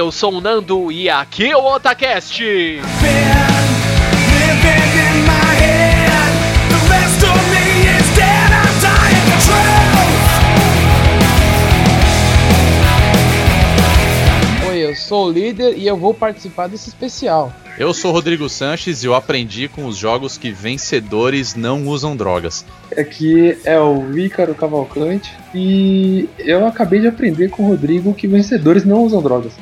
Eu 0.00 0.10
sou 0.10 0.32
o 0.32 0.40
Nando 0.40 0.90
e 0.90 1.10
aqui 1.10 1.50
é 1.50 1.56
o 1.56 1.74
Otacast. 1.74 2.42
Sou 15.10 15.26
o 15.26 15.32
líder 15.32 15.76
e 15.76 15.88
eu 15.88 15.96
vou 15.96 16.14
participar 16.14 16.68
desse 16.68 16.88
especial. 16.88 17.52
Eu 17.76 17.92
sou 17.92 18.12
Rodrigo 18.12 18.48
Sanches 18.48 19.02
e 19.02 19.06
eu 19.06 19.14
aprendi 19.16 19.66
com 19.66 19.86
os 19.86 19.96
jogos 19.96 20.38
que 20.38 20.52
vencedores 20.52 21.56
não 21.56 21.84
usam 21.88 22.16
drogas. 22.16 22.64
Aqui 22.96 23.58
é 23.64 23.76
o 23.80 24.16
Ícaro 24.16 24.54
Cavalcante 24.54 25.36
e 25.52 26.28
eu 26.38 26.64
acabei 26.64 27.00
de 27.00 27.08
aprender 27.08 27.48
com 27.48 27.64
o 27.64 27.66
Rodrigo 27.66 28.14
que 28.14 28.28
vencedores 28.28 28.84
não 28.84 29.02
usam 29.02 29.20
drogas. 29.20 29.52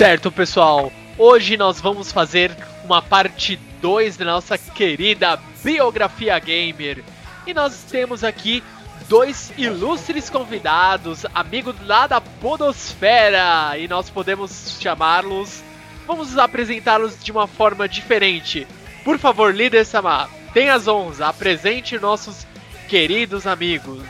Certo, 0.00 0.32
pessoal. 0.32 0.90
Hoje 1.18 1.58
nós 1.58 1.78
vamos 1.78 2.10
fazer 2.10 2.56
uma 2.86 3.02
parte 3.02 3.60
2 3.82 4.16
da 4.16 4.24
nossa 4.24 4.56
querida 4.56 5.38
biografia 5.62 6.38
gamer. 6.38 7.04
E 7.46 7.52
nós 7.52 7.84
temos 7.90 8.24
aqui 8.24 8.64
dois 9.10 9.52
ilustres 9.58 10.30
convidados, 10.30 11.26
amigos 11.34 11.74
lá 11.86 12.06
da 12.06 12.18
Podosfera, 12.18 13.76
e 13.76 13.86
nós 13.88 14.08
podemos 14.08 14.78
chamá-los. 14.80 15.62
Vamos 16.06 16.38
apresentá-los 16.38 17.22
de 17.22 17.30
uma 17.30 17.46
forma 17.46 17.86
diferente. 17.86 18.66
Por 19.04 19.18
favor, 19.18 19.54
líder 19.54 19.84
Samar, 19.84 20.30
tenha 20.54 20.72
as 20.72 20.88
honras, 20.88 21.20
apresente 21.20 21.98
nossos 21.98 22.46
queridos 22.88 23.46
amigos. 23.46 24.00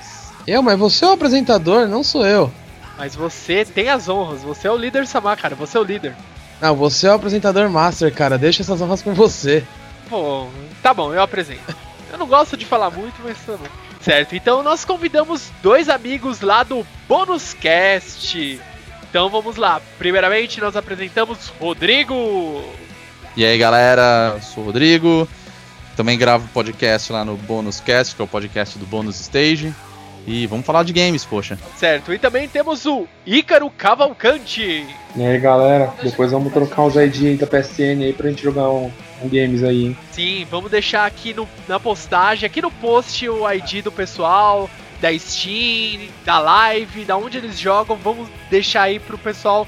Eu, 0.46 0.62
mas 0.62 0.78
você 0.78 1.04
é 1.04 1.08
o 1.08 1.12
apresentador, 1.14 1.88
não 1.88 2.04
sou 2.04 2.24
eu. 2.24 2.52
Mas 3.00 3.16
você 3.16 3.64
tem 3.64 3.88
as 3.88 4.10
honras, 4.10 4.42
você 4.42 4.68
é 4.68 4.70
o 4.70 4.76
líder 4.76 5.06
Samar, 5.06 5.34
cara, 5.38 5.54
você 5.54 5.78
é 5.78 5.80
o 5.80 5.84
líder. 5.84 6.14
Não, 6.60 6.76
você 6.76 7.06
é 7.06 7.10
o 7.10 7.14
apresentador 7.14 7.70
master, 7.70 8.12
cara. 8.14 8.36
Deixa 8.36 8.60
essas 8.60 8.78
honras 8.82 9.00
com 9.00 9.14
você. 9.14 9.64
Pô, 10.10 10.46
tá 10.82 10.92
bom, 10.92 11.14
eu 11.14 11.22
apresento. 11.22 11.74
Eu 12.12 12.18
não 12.18 12.26
gosto 12.26 12.58
de 12.58 12.66
falar 12.66 12.90
muito, 12.90 13.14
mas 13.24 13.38
tá 13.38 13.56
bom. 13.56 13.64
Certo, 14.02 14.36
então 14.36 14.62
nós 14.62 14.84
convidamos 14.84 15.50
dois 15.62 15.88
amigos 15.88 16.42
lá 16.42 16.62
do 16.62 16.86
Bônus 17.08 17.54
Cast. 17.54 18.60
Então 19.08 19.30
vamos 19.30 19.56
lá. 19.56 19.80
Primeiramente 19.96 20.60
nós 20.60 20.76
apresentamos 20.76 21.48
Rodrigo. 21.58 22.62
E 23.34 23.46
aí 23.46 23.56
galera, 23.56 24.34
eu 24.34 24.42
sou 24.42 24.62
o 24.62 24.66
Rodrigo. 24.66 25.26
Também 25.96 26.18
gravo 26.18 26.46
podcast 26.48 27.10
lá 27.10 27.24
no 27.24 27.38
Bônus 27.38 27.80
Cast, 27.80 28.14
que 28.14 28.20
é 28.20 28.24
o 28.26 28.28
podcast 28.28 28.78
do 28.78 28.84
Bônus 28.84 29.18
Stage. 29.20 29.74
E 30.26 30.46
vamos 30.46 30.66
falar 30.66 30.84
de 30.84 30.92
games, 30.92 31.24
poxa. 31.24 31.58
Certo, 31.76 32.12
e 32.12 32.18
também 32.18 32.48
temos 32.48 32.86
o 32.86 33.06
Ícaro 33.26 33.70
Cavalcante. 33.70 34.86
E 35.16 35.22
aí, 35.22 35.38
galera, 35.38 35.92
depois 36.02 36.30
vamos 36.30 36.52
trocar 36.52 36.84
os 36.84 36.94
ID 36.94 37.26
aí 37.26 37.36
da 37.36 37.46
PSN 37.46 38.04
aí 38.04 38.12
pra 38.12 38.28
gente 38.28 38.42
jogar 38.42 38.68
um, 38.70 38.90
um 39.22 39.28
games 39.28 39.62
aí, 39.62 39.86
hein? 39.86 39.98
Sim, 40.12 40.46
vamos 40.50 40.70
deixar 40.70 41.06
aqui 41.06 41.34
no, 41.34 41.48
na 41.66 41.80
postagem, 41.80 42.46
aqui 42.46 42.62
no 42.62 42.70
post, 42.70 43.28
o 43.28 43.50
ID 43.50 43.82
do 43.82 43.90
pessoal, 43.90 44.68
da 45.00 45.16
Steam, 45.18 46.08
da 46.24 46.38
live, 46.38 47.04
da 47.04 47.16
onde 47.16 47.38
eles 47.38 47.58
jogam. 47.58 47.96
Vamos 47.96 48.28
deixar 48.50 48.82
aí 48.82 48.98
pro 48.98 49.18
pessoal 49.18 49.66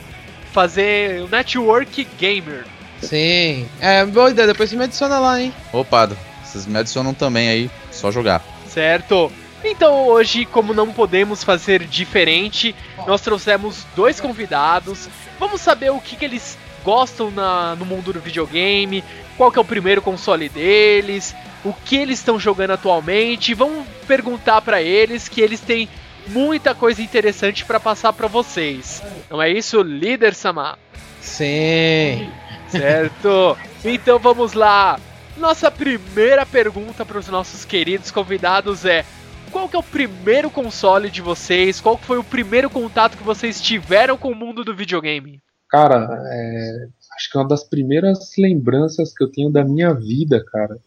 fazer 0.53 1.23
o 1.23 1.29
Network 1.29 2.07
Gamer. 2.19 2.65
Sim. 3.01 3.67
É, 3.81 4.05
boa 4.05 4.31
ideia. 4.31 4.47
Depois 4.47 4.71
você 4.71 4.77
me 4.77 4.85
adiciona 4.85 5.19
lá, 5.19 5.41
hein? 5.41 5.53
Opa, 5.73 6.11
vocês 6.45 6.67
me 6.67 6.79
adicionam 6.79 7.15
também 7.15 7.49
aí, 7.49 7.71
só 7.91 8.13
jogar. 8.13 8.45
Certo. 8.69 9.33
Então 9.65 10.07
hoje, 10.07 10.45
como 10.45 10.75
não 10.75 10.93
podemos 10.93 11.45
fazer 11.45 11.85
diferente, 11.85 12.75
nós 13.07 13.21
trouxemos 13.21 13.87
dois 13.95 14.21
convidados. 14.21 15.09
Vamos 15.39 15.61
saber 15.61 15.91
o 15.91 16.01
que, 16.01 16.17
que 16.17 16.25
eles 16.25 16.59
gostam 16.85 17.31
na, 17.31 17.77
no 17.77 17.85
mundo 17.85 18.13
do 18.13 18.21
videogame, 18.21 19.05
qual 19.37 19.53
que 19.53 19.59
é 19.59 19.63
o 19.63 19.65
primeiro 19.65 20.03
console 20.03 20.49
deles, 20.49 21.35
o 21.65 21.73
que 21.73 21.97
eles 21.97 22.19
estão 22.19 22.39
jogando 22.39 22.73
atualmente. 22.73 23.55
Vamos 23.55 23.87
perguntar 24.07 24.61
para 24.63 24.83
eles 24.83 25.29
que 25.29 25.41
eles 25.41 25.61
têm 25.61 25.89
muita 26.27 26.75
coisa 26.75 27.01
interessante 27.01 27.65
para 27.65 27.81
passar 27.81 28.13
para 28.13 28.29
vocês. 28.29 29.03
Não 29.31 29.41
é 29.41 29.51
isso, 29.51 29.81
líder 29.83 30.35
Samar? 30.35 30.79
Sim. 31.21 32.31
Certo. 32.69 33.57
então 33.85 34.19
vamos 34.19 34.55
lá. 34.55 34.99
Nossa 35.37 35.71
primeira 35.71 36.45
pergunta 36.45 37.05
para 37.05 37.19
os 37.19 37.29
nossos 37.29 37.65
queridos 37.65 38.11
convidados 38.11 38.85
é: 38.85 39.05
qual 39.53 39.69
que 39.69 39.77
é 39.77 39.79
o 39.79 39.83
primeiro 39.83 40.51
console 40.51 41.11
de 41.11 41.21
vocês? 41.21 41.79
Qual 41.81 41.99
que 41.99 42.07
foi 42.07 42.19
o 42.19 42.25
primeiro 42.25 42.71
contato 42.71 43.19
que 43.19 43.23
vocês 43.23 43.61
tiveram 43.61 44.17
com 44.17 44.33
o 44.33 44.35
mundo 44.35 44.65
do 44.65 44.75
videogame? 44.75 45.41
Cara, 45.69 46.09
é, 46.27 46.89
acho 47.15 47.31
que 47.31 47.39
uma 47.39 47.47
das 47.47 47.63
primeiras 47.63 48.33
lembranças 48.39 49.13
que 49.15 49.23
eu 49.23 49.31
tenho 49.31 49.51
da 49.51 49.63
minha 49.63 49.93
vida, 49.93 50.43
cara, 50.43 50.79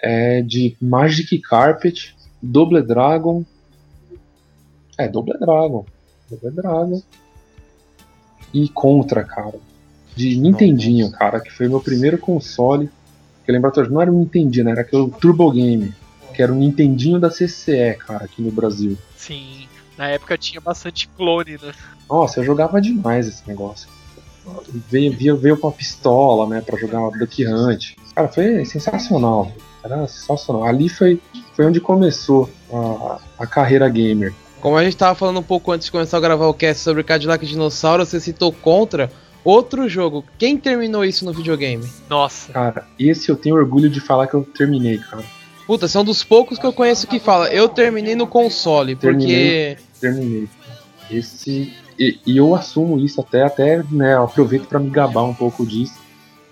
é 0.00 0.42
de 0.42 0.76
Magic 0.80 1.40
Carpet, 1.40 2.14
Double 2.40 2.82
Dragon. 2.82 3.44
É, 4.98 5.08
Double 5.08 5.38
Dragon. 5.38 5.86
Double 6.30 6.50
Dragon. 6.50 7.02
E 8.52 8.68
Contra, 8.68 9.24
cara. 9.24 9.58
De 10.14 10.38
Nintendinho, 10.38 11.10
cara, 11.10 11.40
que 11.40 11.50
foi 11.50 11.66
meu 11.66 11.80
primeiro 11.80 12.18
console. 12.18 12.90
Que 13.44 13.50
eu 13.50 13.54
lembro 13.54 13.70
até 13.70 13.80
hoje, 13.80 13.90
não 13.90 14.02
era 14.02 14.12
um 14.12 14.18
Nintendinho, 14.18 14.66
né? 14.66 14.72
Era 14.72 14.80
aquele 14.82 15.10
Turbo 15.12 15.50
Game 15.50 15.94
que 16.36 16.42
era 16.42 16.52
o 16.52 16.54
Nintendinho 16.54 17.18
da 17.18 17.30
CCE, 17.30 17.96
cara, 17.98 18.26
aqui 18.26 18.42
no 18.42 18.52
Brasil. 18.52 18.96
Sim, 19.16 19.66
na 19.96 20.08
época 20.08 20.36
tinha 20.36 20.60
bastante 20.60 21.08
clone, 21.16 21.52
né? 21.52 21.72
Nossa, 22.08 22.40
eu 22.40 22.44
jogava 22.44 22.80
demais 22.80 23.26
esse 23.26 23.42
negócio. 23.48 23.88
Veio, 24.88 25.16
veio, 25.16 25.36
veio 25.36 25.56
com 25.56 25.66
a 25.66 25.72
pistola, 25.72 26.46
né, 26.46 26.60
pra 26.60 26.78
jogar 26.78 27.10
Duck 27.18 27.44
Hunt. 27.44 27.94
Cara, 28.14 28.28
foi 28.28 28.64
sensacional. 28.66 29.50
Era 29.82 30.06
sensacional. 30.06 30.64
Ali 30.64 30.88
foi, 30.88 31.20
foi 31.54 31.66
onde 31.66 31.80
começou 31.80 32.50
a, 32.70 33.18
a 33.38 33.46
carreira 33.46 33.88
gamer. 33.88 34.32
Como 34.60 34.76
a 34.76 34.84
gente 34.84 34.96
tava 34.96 35.14
falando 35.14 35.40
um 35.40 35.42
pouco 35.42 35.72
antes 35.72 35.86
de 35.86 35.92
começar 35.92 36.18
a 36.18 36.20
gravar 36.20 36.46
o 36.46 36.54
cast 36.54 36.82
sobre 36.82 37.02
Cadillac 37.02 37.44
Dinossauro, 37.46 38.04
você 38.04 38.20
citou 38.20 38.52
Contra. 38.52 39.10
Outro 39.42 39.88
jogo. 39.88 40.24
Quem 40.38 40.58
terminou 40.58 41.04
isso 41.04 41.24
no 41.24 41.32
videogame? 41.32 41.88
Nossa. 42.10 42.52
Cara, 42.52 42.86
esse 42.98 43.28
eu 43.28 43.36
tenho 43.36 43.54
orgulho 43.54 43.88
de 43.88 44.00
falar 44.00 44.26
que 44.26 44.34
eu 44.34 44.42
terminei, 44.42 44.98
cara. 44.98 45.24
Puta, 45.66 45.88
você 45.88 45.98
é 45.98 46.00
um 46.00 46.04
dos 46.04 46.22
poucos 46.22 46.58
que 46.58 46.64
eu 46.64 46.72
conheço 46.72 47.06
que 47.06 47.18
fala, 47.18 47.48
eu 47.48 47.68
terminei 47.68 48.14
no 48.14 48.26
console, 48.26 48.94
porque. 48.94 49.76
Terminei. 50.00 50.48
Esse. 51.10 51.74
E, 51.98 52.20
e, 52.26 52.36
eu 52.36 52.54
assumo 52.54 52.98
isso 52.98 53.20
até, 53.20 53.42
até, 53.42 53.82
né, 53.90 54.14
eu 54.14 54.24
aproveito 54.24 54.66
para 54.66 54.78
me 54.78 54.90
gabar 54.90 55.24
um 55.24 55.34
pouco 55.34 55.66
disso. 55.66 55.94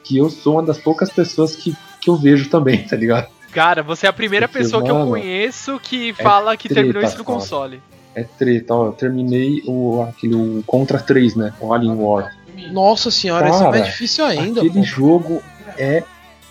Que 0.02 0.16
eu 0.16 0.28
sou 0.30 0.54
uma 0.54 0.62
das 0.62 0.78
poucas 0.78 1.10
pessoas 1.10 1.54
que, 1.54 1.76
que 2.00 2.10
eu 2.10 2.16
vejo 2.16 2.48
também, 2.48 2.82
tá 2.88 2.96
ligado? 2.96 3.28
Cara, 3.52 3.82
você 3.82 4.06
é 4.06 4.08
a 4.08 4.12
primeira 4.12 4.48
porque, 4.48 4.64
pessoa 4.64 4.82
mano, 4.82 4.94
que 4.94 5.00
eu 5.00 5.06
conheço 5.06 5.78
que 5.80 6.12
fala 6.14 6.56
que 6.56 6.68
treta, 6.68 6.82
terminou 6.82 7.02
isso 7.08 7.18
no 7.18 7.24
console. 7.24 7.80
É 8.14 8.24
treta, 8.24 8.74
ó. 8.74 8.86
Eu 8.86 8.92
terminei 8.92 9.62
o, 9.66 10.02
aquele 10.02 10.34
o 10.34 10.62
Contra 10.66 10.98
3, 10.98 11.36
né? 11.36 11.54
O 11.60 11.72
Alien 11.72 11.94
War. 11.94 12.34
Nossa 12.72 13.10
senhora, 13.10 13.48
esse 13.48 13.56
é 13.56 13.64
Cara, 13.64 13.70
mais 13.70 13.86
difícil 13.86 14.24
ainda. 14.24 14.60
Aquele 14.60 14.80
pô. 14.80 14.84
jogo 14.84 15.42
é 15.78 16.02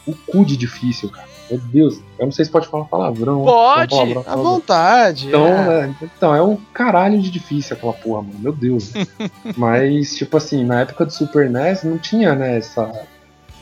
o 0.06 0.14
cu 0.14 0.46
de 0.46 0.56
difícil, 0.56 1.10
cara. 1.10 1.33
Meu 1.50 1.60
Deus, 1.60 2.00
eu 2.18 2.26
não 2.26 2.32
sei 2.32 2.46
se 2.46 2.52
pode 2.52 2.68
falar 2.68 2.86
palavrão. 2.86 3.44
Pode! 3.44 3.90
Palavrão, 3.90 4.24
À 4.26 4.36
vontade. 4.36 5.28
Então, 5.28 5.46
é. 5.46 5.86
é, 5.86 5.94
então, 6.02 6.36
é 6.36 6.42
um 6.42 6.56
caralho 6.74 7.22
de 7.22 7.30
difícil 7.30 7.76
aquela 7.76 7.94
porra, 7.94 8.22
mano. 8.22 8.40
Meu 8.40 8.54
Deus. 8.54 8.94
Mas, 9.58 10.16
tipo 10.16 10.38
assim, 10.38 10.64
na 10.64 10.82
época 10.82 11.06
do 11.06 11.12
Super 11.12 11.50
NES 11.50 11.84
não 11.84 11.98
tinha, 11.98 12.34
né, 12.34 12.58
essa, 12.58 12.92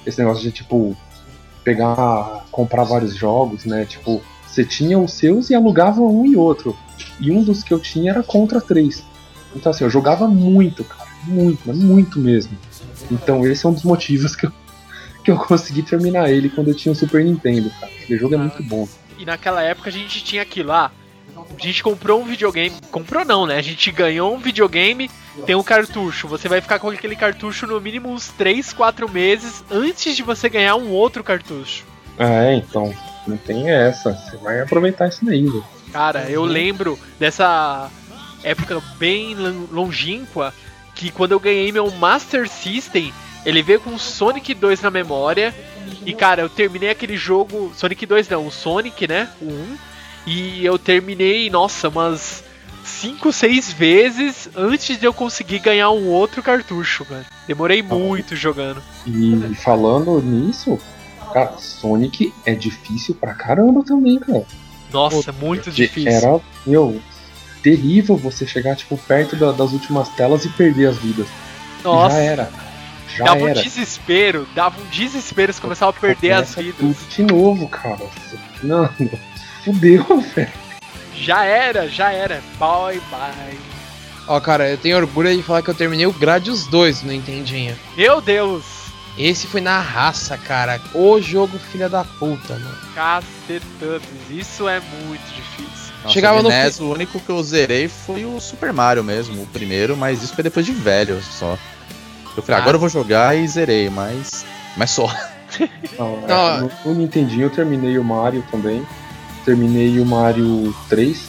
esse 0.05 0.19
negócio 0.19 0.43
de, 0.43 0.51
tipo, 0.51 0.95
pegar, 1.63 2.45
comprar 2.51 2.83
vários 2.83 3.15
jogos, 3.15 3.65
né? 3.65 3.85
Tipo, 3.85 4.21
você 4.47 4.63
tinha 4.63 4.99
os 4.99 5.13
seus 5.13 5.49
e 5.49 5.55
alugava 5.55 6.01
um 6.01 6.25
e 6.25 6.35
outro. 6.35 6.75
E 7.19 7.31
um 7.31 7.43
dos 7.43 7.63
que 7.63 7.73
eu 7.73 7.79
tinha 7.79 8.11
era 8.11 8.23
Contra 8.23 8.61
3. 8.61 9.03
Então, 9.55 9.71
assim, 9.71 9.83
eu 9.83 9.89
jogava 9.89 10.27
muito, 10.27 10.83
cara. 10.83 11.09
Muito, 11.25 11.61
mas 11.65 11.77
muito 11.77 12.19
mesmo. 12.19 12.57
Então, 13.09 13.45
esse 13.45 13.65
é 13.65 13.69
um 13.69 13.73
dos 13.73 13.83
motivos 13.83 14.35
que 14.35 14.45
eu, 14.45 14.51
que 15.23 15.31
eu 15.31 15.37
consegui 15.37 15.83
terminar 15.83 16.29
ele 16.29 16.49
quando 16.49 16.69
eu 16.69 16.75
tinha 16.75 16.91
o 16.91 16.95
Super 16.95 17.23
Nintendo, 17.23 17.69
cara. 17.79 17.91
Esse 18.01 18.17
jogo 18.17 18.35
é 18.35 18.37
muito 18.37 18.61
bom. 18.63 18.87
E 19.17 19.25
naquela 19.25 19.61
época 19.61 19.89
a 19.89 19.93
gente 19.93 20.23
tinha 20.23 20.41
aquilo 20.41 20.69
lá. 20.69 20.91
A 21.35 21.63
gente 21.63 21.81
comprou 21.83 22.21
um 22.21 22.25
videogame. 22.25 22.75
Comprou 22.91 23.23
não, 23.23 23.45
né? 23.45 23.57
A 23.57 23.61
gente 23.61 23.89
ganhou 23.91 24.33
um 24.33 24.39
videogame, 24.39 25.09
tem 25.45 25.55
um 25.55 25.63
cartucho. 25.63 26.27
Você 26.27 26.49
vai 26.49 26.59
ficar 26.59 26.79
com 26.79 26.89
aquele 26.89 27.15
cartucho 27.15 27.65
no 27.67 27.79
mínimo 27.79 28.09
uns 28.09 28.27
3, 28.29 28.73
4 28.73 29.09
meses 29.09 29.63
antes 29.71 30.15
de 30.15 30.23
você 30.23 30.49
ganhar 30.49 30.75
um 30.75 30.89
outro 30.89 31.23
cartucho. 31.23 31.83
É, 32.19 32.55
então, 32.55 32.93
não 33.27 33.37
tem 33.37 33.69
essa. 33.69 34.11
Você 34.13 34.37
vai 34.37 34.59
aproveitar 34.59 35.07
isso 35.07 35.23
daí, 35.23 35.45
velho. 35.45 35.63
Cara, 35.93 36.29
eu 36.29 36.43
lembro 36.43 36.97
dessa 37.19 37.89
época 38.43 38.81
bem 38.97 39.35
lon- 39.35 39.67
longínqua 39.71 40.53
que 40.95 41.11
quando 41.11 41.31
eu 41.31 41.39
ganhei 41.39 41.71
meu 41.71 41.89
Master 41.91 42.47
System, 42.49 43.13
ele 43.45 43.61
veio 43.61 43.79
com 43.79 43.97
Sonic 43.97 44.53
2 44.53 44.81
na 44.81 44.89
memória. 44.91 45.53
E 46.05 46.13
cara, 46.13 46.41
eu 46.41 46.49
terminei 46.49 46.89
aquele 46.89 47.17
jogo. 47.17 47.71
Sonic 47.75 48.05
2 48.05 48.27
não, 48.29 48.47
o 48.47 48.51
Sonic, 48.51 49.07
né? 49.07 49.29
O 49.41 49.45
1. 49.45 49.77
E 50.27 50.63
eu 50.65 50.77
terminei, 50.77 51.49
nossa, 51.49 51.89
umas 51.89 52.43
5, 52.83 53.31
6 53.33 53.73
vezes 53.73 54.49
antes 54.55 54.99
de 54.99 55.05
eu 55.05 55.13
conseguir 55.13 55.59
ganhar 55.59 55.89
um 55.91 56.07
outro 56.07 56.43
cartucho, 56.43 57.03
velho. 57.03 57.25
Demorei 57.47 57.81
muito 57.81 58.35
jogando. 58.35 58.81
E 59.07 59.55
falando 59.55 60.21
nisso, 60.21 60.79
cara, 61.33 61.57
Sonic 61.57 62.31
é 62.45 62.53
difícil 62.53 63.15
pra 63.15 63.33
caramba 63.33 63.83
também, 63.83 64.19
cara. 64.19 64.45
Nossa, 64.91 65.31
muito 65.31 65.71
De- 65.71 65.87
difícil. 65.87 66.11
Era, 66.11 66.39
meu, 66.67 67.01
terrível 67.63 68.15
você 68.17 68.45
chegar, 68.45 68.75
tipo, 68.75 68.97
perto 68.97 69.35
da- 69.35 69.51
das 69.51 69.71
últimas 69.71 70.09
telas 70.09 70.45
e 70.45 70.49
perder 70.49 70.87
as 70.87 70.97
vidas. 70.97 71.27
E 71.79 71.83
Nossa, 71.83 72.15
Já 72.15 72.21
era. 72.21 72.51
Já 73.17 73.25
dava 73.25 73.41
um 73.41 73.47
era. 73.47 73.61
desespero, 73.61 74.47
dava 74.55 74.79
um 74.79 74.85
desespero, 74.85 75.53
você 75.53 75.61
começava 75.61 75.91
a 75.91 75.99
perder 75.99 76.31
as 76.31 76.55
Começa 76.55 76.61
vidas. 76.61 76.97
Tudo 76.97 77.09
de 77.09 77.23
novo, 77.33 77.67
cara. 77.67 78.05
Não, 78.63 78.89
fudeu, 79.63 80.03
velho. 80.35 80.51
Já 81.15 81.43
era, 81.45 81.87
já 81.87 82.11
era. 82.11 82.41
Bye, 82.57 83.01
bye. 83.11 83.59
Ó, 84.27 84.39
cara, 84.39 84.69
eu 84.69 84.77
tenho 84.77 84.97
orgulho 84.97 85.35
de 85.35 85.43
falar 85.43 85.61
que 85.61 85.69
eu 85.69 85.73
terminei 85.73 86.05
o 86.05 86.13
Gradius 86.13 86.65
2 86.67 87.03
no 87.03 87.11
Nintendinho. 87.11 87.77
Meu 87.97 88.21
Deus! 88.21 88.63
Esse 89.17 89.45
foi 89.45 89.59
na 89.59 89.79
raça, 89.79 90.37
cara. 90.37 90.79
O 90.93 91.19
jogo 91.19 91.59
filha 91.59 91.89
da 91.89 92.03
puta, 92.03 92.53
mano. 92.53 92.77
Cacetantes, 92.95 94.09
isso 94.29 94.69
é 94.69 94.79
muito 95.05 95.25
difícil. 95.35 95.93
Nossa, 96.03 96.13
Chegava 96.13 96.41
no 96.41 96.49
NES, 96.49 96.79
o 96.79 96.91
único 96.91 97.19
que 97.19 97.29
eu 97.29 97.43
zerei 97.43 97.87
foi 97.87 98.25
o 98.25 98.39
Super 98.39 98.73
Mario 98.73 99.03
mesmo, 99.03 99.43
o 99.43 99.47
primeiro, 99.47 99.95
mas 99.95 100.23
isso 100.23 100.33
foi 100.33 100.43
depois 100.43 100.65
de 100.65 100.71
velho 100.71 101.21
só. 101.21 101.57
Eu 102.35 102.43
falei, 102.43 102.59
Ah. 102.59 102.61
agora 102.61 102.75
eu 102.75 102.79
vou 102.79 102.89
jogar 102.89 103.35
e 103.37 103.47
zerei, 103.47 103.89
mas. 103.89 104.45
Mas 104.77 104.91
só. 104.91 105.07
Não, 105.99 106.23
é, 106.23 106.27
Não. 106.27 106.61
no, 106.61 106.71
no 106.85 106.93
Nintendinho 106.95 107.43
eu 107.43 107.49
terminei 107.49 107.97
o 107.97 108.03
Mario 108.03 108.43
também. 108.49 108.85
Terminei 109.43 109.99
o 109.99 110.05
Mario 110.05 110.73
3, 110.87 111.19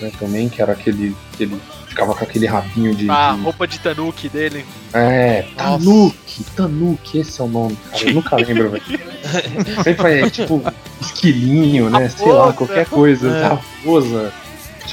né, 0.00 0.10
também, 0.18 0.48
que 0.48 0.60
era 0.60 0.72
aquele. 0.72 1.16
aquele 1.32 1.60
ficava 1.86 2.14
com 2.14 2.22
aquele 2.24 2.46
rabinho 2.46 2.94
de. 2.94 3.08
A 3.10 3.32
de- 3.32 3.40
roupa 3.42 3.66
de 3.66 3.78
Tanuki 3.78 4.28
dele. 4.28 4.64
É, 4.92 5.46
Nossa. 5.56 5.78
Tanuki, 5.78 6.44
Tanuki, 6.56 7.18
esse 7.18 7.40
é 7.40 7.44
o 7.44 7.48
nome, 7.48 7.76
cara. 7.90 8.04
Eu 8.04 8.14
nunca 8.14 8.36
lembro, 8.36 8.70
velho. 8.70 8.84
Sempre 9.82 10.20
é 10.20 10.30
tipo 10.30 10.62
esquilinho, 11.00 11.90
né? 11.90 12.08
Sei 12.08 12.30
lá, 12.30 12.52
qualquer 12.52 12.86
coisa. 12.86 13.28
É. 13.30 13.46
Raposa. 13.48 14.32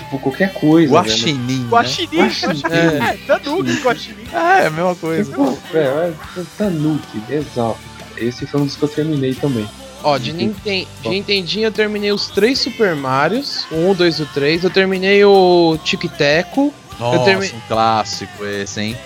Tipo, 0.08 0.20
qualquer 0.20 0.54
coisa. 0.54 0.88
velho. 1.02 1.06
Guaxinim. 1.06 1.60
Né? 1.64 1.68
Guaxinim, 1.70 2.18
Guaxinim. 2.18 2.62
Guaxinim. 2.62 2.74
É, 2.76 3.18
Tanuki, 3.28 3.74
Guaxinim. 3.82 4.28
É, 4.34 4.64
é 4.64 4.68
a 4.68 4.70
mesma 4.70 4.96
coisa. 4.96 5.32
Pô, 5.36 5.58
é, 5.74 5.80
é, 5.80 6.14
Tanuki, 6.58 7.22
exato. 7.30 7.78
Esse 8.18 8.48
foi 8.48 8.62
um 8.62 8.66
dos 8.66 8.76
que 8.76 8.84
eu 8.84 8.90
terminei 8.90 9.36
também. 9.36 9.68
Ó, 10.04 10.18
de, 10.18 10.32
Ninten 10.32 10.88
de 11.02 11.10
Nintendinho 11.10 11.66
eu 11.68 11.72
terminei 11.72 12.12
os 12.12 12.28
três 12.28 12.60
Super 12.60 12.96
Marios. 12.96 13.66
O 13.72 13.76
1, 13.76 13.92
o 13.92 13.96
2 13.96 14.20
e 14.20 14.22
o 14.22 14.26
3. 14.28 14.64
Eu 14.64 14.70
terminei 14.70 15.24
o 15.26 15.78
Tic 15.84 16.04
Teco. 16.18 16.74
Nossa, 17.00 17.26
termi- 17.26 17.52
um 17.54 17.60
clássico 17.68 18.46
esse, 18.46 18.80
hein? 18.82 18.98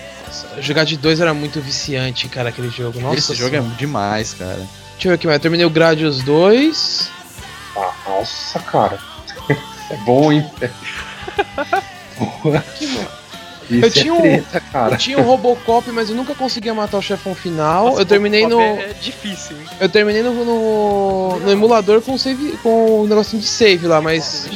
Jogar 0.59 0.85
de 0.85 0.95
dois 0.97 1.19
era 1.19 1.33
muito 1.33 1.59
viciante, 1.59 2.29
cara, 2.29 2.49
aquele 2.49 2.69
jogo. 2.69 2.99
Nossa 3.01 3.17
esse 3.19 3.35
jogo 3.35 3.55
é 3.55 3.61
demais, 3.77 4.33
cara. 4.33 4.57
Deixa 4.93 5.07
eu 5.07 5.09
ver 5.11 5.15
aqui, 5.15 5.27
mas 5.27 5.33
eu 5.35 5.39
terminei 5.41 5.65
o 5.65 5.69
Gradius 5.69 6.21
2. 6.23 7.09
Ah, 7.75 7.91
nossa, 8.07 8.59
cara. 8.59 8.97
É 9.93 9.97
bom, 10.05 10.31
hein? 10.31 10.45
Porra. 12.17 12.63
Isso 13.69 13.85
Eu 13.85 13.91
tinha 13.91 14.13
um- 14.13 14.17
é 14.25 14.37
treta, 14.41 14.59
cara. 14.71 14.93
Eu 14.95 14.97
tinha 14.97 15.17
o 15.17 15.21
Robocop, 15.21 15.89
mas 15.91 16.09
eu 16.09 16.15
nunca 16.15 16.35
conseguia 16.35 16.73
matar 16.73 16.97
o 16.97 17.01
chefão 17.01 17.33
final. 17.33 17.85
Nossa, 17.85 18.01
eu 18.01 18.05
terminei 18.05 18.45
no. 18.45 18.57
Robocop 18.59 18.83
É 18.83 18.93
difícil, 18.93 19.55
hein? 19.57 19.65
Eu 19.79 19.87
terminei 19.89 20.21
no, 20.21 20.33
no, 20.45 21.39
no 21.39 21.51
emulador 21.51 22.01
com 22.01 22.17
save, 22.17 22.57
com 22.63 23.01
o 23.01 23.07
negocinho 23.07 23.41
de 23.41 23.47
save 23.47 23.87
lá, 23.87 24.01
mas 24.01 24.49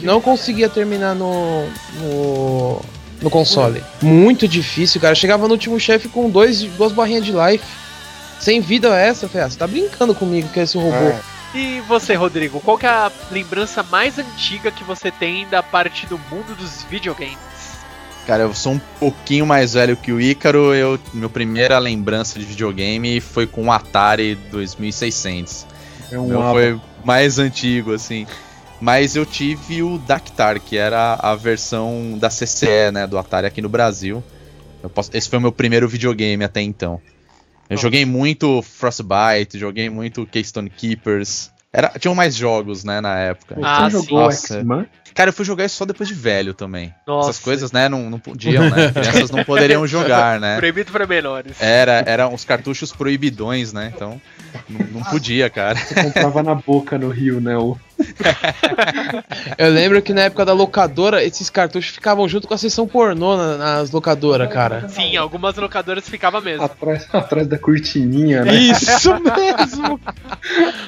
não 0.00 0.20
conseguia 0.20 0.68
terminar 0.68 1.14
no, 1.14 1.64
no, 2.00 2.82
no 3.22 3.30
console. 3.30 3.82
Muito 4.02 4.46
difícil, 4.46 5.00
cara. 5.00 5.12
Eu 5.12 5.16
chegava 5.16 5.46
no 5.48 5.54
último 5.54 5.80
chefe 5.80 6.08
com 6.08 6.28
dois, 6.28 6.60
duas 6.62 6.92
barrinhas 6.92 7.24
de 7.24 7.32
life. 7.32 7.64
Sem 8.38 8.60
vida 8.60 8.88
essa, 8.98 9.24
eu 9.26 9.28
falei, 9.28 9.46
ah, 9.46 9.50
você 9.50 9.58
tá 9.58 9.66
brincando 9.66 10.14
comigo 10.14 10.48
que 10.48 10.60
é 10.60 10.62
esse 10.62 10.76
robô. 10.76 10.94
É, 10.96 11.18
E 11.54 11.80
você, 11.80 12.14
Rodrigo, 12.14 12.60
qual 12.60 12.78
que 12.78 12.86
é 12.86 12.88
a 12.88 13.10
lembrança 13.30 13.82
mais 13.82 14.18
antiga 14.18 14.70
que 14.70 14.84
você 14.84 15.10
tem 15.10 15.46
da 15.48 15.62
parte 15.62 16.06
do 16.06 16.16
mundo 16.30 16.54
dos 16.56 16.84
videogames? 16.84 17.38
Cara, 18.26 18.44
eu 18.44 18.54
sou 18.54 18.74
um 18.74 18.78
pouquinho 19.00 19.44
mais 19.44 19.74
velho 19.74 19.96
que 19.96 20.12
o 20.12 20.20
Ícaro. 20.20 20.72
Eu, 20.74 20.98
minha 21.12 21.28
primeira 21.28 21.78
lembrança 21.78 22.38
de 22.38 22.44
videogame 22.44 23.20
foi 23.20 23.46
com 23.46 23.66
o 23.66 23.72
Atari 23.72 24.36
2600. 24.50 25.66
é 26.12 26.18
um 26.18 26.26
Meu 26.28 26.42
foi 26.52 26.80
mais 27.04 27.38
antigo, 27.40 27.94
assim. 27.94 28.26
Mas 28.80 29.16
eu 29.16 29.26
tive 29.26 29.82
o 29.82 29.98
Dactar, 29.98 30.60
que 30.60 30.76
era 30.76 31.14
a 31.14 31.34
versão 31.34 32.16
da 32.18 32.30
CCE, 32.30 32.90
né, 32.92 33.06
do 33.06 33.18
Atari 33.18 33.46
aqui 33.46 33.60
no 33.60 33.68
Brasil. 33.68 34.22
Eu 34.82 34.88
posso- 34.88 35.10
esse 35.12 35.28
foi 35.28 35.38
o 35.38 35.42
meu 35.42 35.52
primeiro 35.52 35.88
videogame 35.88 36.44
até 36.44 36.60
então. 36.62 37.00
Eu 37.70 37.76
Oh. 37.76 37.80
joguei 37.80 38.04
muito 38.04 38.60
Frostbite, 38.62 39.58
joguei 39.58 39.88
muito 39.88 40.26
Keystone 40.26 40.68
Keepers. 40.68 41.50
Era, 41.72 41.88
tinham 42.00 42.16
mais 42.16 42.34
jogos, 42.34 42.82
né, 42.82 43.00
na 43.00 43.16
época. 43.16 43.56
Ah, 43.62 43.84
sim. 43.84 43.90
jogou 43.90 44.22
Nossa. 44.22 44.56
X-Man? 44.58 44.86
Cara, 45.14 45.30
eu 45.30 45.32
fui 45.32 45.44
jogar 45.44 45.64
isso 45.64 45.76
só 45.76 45.84
depois 45.84 46.08
de 46.08 46.14
velho 46.14 46.52
também. 46.54 46.92
Nossa. 47.06 47.30
Essas 47.30 47.42
coisas, 47.42 47.70
né, 47.72 47.88
não, 47.88 48.10
não 48.10 48.18
podiam, 48.18 48.68
né? 48.70 48.90
Crianças 48.94 49.30
não 49.30 49.44
poderiam 49.44 49.86
jogar, 49.86 50.40
né? 50.40 50.56
Proibido 50.56 50.90
para 50.90 51.06
menores. 51.06 51.60
Era, 51.60 52.02
eram 52.06 52.34
os 52.34 52.44
cartuchos 52.44 52.90
proibidões, 52.92 53.72
né? 53.72 53.92
Então, 53.94 54.20
não, 54.68 54.86
não 54.86 55.02
podia, 55.04 55.48
cara. 55.48 55.76
Você 55.76 55.94
comprava 55.94 56.42
na 56.44 56.54
boca 56.56 56.98
no 56.98 57.08
Rio, 57.08 57.40
né? 57.40 57.56
O... 57.56 57.76
Eu 59.58 59.70
lembro 59.70 60.00
que 60.02 60.12
na 60.12 60.22
época 60.22 60.44
da 60.44 60.52
locadora, 60.52 61.22
esses 61.24 61.48
cartuchos 61.50 61.90
ficavam 61.94 62.28
junto 62.28 62.46
com 62.48 62.54
a 62.54 62.58
sessão 62.58 62.86
pornô 62.86 63.36
na- 63.36 63.56
nas 63.56 63.90
locadoras, 63.90 64.50
cara. 64.52 64.88
Sim, 64.88 65.16
algumas 65.16 65.56
locadoras 65.56 66.08
ficava 66.08 66.40
mesmo. 66.40 66.64
Atrás, 66.64 67.06
atrás 67.12 67.46
da 67.46 67.58
cortininha, 67.58 68.44
né? 68.44 68.54
Isso 68.54 69.10
mesmo! 69.20 70.00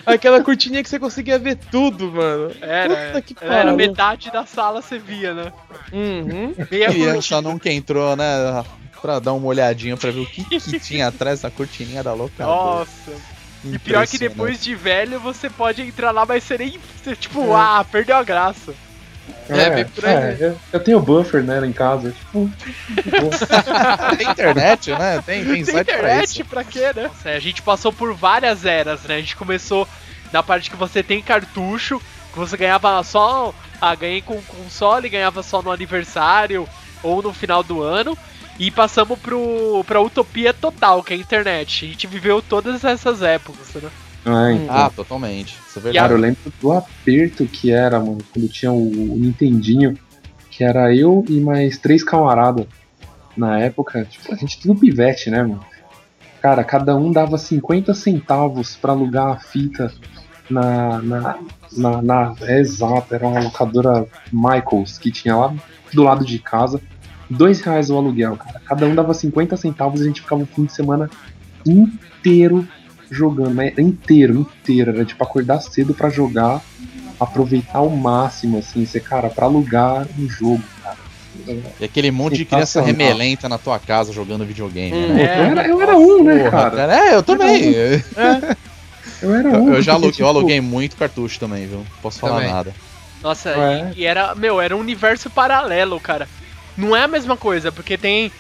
Aquela 0.07 0.43
cortininha 0.43 0.83
que 0.83 0.89
você 0.89 0.99
conseguia 0.99 1.39
ver 1.39 1.57
tudo, 1.71 2.11
mano. 2.13 2.53
Era, 2.61 2.95
Puta 3.13 3.23
que 3.23 3.37
era 3.41 3.51
pariu. 3.65 3.77
metade 3.77 4.31
da 4.31 4.45
sala 4.47 4.81
você 4.83 4.99
via, 4.99 5.35
né? 5.35 5.53
Uhum. 5.93 6.55
Meia 6.71 6.89
criança 6.91 7.13
cortina. 7.37 7.41
nunca 7.43 7.71
entrou, 7.71 8.17
né? 8.17 8.65
Pra 9.01 9.19
dar 9.19 9.33
uma 9.33 9.47
olhadinha 9.49 9.97
pra 9.97 10.11
ver 10.13 10.21
o 10.21 10.27
que, 10.27 10.45
que 10.45 10.79
tinha 10.79 11.09
atrás 11.09 11.41
da 11.41 11.51
cortininha 11.51 12.03
da 12.05 12.13
locadora. 12.13 12.47
Nossa. 12.81 13.13
E 13.65 13.79
pior 13.79 14.07
que 14.07 14.19
depois 14.19 14.61
de 14.63 14.75
velho 14.75 15.21
você 15.21 15.49
pode 15.49 15.83
entrar 15.83 16.11
lá, 16.11 16.27
mas 16.27 16.43
você 16.45 16.59
nem. 16.59 16.79
você, 17.03 17.15
Tipo, 17.15 17.53
ah, 17.55 17.85
perdeu 17.91 18.17
a 18.17 18.23
graça. 18.25 18.75
É, 19.49 19.71
bem 19.71 19.85
por 19.85 20.05
aí. 20.05 20.15
é, 20.15 20.37
eu, 20.41 20.59
eu 20.73 20.81
tenho 20.81 21.01
buffer, 21.01 21.43
né, 21.45 21.61
lá 21.61 21.67
em 21.67 21.73
casa. 21.73 22.11
Tipo, 22.11 22.51
tem 24.19 24.31
internet, 24.31 24.91
né? 24.91 25.23
Tem, 25.25 25.45
tem 25.45 25.53
Tem 25.55 25.65
site 25.65 25.85
pra 25.87 25.95
internet 25.95 26.31
isso. 26.31 26.45
pra 26.45 26.65
quê, 26.65 26.93
né? 26.95 27.11
É, 27.25 27.37
a 27.37 27.41
gente 27.41 27.63
passou 27.63 27.93
por 27.93 28.13
várias 28.15 28.65
eras, 28.65 29.03
né? 29.05 29.17
A 29.17 29.21
gente 29.21 29.37
começou 29.37 29.87
na 30.33 30.43
parte 30.43 30.71
que 30.71 30.77
você 30.77 31.03
tem 31.03 31.23
cartucho, 31.23 32.01
que 32.33 32.39
você 32.39 32.57
ganhava 32.57 33.03
só. 33.05 33.55
Ah, 33.81 33.95
ganhei 33.95 34.23
com 34.23 34.41
console, 34.43 35.09
ganhava 35.09 35.43
só 35.43 35.61
no 35.63 35.71
aniversário 35.71 36.69
ou 37.03 37.23
no 37.23 37.33
final 37.33 37.63
do 37.63 37.83
ano. 37.83 38.17
E 38.63 38.71
passamos 38.71 39.19
pro, 39.19 39.83
pra 39.85 40.01
utopia 40.01 40.55
total, 40.55 41.03
que 41.03 41.13
é 41.13 41.17
a 41.17 41.19
internet. 41.19 41.85
A 41.85 41.89
gente 41.89 42.07
viveu 42.07 42.41
todas 42.41 42.85
essas 42.85 43.21
épocas, 43.21 43.75
né? 43.75 43.91
Ah, 44.25 44.53
então. 44.53 44.77
Ah, 44.77 44.89
totalmente. 44.95 45.59
Isso 45.69 45.79
é 45.79 45.81
E 45.81 45.83
verdade. 45.83 45.99
Cara, 45.99 46.13
eu 46.13 46.19
lembro 46.19 46.53
do 46.61 46.71
aperto 46.73 47.45
que 47.47 47.73
era, 47.73 47.99
mano, 47.99 48.19
quando 48.33 48.49
tinha 48.49 48.71
o, 48.71 49.15
o 49.15 49.17
Nintendinho, 49.19 49.99
que 50.49 50.63
era 50.63 50.95
eu 50.95 51.25
e 51.29 51.41
mais 51.41 51.77
três 51.77 52.05
camaradas. 52.05 52.65
Na 53.37 53.59
época, 53.59 54.05
tipo, 54.05 54.33
a 54.33 54.37
gente 54.37 54.61
tudo 54.61 54.79
pivete, 54.79 55.29
né, 55.29 55.43
mano? 55.43 55.65
Cara, 56.41 56.63
cada 56.63 56.95
um 56.95 57.11
dava 57.11 57.39
50 57.39 57.95
centavos 57.95 58.77
pra 58.77 58.93
alugar 58.93 59.27
a 59.29 59.41
fita 59.41 59.93
na. 60.49 61.03
na, 61.03 61.39
na, 61.73 62.03
na- 62.03 62.35
exato, 62.49 63.13
era 63.13 63.27
uma 63.27 63.41
locadora 63.41 64.07
Michaels 64.33 64.99
que 64.99 65.11
tinha 65.11 65.35
lá 65.35 65.53
do 65.93 66.03
lado 66.05 66.25
de 66.25 66.39
casa. 66.39 66.81
Dois 67.37 67.61
reais 67.61 67.91
o 67.91 67.97
aluguel, 67.97 68.37
cara. 68.37 68.61
Cada 68.65 68.87
um 68.87 68.95
dava 68.95 69.15
50 69.15 69.57
centavos 69.57 70.01
e 70.01 70.05
a 70.05 70.07
gente 70.07 70.21
ficava 70.21 70.43
o 70.43 70.47
fim 70.47 70.65
de 70.65 70.73
semana 70.73 71.09
inteiro 71.67 72.67
jogando, 73.11 73.55
mas 73.55 73.77
inteiro, 73.79 74.35
inteiro. 74.41 74.91
Era 74.91 75.05
tipo 75.05 75.23
acordar 75.23 75.61
cedo 75.61 75.95
pra 75.95 76.09
jogar, 76.11 76.61
aproveitar 77.21 77.79
ao 77.79 77.91
máximo, 77.91 78.59
assim, 78.59 78.85
ser, 78.87 79.01
cara, 79.01 79.29
pra 79.29 79.47
alugar 79.47 80.07
um 80.19 80.29
jogo, 80.29 80.63
cara. 80.83 80.97
E 81.81 81.85
aquele 81.85 82.11
monte 82.11 82.37
de 82.37 82.45
criança 82.45 82.81
remelenta 82.83 83.49
na 83.49 83.57
tua 83.59 83.79
casa 83.79 84.13
jogando 84.13 84.45
videogame, 84.45 84.95
Hum. 84.97 85.15
né? 85.15 85.23
É, 85.23 85.39
eu, 85.39 85.43
era, 85.45 85.67
eu 85.69 85.81
era 85.83 85.97
um, 85.97 86.23
né, 86.25 86.39
Porra, 86.39 86.51
cara? 86.51 86.77
cara, 86.77 86.97
É, 87.09 87.15
eu 87.15 87.23
também. 87.23 87.75
Eu 89.21 89.35
era 89.35 89.51
Eu, 89.51 89.63
um. 89.63 89.75
eu 89.75 89.83
já 89.83 89.93
porque, 89.93 90.05
aluguei, 90.07 90.11
tipo, 90.13 90.23
eu 90.23 90.29
aluguei 90.29 90.61
muito 90.61 90.97
cartucho 90.97 91.39
também, 91.41 91.67
viu? 91.67 91.79
Não 91.79 91.87
posso 92.03 92.19
falar 92.19 92.37
Também. 92.37 92.53
nada. 92.53 92.75
Nossa, 93.23 93.51
É. 93.51 93.93
e, 93.95 94.01
e 94.01 94.05
era, 94.05 94.35
meu, 94.35 94.61
era 94.61 94.77
um 94.77 94.81
universo 94.81 95.31
paralelo, 95.31 95.99
cara. 96.01 96.29
Não 96.77 96.97
é 96.97 97.03
a 97.03 97.09
mesma 97.09 97.37
coisa, 97.37 97.71
porque 97.71 97.97
tem. 97.97 98.33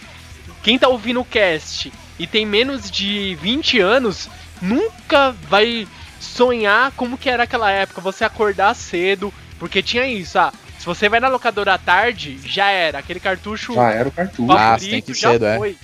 Quem 0.62 0.78
tá 0.78 0.88
ouvindo 0.88 1.20
o 1.20 1.24
cast 1.24 1.92
e 2.18 2.26
tem 2.26 2.46
menos 2.46 2.90
de 2.90 3.36
20 3.40 3.80
anos, 3.80 4.28
nunca 4.60 5.34
vai 5.48 5.88
sonhar 6.20 6.92
como 6.92 7.18
que 7.18 7.28
era 7.28 7.42
aquela 7.42 7.70
época, 7.70 8.00
você 8.00 8.24
acordar 8.24 8.74
cedo, 8.74 9.34
porque 9.58 9.82
tinha 9.82 10.06
isso, 10.06 10.38
ah, 10.38 10.52
se 10.78 10.86
você 10.86 11.08
vai 11.08 11.18
na 11.18 11.28
locadora 11.28 11.74
à 11.74 11.78
tarde, 11.78 12.38
já 12.44 12.70
era, 12.70 12.98
aquele 12.98 13.18
cartucho 13.18 13.74
Já 13.74 13.90
era 13.90 14.08
o 14.08 14.12
cartucho, 14.12 14.52
Ah, 14.52 14.56
favorito 14.56 14.80
você 14.80 14.90
tem 14.90 15.02
que 15.02 15.10
ir 15.12 15.14
já 15.14 15.30
cedo, 15.32 15.44
é. 15.46 15.74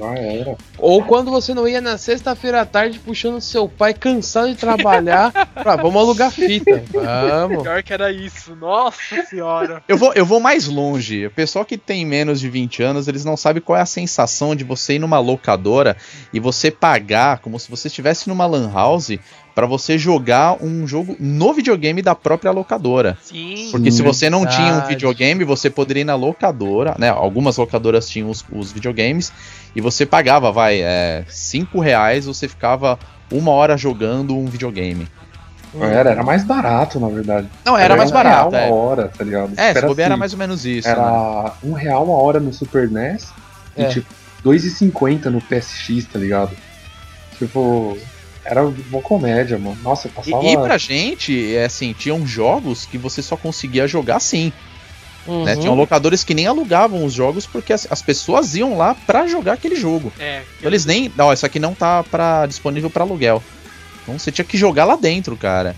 Já 0.00 0.14
era. 0.14 0.56
Ou 0.78 1.04
quando 1.04 1.30
você 1.30 1.52
não 1.52 1.68
ia 1.68 1.80
na 1.80 1.98
sexta-feira 1.98 2.62
à 2.62 2.66
tarde 2.66 2.98
puxando 2.98 3.40
seu 3.40 3.68
pai 3.68 3.92
cansado 3.92 4.48
de 4.48 4.56
trabalhar 4.56 5.30
pra 5.54 5.76
vamos 5.76 6.00
alugar 6.00 6.30
fita. 6.30 6.82
Vamos. 6.90 7.62
Pior 7.62 7.82
que 7.82 7.92
era 7.92 8.10
isso, 8.10 8.56
nossa 8.56 9.22
senhora. 9.28 9.82
Eu 9.86 9.98
vou, 9.98 10.12
eu 10.14 10.24
vou 10.24 10.40
mais 10.40 10.66
longe. 10.66 11.26
O 11.26 11.30
pessoal 11.30 11.64
que 11.64 11.76
tem 11.76 12.06
menos 12.06 12.40
de 12.40 12.48
20 12.48 12.82
anos, 12.82 13.08
eles 13.08 13.24
não 13.24 13.36
sabem 13.36 13.62
qual 13.62 13.78
é 13.78 13.82
a 13.82 13.86
sensação 13.86 14.56
de 14.56 14.64
você 14.64 14.94
ir 14.94 14.98
numa 14.98 15.18
locadora 15.18 15.96
e 16.32 16.40
você 16.40 16.70
pagar 16.70 17.38
como 17.38 17.58
se 17.58 17.70
você 17.70 17.88
estivesse 17.88 18.28
numa 18.28 18.46
lan 18.46 18.72
house 18.72 19.18
pra 19.60 19.66
você 19.66 19.98
jogar 19.98 20.56
um 20.64 20.86
jogo 20.86 21.14
no 21.20 21.52
videogame 21.52 22.00
da 22.00 22.14
própria 22.14 22.50
locadora. 22.50 23.18
Sim. 23.22 23.68
Porque 23.70 23.92
se 23.92 24.00
você 24.00 24.30
não 24.30 24.46
tinha 24.46 24.72
um 24.72 24.86
videogame, 24.86 25.44
você 25.44 25.68
poderia 25.68 26.00
ir 26.00 26.04
na 26.04 26.14
locadora, 26.14 26.94
né? 26.98 27.10
Algumas 27.10 27.58
locadoras 27.58 28.08
tinham 28.08 28.30
os, 28.30 28.42
os 28.50 28.72
videogames 28.72 29.30
e 29.76 29.80
você 29.82 30.06
pagava, 30.06 30.50
vai, 30.50 30.80
é, 30.80 31.24
5 31.28 31.78
reais, 31.78 32.24
você 32.24 32.48
ficava 32.48 32.98
uma 33.30 33.50
hora 33.50 33.76
jogando 33.76 34.34
um 34.34 34.46
videogame. 34.46 35.06
Era, 35.78 36.12
era 36.12 36.22
mais 36.22 36.42
barato, 36.42 36.98
na 36.98 37.08
verdade. 37.08 37.46
Não, 37.62 37.76
era, 37.76 37.94
mais 37.96 38.10
um 38.10 38.14
barato, 38.14 38.50
real 38.52 38.62
é. 38.64 38.66
a 38.66 38.72
hora, 38.72 39.08
tá 39.08 39.22
ligado? 39.22 39.52
É, 39.58 39.72
se 39.72 39.78
Era 39.78 39.86
bobear 39.86 40.06
era 40.06 40.14
assim, 40.14 40.18
mais 40.20 40.32
ou 40.32 40.38
menos 40.38 40.64
isso. 40.64 40.88
né? 40.88 40.94
Era 40.94 41.52
um 41.62 41.72
real 41.74 42.10
a 42.10 42.16
hora 42.22 42.40
no 42.40 42.50
Super 42.50 42.90
NES 42.90 43.28
É. 43.76 43.82
e 43.82 43.88
tipo 43.90 44.08
2,50 44.42 45.26
no 45.26 45.38
PSX, 45.42 46.06
tá 46.10 46.18
ligado? 46.18 46.56
Tipo, 47.38 47.98
era 48.50 48.66
uma 48.66 49.00
comédia, 49.00 49.56
mano. 49.56 49.78
Nossa, 49.80 50.08
eu 50.08 50.12
passava. 50.12 50.44
E, 50.44 50.52
e 50.52 50.56
pra 50.56 50.76
gente, 50.76 51.54
é 51.54 51.64
assim, 51.64 51.92
tinham 51.92 52.26
jogos 52.26 52.84
que 52.84 52.98
você 52.98 53.22
só 53.22 53.36
conseguia 53.36 53.86
jogar 53.86 54.16
assim. 54.16 54.52
Uhum. 55.24 55.44
Né? 55.44 55.54
Tinham 55.54 55.74
locadores 55.74 56.24
que 56.24 56.34
nem 56.34 56.48
alugavam 56.48 57.04
os 57.04 57.12
jogos 57.12 57.46
porque 57.46 57.72
as, 57.72 57.86
as 57.88 58.02
pessoas 58.02 58.56
iam 58.56 58.76
lá 58.76 58.94
pra 59.06 59.28
jogar 59.28 59.52
aquele 59.52 59.76
jogo. 59.76 60.12
É, 60.18 60.42
Então 60.58 60.68
eles 60.68 60.84
nem. 60.84 61.12
Não, 61.16 61.32
isso 61.32 61.46
aqui 61.46 61.60
não 61.60 61.74
tá 61.74 62.02
pra, 62.02 62.44
disponível 62.46 62.90
pra 62.90 63.04
aluguel. 63.04 63.40
Então 64.02 64.18
você 64.18 64.32
tinha 64.32 64.44
que 64.44 64.58
jogar 64.58 64.84
lá 64.84 64.96
dentro, 64.96 65.36
cara. 65.36 65.76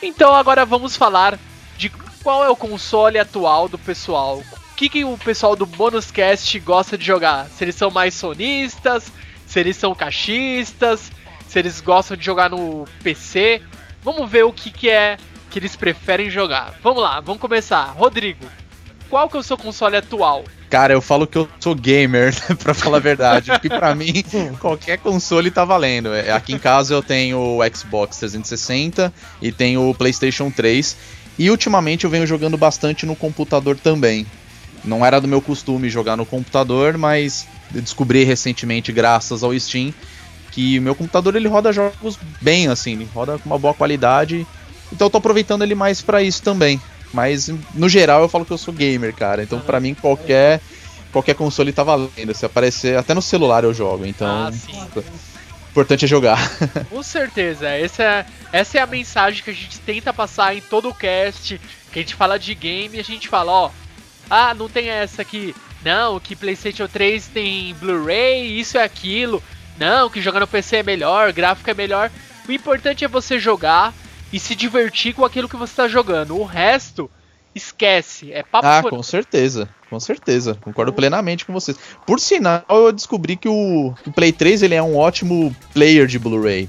Então 0.00 0.32
agora 0.32 0.64
vamos 0.64 0.94
falar 0.94 1.36
de 1.76 1.90
qual 2.22 2.44
é 2.44 2.48
o 2.48 2.56
console 2.56 3.18
atual 3.18 3.68
do 3.68 3.78
pessoal. 3.78 4.38
O 4.72 4.74
que, 4.76 4.88
que 4.88 5.04
o 5.04 5.18
pessoal 5.18 5.56
do 5.56 5.66
Bonus 5.66 6.12
Cast 6.12 6.58
gosta 6.60 6.96
de 6.96 7.04
jogar? 7.04 7.48
Se 7.48 7.64
eles 7.64 7.74
são 7.74 7.90
mais 7.90 8.14
sonistas, 8.14 9.10
se 9.46 9.58
eles 9.58 9.76
são 9.76 9.94
caixistas, 9.94 11.10
se 11.52 11.58
eles 11.58 11.82
gostam 11.82 12.16
de 12.16 12.24
jogar 12.24 12.48
no 12.48 12.86
PC. 13.02 13.60
Vamos 14.02 14.28
ver 14.30 14.44
o 14.44 14.52
que, 14.52 14.70
que 14.70 14.88
é 14.88 15.18
que 15.50 15.58
eles 15.58 15.76
preferem 15.76 16.30
jogar. 16.30 16.74
Vamos 16.82 17.02
lá, 17.02 17.20
vamos 17.20 17.42
começar. 17.42 17.84
Rodrigo, 17.94 18.46
qual 19.10 19.28
que 19.28 19.36
é 19.36 19.40
o 19.40 19.42
seu 19.42 19.58
console 19.58 19.96
atual? 19.96 20.44
Cara, 20.70 20.94
eu 20.94 21.02
falo 21.02 21.26
que 21.26 21.36
eu 21.36 21.46
sou 21.60 21.74
gamer, 21.74 22.34
pra 22.56 22.72
falar 22.72 22.96
a 22.96 23.00
verdade. 23.00 23.50
Porque 23.50 23.68
pra 23.68 23.94
mim, 23.94 24.24
qualquer 24.58 24.96
console 24.96 25.50
tá 25.50 25.62
valendo. 25.62 26.14
É, 26.14 26.32
Aqui 26.32 26.54
em 26.54 26.58
casa 26.58 26.94
eu 26.94 27.02
tenho 27.02 27.38
o 27.38 27.58
Xbox 27.76 28.16
360 28.16 29.12
e 29.42 29.52
tenho 29.52 29.90
o 29.90 29.94
PlayStation 29.94 30.50
3. 30.50 30.96
E 31.38 31.50
ultimamente 31.50 32.04
eu 32.04 32.10
venho 32.10 32.26
jogando 32.26 32.56
bastante 32.56 33.04
no 33.04 33.14
computador 33.14 33.76
também. 33.76 34.26
Não 34.82 35.04
era 35.04 35.20
do 35.20 35.28
meu 35.28 35.42
costume 35.42 35.90
jogar 35.90 36.16
no 36.16 36.24
computador, 36.24 36.96
mas 36.96 37.46
eu 37.74 37.82
descobri 37.82 38.24
recentemente, 38.24 38.90
graças 38.90 39.42
ao 39.42 39.58
Steam, 39.58 39.92
que 40.52 40.78
o 40.78 40.82
meu 40.82 40.94
computador 40.94 41.34
ele 41.34 41.48
roda 41.48 41.72
jogos 41.72 42.16
bem, 42.40 42.68
assim, 42.68 42.92
ele 42.92 43.08
roda 43.12 43.38
com 43.38 43.46
uma 43.48 43.58
boa 43.58 43.74
qualidade. 43.74 44.46
Então 44.92 45.06
eu 45.06 45.10
tô 45.10 45.18
aproveitando 45.18 45.62
ele 45.62 45.74
mais 45.74 46.00
pra 46.00 46.22
isso 46.22 46.42
também. 46.42 46.80
Mas 47.12 47.48
no 47.74 47.88
geral 47.88 48.22
eu 48.22 48.28
falo 48.28 48.44
que 48.44 48.52
eu 48.52 48.58
sou 48.58 48.72
gamer, 48.72 49.14
cara. 49.14 49.42
Então 49.42 49.58
pra 49.60 49.80
mim 49.80 49.94
qualquer 49.94 50.60
qualquer 51.10 51.34
console 51.34 51.72
tá 51.72 51.82
valendo. 51.82 52.32
Se 52.34 52.46
aparecer, 52.46 52.96
até 52.96 53.12
no 53.14 53.20
celular 53.22 53.64
eu 53.64 53.74
jogo. 53.74 54.06
Então, 54.06 54.46
Ah, 54.46 54.52
sim. 54.52 54.72
o 54.96 55.04
importante 55.70 56.04
é 56.04 56.08
jogar. 56.08 56.38
Com 56.88 57.02
certeza, 57.02 57.68
essa 57.68 58.02
é, 58.02 58.26
essa 58.52 58.78
é 58.78 58.80
a 58.80 58.86
mensagem 58.86 59.42
que 59.42 59.50
a 59.50 59.54
gente 59.54 59.78
tenta 59.80 60.12
passar 60.12 60.56
em 60.56 60.60
todo 60.60 60.88
o 60.88 60.94
cast, 60.94 61.60
que 61.92 61.98
a 61.98 62.02
gente 62.02 62.14
fala 62.14 62.38
de 62.38 62.54
game 62.54 62.96
e 62.96 63.00
a 63.00 63.04
gente 63.04 63.28
fala, 63.28 63.52
ó, 63.52 63.70
ah, 64.30 64.54
não 64.54 64.68
tem 64.68 64.88
essa 64.88 65.20
aqui, 65.22 65.54
não, 65.84 66.18
que 66.20 66.34
PlayStation 66.36 66.86
3 66.88 67.26
tem 67.28 67.74
Blu-ray, 67.74 68.58
isso 68.58 68.78
é 68.78 68.82
aquilo, 68.84 69.42
não, 69.78 70.08
que 70.10 70.20
jogar 70.20 70.40
no 70.40 70.46
PC 70.46 70.76
é 70.76 70.82
melhor, 70.82 71.32
gráfico 71.32 71.70
é 71.70 71.74
melhor. 71.74 72.10
O 72.48 72.52
importante 72.52 73.04
é 73.04 73.08
você 73.08 73.38
jogar 73.38 73.92
e 74.32 74.38
se 74.38 74.54
divertir 74.54 75.14
com 75.14 75.24
aquilo 75.24 75.48
que 75.48 75.56
você 75.56 75.74
tá 75.74 75.88
jogando. 75.88 76.36
O 76.38 76.44
resto, 76.44 77.10
esquece, 77.54 78.32
é 78.32 78.42
papo 78.42 78.66
Ah, 78.66 78.76
furado. 78.82 78.96
com 78.96 79.02
certeza, 79.02 79.68
com 79.90 80.00
certeza. 80.00 80.56
Concordo 80.60 80.92
plenamente 80.92 81.44
com 81.44 81.52
vocês. 81.52 81.76
Por 82.06 82.18
sinal, 82.18 82.64
eu 82.68 82.92
descobri 82.92 83.36
que 83.36 83.48
o, 83.48 83.94
o 84.06 84.12
Play 84.12 84.32
3 84.32 84.62
ele 84.62 84.74
é 84.74 84.82
um 84.82 84.96
ótimo 84.96 85.54
player 85.72 86.06
de 86.06 86.18
Blu-ray. 86.18 86.68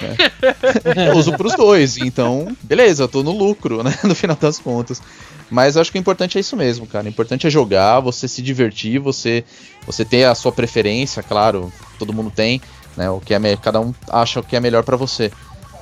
né? 0.00 0.16
eu 1.08 1.16
uso 1.16 1.36
pros 1.36 1.54
dois, 1.56 1.96
então, 1.98 2.54
beleza, 2.62 3.04
eu 3.04 3.08
tô 3.08 3.22
no 3.22 3.32
lucro, 3.32 3.82
né? 3.82 3.92
No 4.04 4.14
final 4.14 4.36
das 4.36 4.58
contas. 4.58 5.02
Mas 5.50 5.74
eu 5.74 5.82
acho 5.82 5.90
que 5.90 5.98
o 5.98 6.00
importante 6.00 6.38
é 6.38 6.40
isso 6.40 6.56
mesmo, 6.56 6.86
cara. 6.86 7.06
O 7.06 7.08
importante 7.08 7.46
é 7.46 7.50
jogar, 7.50 8.00
você 8.00 8.28
se 8.28 8.40
divertir, 8.40 8.98
você, 8.98 9.44
você 9.84 10.04
ter 10.04 10.24
a 10.24 10.34
sua 10.34 10.52
preferência, 10.52 11.22
claro, 11.22 11.72
todo 11.98 12.12
mundo 12.12 12.30
tem, 12.30 12.60
né? 12.96 13.10
O 13.10 13.20
que 13.20 13.34
é 13.34 13.56
cada 13.56 13.80
um 13.80 13.92
acha 14.08 14.40
o 14.40 14.42
que 14.42 14.56
é 14.56 14.60
melhor 14.60 14.84
pra 14.84 14.96
você. 14.96 15.30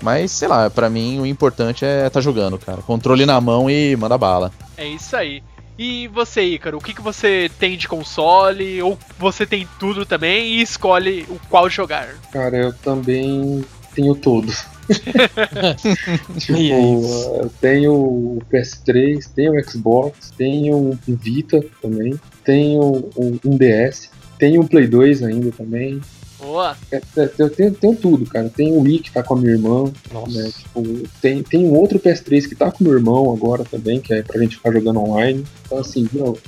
Mas, 0.01 0.31
sei 0.31 0.49
lá, 0.49 0.71
pra 0.71 0.89
mim 0.89 1.21
o 1.21 1.27
importante 1.27 1.85
é 1.85 1.99
estar 2.07 2.11
tá 2.11 2.21
jogando, 2.21 2.59
cara. 2.59 2.83
Controle 2.83 3.27
na 3.27 3.41
mão 3.41 3.69
e 3.69 3.97
manda 3.97 4.17
bala. 4.17 4.53
É 4.77 4.87
isso 4.87 5.15
aí. 5.17 5.43
E 5.79 6.09
você, 6.09 6.43
Ícaro, 6.43 6.79
o 6.79 6.81
que, 6.81 6.93
que 6.93 7.01
você 7.01 7.49
tem 7.59 7.77
de 7.77 7.87
console? 7.87 8.83
Ou 8.83 8.99
você 9.17 9.47
tem 9.47 9.69
tudo 9.79 10.05
também 10.05 10.55
e 10.55 10.63
escolhe 10.63 11.25
o 11.29 11.39
qual 11.49 11.71
jogar? 11.71 12.17
Cara, 12.33 12.57
eu 12.57 12.73
também 12.73 13.65
tenho 13.95 14.15
todos. 14.15 14.65
tipo, 16.39 16.59
E 16.59 16.73
é 16.73 16.95
eu 16.95 17.51
tenho 17.61 17.93
o 17.93 18.39
PS3, 18.51 19.29
tenho 19.35 19.53
o 19.53 19.65
Xbox, 19.71 20.33
tenho 20.37 20.77
um 20.77 20.99
Vita 21.07 21.65
também, 21.81 22.19
tenho 22.45 23.11
um, 23.17 23.39
um 23.45 23.57
DS, 23.57 24.11
tenho 24.39 24.63
um 24.63 24.67
Play 24.67 24.87
2 24.87 25.23
ainda 25.23 25.53
também. 25.53 26.01
Boa. 26.39 26.77
É, 26.93 26.97
é, 26.97 27.31
Eu 27.39 27.51
tenho, 27.51 27.75
tenho 27.75 27.97
tudo, 27.97 28.25
cara. 28.25 28.49
Tenho 28.49 28.77
o 28.77 28.83
Wii 28.83 29.01
que 29.01 29.11
tá 29.11 29.23
com 29.23 29.35
a 29.35 29.37
minha 29.37 29.53
irmã, 29.53 29.93
Nossa. 30.13 30.41
né? 30.41 30.51
Tipo, 30.57 31.09
tem, 31.21 31.43
tem 31.43 31.67
um 31.67 31.75
outro 31.75 31.99
PS3 31.99 32.49
que 32.49 32.55
tá 32.55 32.71
com 32.71 32.85
o 32.85 32.87
meu 32.87 32.97
irmão 32.97 33.33
agora 33.33 33.65
também, 33.65 34.01
que 34.01 34.15
é 34.15 34.23
pra 34.23 34.41
gente 34.41 34.57
ficar 34.57 34.73
jogando 34.73 35.01
online. 35.01 35.45
Então, 35.67 35.79
assim, 35.79 36.09
meu, 36.13 36.39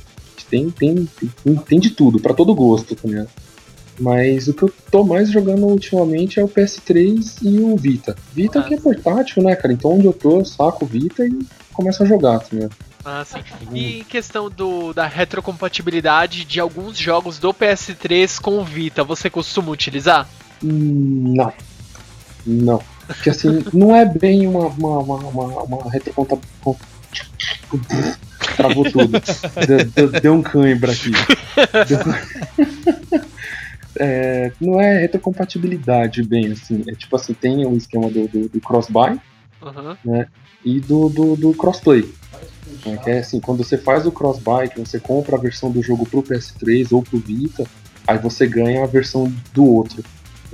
tem, 0.51 0.71
tem, 0.71 1.09
tem, 1.45 1.57
tem 1.57 1.81
de 1.81 1.91
tudo, 1.91 2.21
pra 2.21 2.35
todo 2.35 2.55
gosto, 2.55 2.97
tá 2.97 3.09
ligado? 3.09 3.29
Mas 4.01 4.49
o 4.49 4.55
que 4.55 4.63
eu 4.63 4.73
tô 4.91 5.05
mais 5.05 5.31
jogando 5.31 5.67
ultimamente 5.67 6.41
é 6.41 6.45
o 6.45 6.49
PS3 6.49 7.39
e 7.43 7.61
o 7.61 7.77
Vita. 7.77 8.17
Vita 8.33 8.61
Ah. 8.61 8.63
que 8.63 8.75
é 8.75 8.77
portátil, 8.81 9.43
né, 9.43 9.55
cara? 9.55 9.73
Então 9.75 9.93
onde 9.93 10.07
eu 10.07 10.13
tô, 10.13 10.39
eu 10.41 10.45
saco 10.45 10.85
o 10.85 10.89
Vita 10.89 11.27
e 11.27 11.39
começo 11.73 12.03
a 12.03 12.07
jogar, 12.07 12.39
tá 12.41 12.47
ligado? 12.53 12.73
Ah, 13.05 13.25
sim. 13.25 13.39
E 13.73 14.01
em 14.01 14.05
questão 14.05 14.49
do, 14.51 14.93
da 14.93 15.07
retrocompatibilidade 15.07 16.45
de 16.45 16.61
alguns 16.61 16.99
jogos 16.99 17.39
do 17.39 17.53
PS3 17.53 18.41
com 18.41 18.59
o 18.59 18.65
Vita, 18.65 19.03
você 19.05 19.29
costuma 19.31 19.71
utilizar? 19.71 20.29
Hum, 20.65 21.35
Não. 21.37 21.53
Não. 22.47 22.83
Porque 23.07 23.31
assim, 23.31 23.63
não 23.73 23.95
é 23.95 24.05
bem 24.07 24.47
uma, 24.47 24.67
uma, 24.69 24.99
uma, 24.99 25.17
uma, 25.17 25.63
uma 25.65 25.91
retrocompatibilidade. 25.91 26.91
Travou 28.57 28.85
tudo. 28.91 29.13
Deu, 29.67 29.85
deu- 29.87 30.21
deu 30.21 30.33
um 30.35 30.43
cãibra 30.43 30.93
aqui. 30.93 31.11
Deu- 31.89 33.21
É, 33.99 34.53
não 34.61 34.81
é 34.81 34.99
retrocompatibilidade 34.99 36.23
bem 36.23 36.53
assim. 36.53 36.83
É 36.89 36.95
tipo 36.95 37.17
assim, 37.17 37.35
tem 37.35 37.67
o 37.67 37.77
esquema 37.77 38.11
do, 38.11 38.29
do, 38.29 38.49
do 38.49 38.61
cross-buy 38.61 39.21
Aham. 39.63 39.97
e 40.65 40.81
do, 40.81 41.09
do, 41.09 41.37
do 41.37 41.55
crossplay. 41.55 42.09
né, 42.87 42.99
que 43.03 43.11
é 43.11 43.19
assim, 43.19 43.41
quando 43.41 43.65
você 43.65 43.77
faz 43.77 44.07
o 44.07 44.13
cross-buy, 44.13 44.69
que 44.69 44.81
você 44.81 45.01
compra 45.01 45.37
a 45.37 45.41
versão 45.41 45.71
do 45.71 45.83
jogo 45.83 46.07
pro 46.07 46.23
PS3 46.23 46.93
ou 46.93 47.03
pro 47.03 47.19
Vita, 47.19 47.65
aí 48.07 48.19
você 48.19 48.47
ganha 48.47 48.85
a 48.85 48.87
versão 48.87 49.33
do 49.53 49.65
outro. 49.65 50.03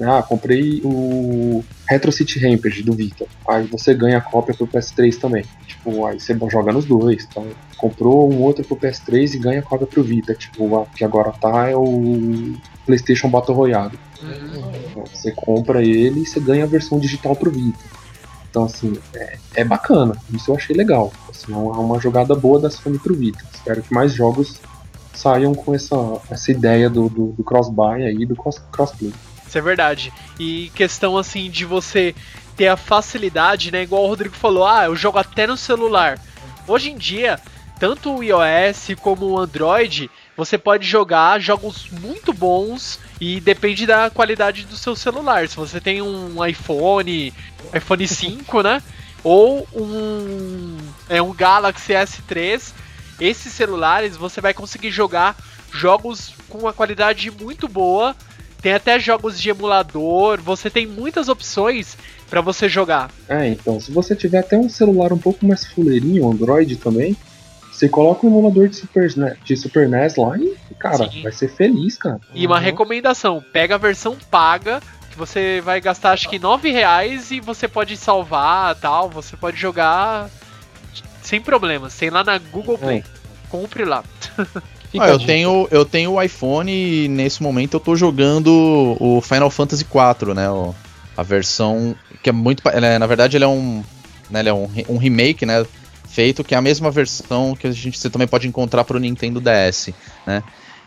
Ah, 0.01 0.23
comprei 0.23 0.83
o 0.85 1.65
Retro 1.89 2.13
City 2.13 2.39
Rampage 2.39 2.83
do 2.83 2.93
Vita. 2.93 3.27
Aí 3.49 3.67
você 3.67 3.95
ganha 3.95 4.19
a 4.19 4.21
cópia 4.21 4.55
pro 4.55 4.67
PS3 4.67 5.19
também. 5.19 5.45
Tipo, 5.67 6.05
aí 6.05 6.21
você 6.21 6.37
joga 6.51 6.73
nos 6.73 6.85
dois. 6.85 7.27
Então, 7.31 7.47
comprou 7.79 8.31
um 8.31 8.43
outro 8.43 8.65
pro 8.65 8.77
PS3 8.77 9.35
e 9.35 9.39
ganha 9.39 9.61
a 9.61 9.63
cópia 9.63 9.87
pro 9.87 10.03
Vita. 10.03 10.35
Tipo, 10.35 10.81
a 10.83 10.87
que 10.87 11.05
agora 11.05 11.33
tá 11.33 11.71
é 11.71 11.77
o 11.77 12.55
PlayStation 12.85 13.29
Battle 13.29 13.57
Royale. 13.57 13.99
Uhum. 14.23 15.05
Você 15.13 15.33
compra 15.33 15.83
ele 15.83 16.21
e 16.21 16.27
você 16.27 16.41
ganha 16.41 16.65
a 16.65 16.69
versão 16.69 16.99
digital 16.99 17.35
pro 17.35 17.51
Vita. 17.51 17.79
Então, 18.51 18.65
assim, 18.65 18.99
é, 19.15 19.39
é 19.57 19.65
bacana. 19.65 20.17
Isso 20.33 20.51
eu 20.51 20.57
achei 20.57 20.77
legal. 20.77 21.13
Assim, 21.31 21.53
é 21.53 21.57
uma, 21.57 21.79
uma 21.79 22.01
jogada 22.01 22.35
boa 22.35 22.61
da 22.61 22.71
Sony 22.71 22.99
pro 22.99 23.15
Vita. 23.15 23.45
Espero 23.55 23.83
que 23.83 23.93
mais 23.93 24.13
jogos 24.13 24.61
saiam 25.15 25.55
com 25.55 25.75
essa, 25.75 25.97
essa 26.31 26.51
ideia 26.51 26.91
do, 26.91 27.09
do, 27.09 27.27
do 27.33 27.43
cross-buy 27.45 28.05
aí, 28.05 28.27
do 28.27 28.37
cross- 28.37 28.63
crossplay. 28.71 29.13
Isso 29.47 29.57
é 29.57 29.61
verdade. 29.61 30.13
E 30.39 30.71
questão 30.75 31.17
assim 31.17 31.51
de 31.51 31.65
você 31.65 32.15
ter 32.57 32.69
a 32.69 32.77
facilidade, 32.77 33.71
né? 33.71 33.83
Igual 33.83 34.05
o 34.05 34.09
Rodrigo 34.09 34.35
falou, 34.35 34.67
ah, 34.67 34.87
eu 34.87 34.97
jogo 34.97 35.19
até 35.19 35.47
no 35.47 35.57
celular. 35.57 36.19
Hoje 36.67 36.91
em 36.91 36.97
dia, 36.97 37.39
tanto 37.79 38.17
o 38.17 38.23
iOS 38.23 38.89
como 39.01 39.27
o 39.27 39.39
Android, 39.39 40.11
você 40.37 40.57
pode 40.57 40.87
jogar 40.87 41.39
jogos 41.39 41.89
muito 41.91 42.33
bons 42.33 42.99
e 43.21 43.41
depende 43.41 43.87
da 43.87 44.11
qualidade 44.11 44.65
do 44.65 44.77
seu 44.77 44.97
celular. 44.97 45.49
Se 45.49 45.57
você 45.57 45.81
tem 45.81 46.01
um 46.03 46.45
iPhone, 46.45 47.33
iPhone 47.75 48.09
5, 48.09 48.63
né? 48.63 48.83
Ou 49.23 49.67
um 49.75 50.77
é 51.09 51.21
um 51.21 51.35
Galaxy 51.35 51.93
S3, 51.93 52.73
esses 53.21 53.53
celulares 53.53 54.17
você 54.17 54.41
vai 54.41 54.55
conseguir 54.55 54.91
jogar 54.91 55.37
jogos 55.73 56.33
com 56.49 56.59
uma 56.59 56.73
qualidade 56.73 57.31
muito 57.31 57.69
boa 57.69 58.15
tem 58.61 58.73
até 58.73 58.99
jogos 58.99 59.41
de 59.41 59.51
emulador, 59.51 60.41
você 60.41 60.69
tem 60.69 60.87
muitas 60.87 61.29
opções 61.29 61.97
pra 62.29 62.41
você 62.41 62.69
jogar. 62.69 63.11
É, 63.29 63.49
então, 63.49 63.81
se 63.81 63.91
você 63.93 64.15
tiver 64.15 64.39
até 64.39 64.57
um 64.57 64.69
celular 64.69 65.13
um 65.13 65.19
pouco 65.19 65.47
mais 65.47 65.65
fuleirinho, 65.65 66.29
Android 66.29 66.77
também, 66.77 67.17
você 67.71 67.89
coloca 67.89 68.27
um 68.27 68.31
emulador 68.31 68.69
de 68.69 68.77
Super, 68.77 69.15
NES, 69.17 69.37
de 69.45 69.57
Super 69.57 69.89
NES 69.89 70.17
lá 70.17 70.37
e, 70.39 70.57
cara, 70.79 71.11
Sim. 71.11 71.23
vai 71.23 71.33
ser 71.33 71.49
feliz, 71.49 71.97
cara. 71.99 72.21
E 72.35 72.47
uma 72.47 72.59
recomendação, 72.59 73.45
pega 73.53 73.75
a 73.75 73.79
versão 73.79 74.17
paga, 74.31 74.81
que 75.11 75.19
você 75.19 75.61
vai 75.63 75.81
gastar 75.81 76.13
acho 76.13 76.29
que 76.29 76.39
9 76.39 76.71
reais 76.71 77.31
e 77.31 77.41
você 77.41 77.69
pode 77.69 77.97
salvar 77.97 78.75
tal, 78.77 79.11
você 79.11 79.37
pode 79.37 79.59
jogar 79.59 80.31
sem 81.23 81.41
problemas. 81.41 81.97
Tem 81.97 82.09
lá 82.09 82.25
na 82.25 82.39
Google 82.39 82.79
Play. 82.79 83.05
Compre 83.49 83.85
lá. 83.85 84.03
Ah, 85.01 85.09
eu 85.09 85.19
tenho 85.27 85.69
eu 85.71 85.85
tenho 85.85 86.13
o 86.13 86.23
iPhone 86.23 86.71
e 86.73 87.09
nesse 87.09 87.43
momento 87.43 87.75
eu 87.75 87.81
tô 87.81 87.95
jogando 87.97 88.97
o 89.01 89.21
Final 89.21 89.51
Fantasy 89.51 89.85
IV, 89.85 90.35
né? 90.35 90.51
o- 90.51 90.75
a 91.17 91.23
versão 91.23 91.95
que 92.23 92.29
é 92.29 92.33
muito, 92.33 92.63
é- 92.69 92.99
na 92.99 93.07
verdade 93.07 93.37
ele 93.37 93.45
é 93.45 93.49
um, 93.49 93.83
né, 94.31 94.41
ele 94.41 94.49
é 94.51 94.55
um, 94.55 94.69
um 94.89 94.97
remake, 94.99 95.47
né? 95.47 95.65
Feito 96.09 96.45
que 96.45 96.55
é 96.55 96.59
a 96.59 96.63
mesma 96.63 96.91
versão 96.91 97.55
que 97.59 97.67
a 97.67 97.73
gente 97.73 97.99
você 97.99 98.09
também 98.11 98.29
pode 98.29 98.47
encontrar 98.49 98.85
pro 98.85 98.99
Nintendo 98.99 99.41
DS, 99.41 99.95
né? 100.27 100.43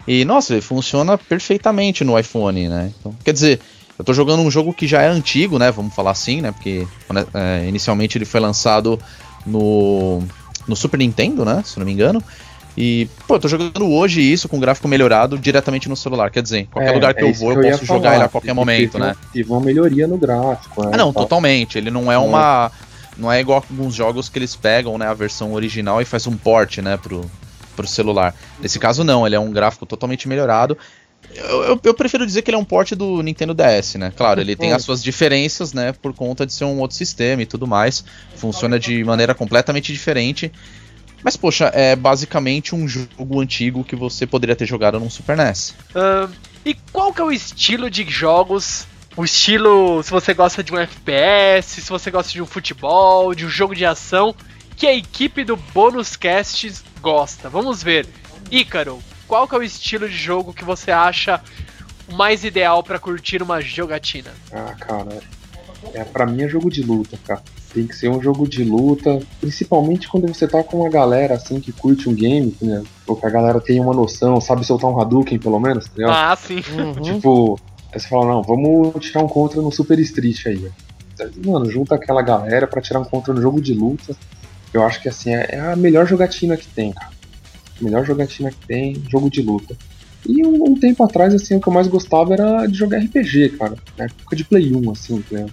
E 0.07 0.23
nossa, 0.25 0.53
ele 0.53 0.61
funciona 0.61 1.17
perfeitamente 1.17 2.03
no 2.03 2.17
iPhone, 2.17 2.67
né? 2.69 2.91
Então, 2.99 3.15
quer 3.23 3.33
dizer, 3.33 3.59
eu 3.97 4.05
tô 4.05 4.13
jogando 4.13 4.41
um 4.41 4.49
jogo 4.49 4.73
que 4.73 4.87
já 4.87 5.01
é 5.01 5.07
antigo, 5.07 5.59
né? 5.59 5.71
Vamos 5.71 5.93
falar 5.93 6.11
assim, 6.11 6.41
né? 6.41 6.51
Porque 6.51 6.87
né, 7.11 7.25
é, 7.33 7.65
inicialmente 7.67 8.17
ele 8.17 8.25
foi 8.25 8.39
lançado 8.39 8.99
no 9.45 10.23
no 10.67 10.75
Super 10.75 10.97
Nintendo, 10.97 11.43
né? 11.43 11.63
Se 11.65 11.79
não 11.79 11.85
me 11.85 11.91
engano. 11.91 12.23
E, 12.81 13.09
pô, 13.27 13.35
eu 13.35 13.39
tô 13.41 13.47
jogando 13.49 13.91
hoje 13.91 14.21
isso 14.21 14.47
com 14.47 14.57
gráfico 14.57 14.87
melhorado 14.87 15.37
diretamente 15.37 15.89
no 15.89 15.97
celular. 15.97 16.31
Quer 16.31 16.41
dizer, 16.41 16.65
qualquer 16.71 16.91
É, 16.91 16.93
lugar 16.93 17.13
que 17.13 17.19
é 17.19 17.23
eu 17.23 17.33
vou, 17.33 17.51
eu 17.51 17.63
ia 17.63 17.71
posso 17.71 17.85
jogar 17.85 18.01
falar, 18.03 18.15
ele 18.15 18.23
a 18.23 18.29
qualquer 18.29 18.53
momento, 18.53 18.91
teve 18.93 19.03
né? 19.03 19.07
uma- 19.09 19.17
Teve 19.33 19.49
uma 19.49 19.59
melhoria 19.59 20.07
no 20.07 20.17
gráfico. 20.17 20.81
né, 20.83 20.91
Ah, 20.93 20.97
não, 20.97 21.09
e 21.09 21.13
tal. 21.13 21.23
totalmente. 21.23 21.77
Ele 21.77 21.91
não 21.91 22.09
é 22.09 22.15
É. 22.15 22.17
uma. 22.17 22.71
Não 23.17 23.29
é 23.29 23.41
igual 23.41 23.61
alguns 23.69 23.93
jogos 23.93 24.29
que 24.29 24.39
eles 24.39 24.55
pegam, 24.55 24.97
né, 24.97 25.05
a 25.05 25.13
versão 25.13 25.51
original 25.51 26.01
e 26.01 26.05
faz 26.05 26.25
um 26.25 26.37
port, 26.37 26.77
né, 26.77 26.95
pro, 26.95 27.29
pro 27.75 27.85
celular. 27.85 28.33
Nesse 28.61 28.79
caso, 28.79 29.03
não, 29.03 29.27
ele 29.27 29.35
é 29.35 29.39
um 29.39 29.51
gráfico 29.51 29.85
totalmente 29.85 30.25
melhorado. 30.29 30.77
Eu, 31.35 31.63
eu- 31.63 31.79
eu 31.83 31.93
prefiro 31.93 32.25
dizer 32.25 32.43
que 32.43 32.49
ele 32.49 32.55
é 32.55 32.59
um 32.59 32.63
port 32.63 32.93
do 32.93 33.21
Nintendo 33.21 33.53
DS, 33.53 33.97
né? 33.97 34.13
Claro, 34.15 34.39
ele 34.39 34.55
tem 34.55 34.71
as 34.71 34.83
suas 34.83 35.03
diferenças, 35.03 35.73
né, 35.73 35.91
por 35.91 36.13
conta 36.13 36.45
de 36.45 36.53
ser 36.53 36.63
um 36.63 36.79
outro 36.79 36.95
sistema 36.95 37.41
e 37.41 37.45
tudo 37.45 37.67
mais. 37.67 38.05
Funciona 38.37 38.79
de 38.79 39.03
maneira 39.03 39.35
completamente 39.35 39.91
diferente. 39.91 40.49
Mas, 41.23 41.35
poxa, 41.35 41.71
é 41.73 41.95
basicamente 41.95 42.73
um 42.73 42.87
jogo 42.87 43.41
antigo 43.41 43.83
que 43.83 43.95
você 43.95 44.25
poderia 44.25 44.55
ter 44.55 44.65
jogado 44.65 44.99
num 44.99 45.09
Super 45.09 45.37
NES. 45.37 45.75
Ahn, 45.95 46.31
e 46.65 46.73
qual 46.91 47.13
que 47.13 47.21
é 47.21 47.23
o 47.23 47.31
estilo 47.31 47.89
de 47.89 48.03
jogos? 48.09 48.87
O 49.17 49.25
estilo, 49.25 50.01
se 50.03 50.11
você 50.11 50.33
gosta 50.33 50.63
de 50.63 50.73
um 50.73 50.77
FPS, 50.77 51.81
se 51.81 51.89
você 51.89 52.09
gosta 52.09 52.31
de 52.31 52.41
um 52.41 52.45
futebol, 52.45 53.35
de 53.35 53.45
um 53.45 53.49
jogo 53.49 53.75
de 53.75 53.85
ação, 53.85 54.33
que 54.77 54.87
a 54.87 54.95
equipe 54.95 55.43
do 55.43 55.57
Bônus 55.57 56.15
Cast 56.15 56.71
gosta. 57.01 57.49
Vamos 57.49 57.83
ver. 57.83 58.07
Ícaro, 58.49 58.99
qual 59.27 59.47
que 59.47 59.55
é 59.55 59.57
o 59.57 59.63
estilo 59.63 60.07
de 60.07 60.15
jogo 60.15 60.53
que 60.53 60.63
você 60.63 60.89
acha 60.91 61.41
o 62.07 62.15
mais 62.15 62.43
ideal 62.43 62.81
pra 62.81 62.97
curtir 62.97 63.43
uma 63.43 63.61
jogatina? 63.61 64.31
Ah, 64.51 64.73
cara. 64.79 65.19
É, 65.93 66.03
pra 66.03 66.25
mim 66.25 66.43
é 66.43 66.47
jogo 66.47 66.69
de 66.69 66.81
luta, 66.81 67.17
cara. 67.25 67.43
Tem 67.73 67.85
que 67.85 67.95
ser 67.95 68.09
um 68.09 68.21
jogo 68.21 68.47
de 68.47 68.63
luta, 68.63 69.19
principalmente 69.39 70.07
quando 70.07 70.27
você 70.27 70.47
tá 70.47 70.63
com 70.63 70.79
uma 70.79 70.89
galera 70.89 71.35
assim 71.35 71.59
que 71.59 71.71
curte 71.71 72.09
um 72.09 72.13
game, 72.15 72.55
né? 72.61 72.83
Ou 73.05 73.15
que 73.15 73.25
a 73.25 73.29
galera 73.29 73.61
tem 73.61 73.79
uma 73.79 73.93
noção, 73.93 74.41
sabe 74.41 74.65
soltar 74.65 74.89
um 74.89 74.99
Hadouken 74.99 75.37
pelo 75.37 75.59
menos, 75.59 75.85
tá 75.85 75.91
ligado? 75.95 76.13
Ah, 76.15 76.35
sim. 76.35 76.63
Uhum. 76.75 76.93
Tipo, 77.01 77.59
aí 77.93 77.99
você 77.99 78.07
fala, 78.07 78.25
não, 78.25 78.41
vamos 78.41 79.05
tirar 79.05 79.23
um 79.23 79.27
contra 79.27 79.61
no 79.61 79.71
Super 79.71 79.99
Street 79.99 80.47
aí. 80.47 80.67
ó. 80.67 80.89
Mano, 81.45 81.69
junta 81.69 81.95
aquela 81.95 82.21
galera 82.21 82.65
pra 82.65 82.81
tirar 82.81 83.01
um 83.01 83.05
contra 83.05 83.33
no 83.33 83.41
jogo 83.41 83.61
de 83.61 83.73
luta. 83.73 84.15
Eu 84.73 84.83
acho 84.83 85.01
que 85.01 85.09
assim, 85.09 85.31
é 85.33 85.47
é 85.51 85.59
a 85.59 85.75
melhor 85.75 86.07
jogatina 86.07 86.57
que 86.57 86.67
tem, 86.67 86.91
cara. 86.91 87.11
Melhor 87.81 88.03
jogatina 88.05 88.49
que 88.49 88.65
tem, 88.65 89.01
jogo 89.09 89.29
de 89.29 89.41
luta. 89.41 89.75
E 90.27 90.45
um, 90.45 90.71
um 90.71 90.75
tempo 90.79 91.03
atrás, 91.03 91.33
assim, 91.33 91.55
o 91.55 91.61
que 91.61 91.67
eu 91.67 91.73
mais 91.73 91.87
gostava 91.87 92.33
era 92.33 92.65
de 92.65 92.77
jogar 92.77 92.99
RPG, 92.99 93.57
cara. 93.57 93.75
Na 93.97 94.05
época 94.05 94.35
de 94.35 94.43
Play 94.43 94.73
1, 94.73 94.91
assim, 94.91 95.23
né? 95.31 95.45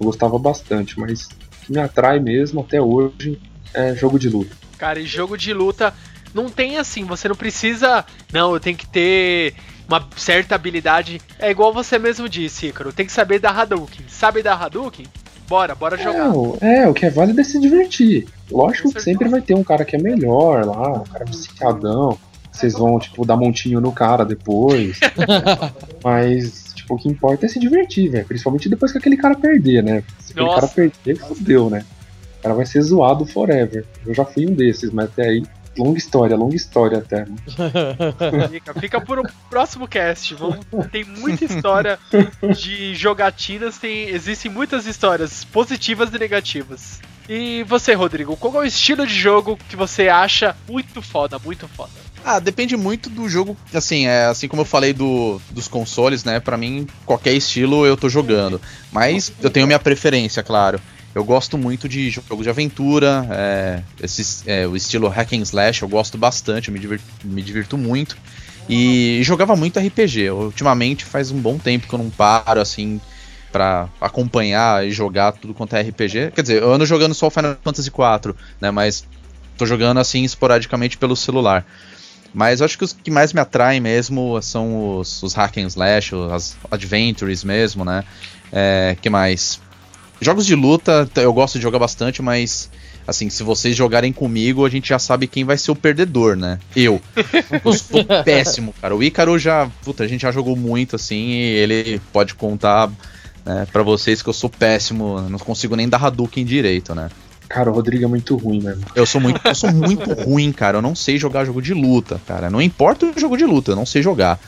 Eu 0.00 0.06
gostava 0.06 0.38
bastante, 0.38 0.98
mas 0.98 1.24
o 1.26 1.66
que 1.66 1.72
me 1.72 1.78
atrai 1.78 2.18
mesmo 2.20 2.60
até 2.60 2.80
hoje 2.80 3.38
é 3.74 3.94
jogo 3.94 4.18
de 4.18 4.28
luta. 4.28 4.54
Cara, 4.78 5.00
e 5.00 5.06
jogo 5.06 5.36
de 5.36 5.52
luta 5.52 5.92
não 6.34 6.48
tem 6.48 6.78
assim, 6.78 7.04
você 7.04 7.28
não 7.28 7.34
precisa. 7.36 8.04
Não, 8.32 8.52
eu 8.54 8.60
tenho 8.60 8.76
que 8.76 8.86
ter 8.86 9.54
uma 9.88 10.06
certa 10.16 10.54
habilidade. 10.54 11.20
É 11.38 11.50
igual 11.50 11.72
você 11.72 11.98
mesmo 11.98 12.28
disse, 12.28 12.66
Ícaro. 12.68 12.92
Tem 12.92 13.06
que 13.06 13.12
saber 13.12 13.38
dar 13.40 13.58
Hadouken. 13.58 14.04
Sabe 14.08 14.42
dar 14.42 14.54
Hadouken? 14.62 15.06
Bora, 15.48 15.74
bora 15.74 15.96
jogar. 15.96 16.26
É, 16.26 16.28
o- 16.28 16.58
é, 16.60 16.86
o 16.88 16.92
que 16.94 17.06
é 17.06 17.10
válido 17.10 17.40
é 17.40 17.44
se 17.44 17.58
divertir. 17.58 18.28
Lógico 18.50 18.92
que 18.92 19.00
sempre 19.00 19.28
vai 19.28 19.40
ter 19.40 19.54
um 19.54 19.64
cara 19.64 19.84
que 19.84 19.96
é 19.96 19.98
melhor 19.98 20.64
lá, 20.66 20.92
um 21.00 21.04
cara 21.04 21.24
viciadão. 21.24 22.18
Vocês 22.52 22.74
vão, 22.74 22.98
tipo, 22.98 23.24
dar 23.24 23.36
montinho 23.36 23.80
no 23.80 23.90
cara 23.92 24.24
depois. 24.24 24.98
Mas, 26.04 26.67
tipo, 26.88 26.94
o 26.94 26.98
que 26.98 27.08
importa 27.08 27.46
é 27.46 27.48
se 27.48 27.58
divertir, 27.58 28.10
velho. 28.10 28.24
Principalmente 28.24 28.68
depois 28.68 28.90
que 28.90 28.98
aquele 28.98 29.16
cara 29.16 29.34
perder, 29.34 29.82
né? 29.82 30.02
Se 30.18 30.32
aquele 30.32 30.46
Nossa. 30.46 30.60
cara 30.60 30.72
perder, 30.72 31.16
fudeu, 31.16 31.68
né? 31.68 31.84
O 32.38 32.42
cara 32.42 32.54
vai 32.54 32.66
ser 32.66 32.80
zoado 32.80 33.26
forever. 33.26 33.84
Eu 34.06 34.14
já 34.14 34.24
fui 34.24 34.46
um 34.46 34.54
desses, 34.54 34.90
mas 34.90 35.06
até 35.06 35.28
aí, 35.28 35.42
longa 35.76 35.98
história, 35.98 36.36
longa 36.36 36.56
história 36.56 36.98
até. 36.98 37.26
Fica, 38.50 38.74
fica 38.74 39.00
por 39.00 39.18
um 39.18 39.24
próximo 39.50 39.86
cast. 39.86 40.34
Vamos, 40.34 40.58
tem 40.90 41.04
muita 41.04 41.44
história 41.44 41.98
de 42.56 42.94
jogatinas, 42.94 43.78
tem, 43.78 44.08
existem 44.08 44.50
muitas 44.50 44.86
histórias 44.86 45.44
positivas 45.44 46.12
e 46.12 46.18
negativas. 46.18 47.00
E 47.28 47.62
você, 47.64 47.92
Rodrigo, 47.92 48.36
qual 48.36 48.54
é 48.54 48.58
o 48.60 48.64
estilo 48.64 49.06
de 49.06 49.12
jogo 49.12 49.58
que 49.68 49.76
você 49.76 50.08
acha 50.08 50.56
muito 50.66 51.02
foda, 51.02 51.38
muito 51.38 51.68
foda? 51.68 52.07
Ah, 52.24 52.38
depende 52.38 52.76
muito 52.76 53.08
do 53.08 53.28
jogo. 53.28 53.56
Assim, 53.72 54.06
é, 54.06 54.26
assim 54.26 54.48
como 54.48 54.62
eu 54.62 54.66
falei 54.66 54.92
do, 54.92 55.40
dos 55.50 55.68
consoles, 55.68 56.24
né? 56.24 56.40
Pra 56.40 56.56
mim, 56.56 56.86
qualquer 57.06 57.32
estilo 57.32 57.86
eu 57.86 57.96
tô 57.96 58.08
jogando. 58.08 58.60
Mas 58.92 59.32
eu 59.42 59.50
tenho 59.50 59.66
minha 59.66 59.78
preferência, 59.78 60.42
claro. 60.42 60.80
Eu 61.14 61.24
gosto 61.24 61.56
muito 61.56 61.88
de 61.88 62.10
jogos 62.10 62.44
de 62.44 62.50
aventura, 62.50 63.26
é, 63.30 63.82
é, 64.46 64.66
o 64.66 64.76
estilo 64.76 65.08
hack 65.08 65.32
and 65.32 65.42
slash 65.42 65.82
eu 65.82 65.88
gosto 65.88 66.18
bastante, 66.18 66.68
eu 66.68 66.74
me 66.74 66.78
divirto, 66.78 67.04
me 67.24 67.42
divirto 67.42 67.78
muito. 67.78 68.16
E 68.68 69.20
jogava 69.22 69.56
muito 69.56 69.80
RPG. 69.80 70.30
Ultimamente 70.30 71.04
faz 71.04 71.30
um 71.30 71.38
bom 71.40 71.58
tempo 71.58 71.88
que 71.88 71.94
eu 71.94 71.98
não 71.98 72.10
paro 72.10 72.60
assim 72.60 73.00
para 73.50 73.88
acompanhar 74.00 74.86
e 74.86 74.90
jogar 74.90 75.32
tudo 75.32 75.54
quanto 75.54 75.74
é 75.74 75.80
RPG. 75.80 76.32
Quer 76.34 76.42
dizer, 76.42 76.62
eu 76.62 76.72
ando 76.72 76.84
jogando 76.84 77.14
só 77.14 77.28
o 77.28 77.30
Final 77.30 77.56
Fantasy 77.64 77.88
IV, 77.88 78.34
né? 78.60 78.70
Mas 78.70 79.06
tô 79.56 79.64
jogando 79.64 79.98
assim 79.98 80.22
esporadicamente 80.22 80.98
pelo 80.98 81.16
celular. 81.16 81.66
Mas 82.32 82.60
eu 82.60 82.66
acho 82.66 82.76
que 82.76 82.84
os 82.84 82.92
que 82.92 83.10
mais 83.10 83.32
me 83.32 83.40
atraem 83.40 83.80
mesmo 83.80 84.40
são 84.42 84.98
os, 84.98 85.22
os 85.22 85.34
hack 85.34 85.58
and 85.58 85.66
slash, 85.66 86.14
as 86.32 86.56
adventures 86.70 87.42
mesmo, 87.42 87.84
né? 87.84 88.04
É, 88.52 88.96
que 89.00 89.08
mais? 89.08 89.60
Jogos 90.20 90.44
de 90.46 90.54
luta 90.54 91.08
eu 91.16 91.32
gosto 91.32 91.58
de 91.58 91.62
jogar 91.62 91.78
bastante, 91.78 92.20
mas 92.20 92.70
assim, 93.06 93.30
se 93.30 93.42
vocês 93.42 93.74
jogarem 93.74 94.12
comigo, 94.12 94.66
a 94.66 94.68
gente 94.68 94.90
já 94.90 94.98
sabe 94.98 95.26
quem 95.26 95.42
vai 95.42 95.56
ser 95.56 95.70
o 95.70 95.76
perdedor, 95.76 96.36
né? 96.36 96.58
Eu. 96.76 97.00
Eu 97.64 97.72
sou 97.72 98.04
péssimo, 98.22 98.74
cara. 98.82 98.94
O 98.94 99.02
Ícaro 99.02 99.38
já, 99.38 99.66
puta, 99.82 100.04
a 100.04 100.06
gente 100.06 100.20
já 100.22 100.30
jogou 100.30 100.54
muito 100.54 100.96
assim, 100.96 101.30
e 101.30 101.54
ele 101.54 102.00
pode 102.12 102.34
contar 102.34 102.90
né, 103.46 103.66
para 103.72 103.82
vocês 103.82 104.20
que 104.20 104.28
eu 104.28 104.34
sou 104.34 104.50
péssimo, 104.50 105.22
não 105.22 105.38
consigo 105.38 105.74
nem 105.74 105.88
dar 105.88 106.04
Hadouken 106.04 106.44
direito, 106.44 106.94
né? 106.94 107.08
Cara, 107.48 107.70
o 107.70 107.72
Rodrigo 107.72 108.04
é 108.04 108.08
muito 108.08 108.36
ruim, 108.36 108.60
mesmo. 108.60 108.84
Eu 108.94 109.06
sou 109.06 109.20
muito, 109.20 109.40
eu 109.42 109.54
sou 109.54 109.72
muito 109.72 110.12
ruim, 110.24 110.52
cara. 110.52 110.78
Eu 110.78 110.82
não 110.82 110.94
sei 110.94 111.18
jogar 111.18 111.44
jogo 111.44 111.62
de 111.62 111.72
luta, 111.72 112.20
cara. 112.26 112.50
Não 112.50 112.60
importa 112.60 113.06
o 113.06 113.18
jogo 113.18 113.36
de 113.36 113.44
luta, 113.44 113.72
eu 113.72 113.76
não 113.76 113.86
sei 113.86 114.02
jogar, 114.02 114.38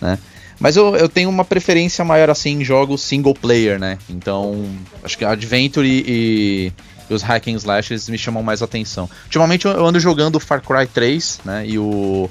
né? 0.00 0.18
Mas 0.58 0.76
eu, 0.76 0.96
eu 0.96 1.08
tenho 1.08 1.28
uma 1.28 1.44
preferência 1.44 2.02
maior 2.04 2.30
assim 2.30 2.60
em 2.60 2.64
jogos 2.64 3.02
single 3.02 3.34
player, 3.34 3.78
né? 3.78 3.98
Então, 4.08 4.64
acho 5.04 5.18
que 5.18 5.24
Adventure 5.24 5.86
e, 5.86 6.72
e 7.10 7.14
os 7.14 7.22
hack 7.22 7.48
and 7.48 7.58
me 8.08 8.18
chamam 8.18 8.42
mais 8.42 8.62
atenção. 8.62 9.08
Ultimamente 9.24 9.66
eu 9.66 9.84
ando 9.84 10.00
jogando 10.00 10.40
Far 10.40 10.62
Cry 10.62 10.86
3, 10.86 11.40
né? 11.44 11.66
E 11.66 11.78
o, 11.78 12.30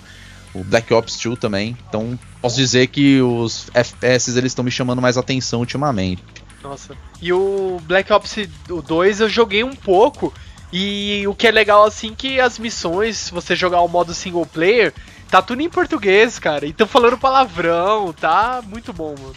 o 0.55 0.63
Black 0.63 0.91
Ops 0.93 1.17
2 1.23 1.37
também. 1.37 1.77
Então, 1.87 2.17
posso 2.41 2.55
dizer 2.55 2.87
que 2.87 3.21
os 3.21 3.67
FPS 3.73 4.35
eles 4.37 4.51
estão 4.51 4.65
me 4.65 4.71
chamando 4.71 5.01
mais 5.01 5.17
atenção 5.17 5.59
ultimamente. 5.59 6.23
Nossa. 6.67 6.95
E 7.21 7.31
o 7.31 7.79
Black 7.83 8.11
Ops 8.11 8.35
2 8.67 9.21
eu 9.21 9.29
joguei 9.29 9.63
um 9.63 9.75
pouco. 9.75 10.33
E 10.73 11.25
o 11.27 11.35
que 11.35 11.47
é 11.47 11.51
legal 11.51 11.85
assim 11.85 12.13
que 12.15 12.39
as 12.39 12.57
missões, 12.57 13.17
se 13.17 13.31
você 13.31 13.55
jogar 13.55 13.81
o 13.81 13.87
modo 13.87 14.13
single 14.13 14.45
player, 14.45 14.93
tá 15.29 15.41
tudo 15.41 15.61
em 15.61 15.69
português, 15.69 16.39
cara. 16.39 16.65
E 16.65 16.73
tão 16.73 16.87
falando 16.87 17.17
palavrão, 17.17 18.11
tá 18.11 18.63
muito 18.67 18.91
bom, 18.91 19.13
mano. 19.17 19.35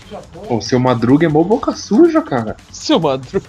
O 0.48 0.60
seu 0.60 0.80
Madruga 0.80 1.26
é 1.26 1.28
mó 1.28 1.44
boca 1.44 1.72
suja, 1.72 2.22
cara. 2.22 2.56
Seu 2.72 2.98
Madruga. 2.98 3.46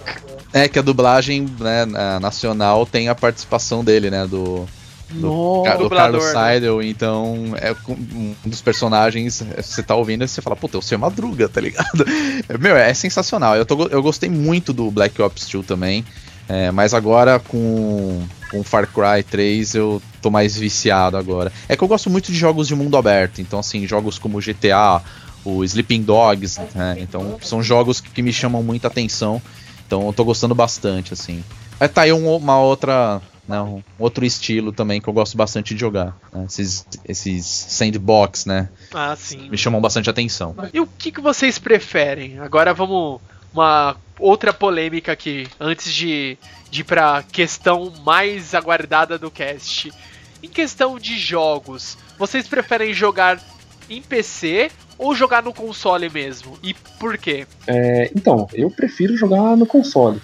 É 0.52 0.68
que 0.68 0.78
a 0.78 0.82
dublagem 0.82 1.46
né, 1.58 1.86
nacional 2.20 2.84
tem 2.84 3.08
a 3.08 3.14
participação 3.14 3.82
dele, 3.82 4.10
né? 4.10 4.26
Do, 4.26 4.68
do, 5.10 5.20
Nossa, 5.20 5.78
do 5.78 5.90
Carlos 5.90 6.24
Seidel, 6.24 6.82
então 6.82 7.52
é 7.56 7.74
um 7.88 8.34
dos 8.44 8.60
personagens, 8.60 9.42
você 9.56 9.82
tá 9.82 9.94
ouvindo 9.94 10.24
e 10.24 10.28
você 10.28 10.40
fala, 10.40 10.56
puta, 10.56 10.76
eu 10.76 10.82
sou 10.82 10.98
Madruga, 10.98 11.48
tá 11.48 11.60
ligado? 11.60 12.04
Meu, 12.60 12.76
é 12.76 12.92
sensacional. 12.94 13.56
Eu, 13.56 13.66
tô, 13.66 13.88
eu 13.88 14.02
gostei 14.02 14.30
muito 14.30 14.72
do 14.72 14.90
Black 14.90 15.20
Ops 15.20 15.48
2 15.48 15.66
também, 15.66 16.04
é, 16.48 16.70
mas 16.70 16.94
agora 16.94 17.38
com, 17.38 18.22
com 18.50 18.62
Far 18.62 18.86
Cry 18.86 19.22
3 19.22 19.74
eu 19.74 20.00
tô 20.22 20.30
mais 20.30 20.56
viciado 20.56 21.16
agora. 21.16 21.52
É 21.68 21.76
que 21.76 21.82
eu 21.82 21.88
gosto 21.88 22.08
muito 22.08 22.30
de 22.30 22.38
jogos 22.38 22.68
de 22.68 22.74
mundo 22.74 22.96
aberto, 22.96 23.40
então 23.40 23.58
assim, 23.58 23.86
jogos 23.86 24.18
como 24.18 24.40
GTA, 24.40 25.02
o 25.44 25.64
Sleeping 25.64 26.02
Dogs, 26.02 26.60
né? 26.74 26.96
Então 26.98 27.38
são 27.42 27.62
jogos 27.62 28.00
que, 28.00 28.10
que 28.10 28.22
me 28.22 28.32
chamam 28.32 28.62
muita 28.62 28.86
atenção, 28.88 29.42
então 29.86 30.06
eu 30.06 30.12
tô 30.12 30.24
gostando 30.24 30.54
bastante, 30.54 31.12
assim. 31.12 31.42
É, 31.80 31.88
tá 31.88 32.02
aí 32.02 32.12
um, 32.12 32.36
uma 32.36 32.60
outra 32.60 33.20
né, 33.50 33.60
um 33.60 33.82
outro 33.98 34.24
estilo 34.24 34.72
também 34.72 35.00
que 35.00 35.08
eu 35.08 35.12
gosto 35.12 35.36
bastante 35.36 35.74
de 35.74 35.80
jogar. 35.80 36.16
Né, 36.32 36.44
esses, 36.46 36.86
esses 37.04 37.44
sandbox, 37.44 38.46
né? 38.46 38.68
Ah, 38.94 39.16
sim. 39.16 39.50
Me 39.50 39.58
chamam 39.58 39.80
bastante 39.80 40.08
atenção. 40.08 40.54
E 40.72 40.80
o 40.80 40.86
que, 40.86 41.10
que 41.10 41.20
vocês 41.20 41.58
preferem? 41.58 42.38
Agora 42.38 42.72
vamos. 42.72 43.20
Uma 43.52 43.96
outra 44.16 44.52
polêmica 44.52 45.10
aqui, 45.10 45.48
antes 45.58 45.92
de, 45.92 46.38
de 46.70 46.82
ir 46.82 46.84
pra 46.84 47.24
questão 47.32 47.92
mais 48.04 48.54
aguardada 48.54 49.18
do 49.18 49.28
cast. 49.28 49.92
Em 50.40 50.48
questão 50.48 51.00
de 51.00 51.18
jogos, 51.18 51.98
vocês 52.16 52.46
preferem 52.46 52.94
jogar 52.94 53.42
em 53.88 54.00
PC 54.00 54.70
ou 54.96 55.16
jogar 55.16 55.42
no 55.42 55.52
console 55.52 56.08
mesmo? 56.08 56.56
E 56.62 56.74
por 57.00 57.18
quê? 57.18 57.44
É, 57.66 58.08
então, 58.14 58.46
eu 58.54 58.70
prefiro 58.70 59.16
jogar 59.16 59.56
no 59.56 59.66
console. 59.66 60.22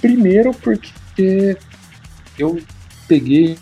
Primeiro 0.00 0.54
porque 0.54 1.56
eu 2.38 2.58
peguei 3.06 3.56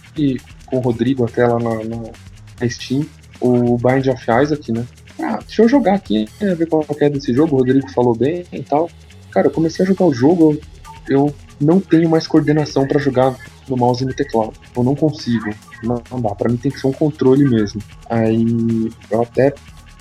com 0.67 0.77
o 0.77 0.81
Rodrigo 0.81 1.25
até 1.25 1.47
lá 1.47 1.59
na, 1.59 1.85
na 1.85 2.69
Steam 2.69 3.07
o 3.41 3.77
Bind 3.77 4.07
of 4.09 4.25
Isaac, 4.43 4.73
né? 4.73 4.85
Ah, 5.21 5.39
deixa 5.39 5.63
eu 5.63 5.69
jogar 5.69 5.95
aqui, 5.95 6.29
né, 6.41 6.55
ver 6.55 6.67
qual 6.67 6.85
é 7.01 7.09
desse 7.09 7.33
jogo. 7.33 7.55
O 7.55 7.59
Rodrigo 7.59 7.91
falou 7.91 8.15
bem 8.15 8.45
e 8.53 8.63
tal. 8.63 8.91
Cara, 9.31 9.47
eu 9.47 9.51
comecei 9.51 9.85
a 9.85 9.89
jogar 9.89 10.07
o 10.07 10.15
jogo, 10.15 10.59
eu 11.09 11.35
não 11.61 11.81
tenho 11.81 12.09
mais 12.09 12.27
coordenação 12.27 12.87
para 12.87 13.01
jogar 13.01 13.35
no 13.69 13.77
mouse 13.77 14.03
e 14.03 14.07
no 14.07 14.15
teclado. 14.15 14.53
Eu 14.77 14.83
não 14.83 14.95
consigo. 14.95 15.51
Não, 15.83 16.21
dá. 16.21 16.35
Pra 16.35 16.51
mim 16.51 16.57
tem 16.57 16.71
que 16.71 16.81
ser 16.81 16.87
um 16.87 16.93
controle 16.93 17.45
mesmo. 17.49 17.81
Aí 18.09 18.91
eu 19.11 19.23
até 19.23 19.55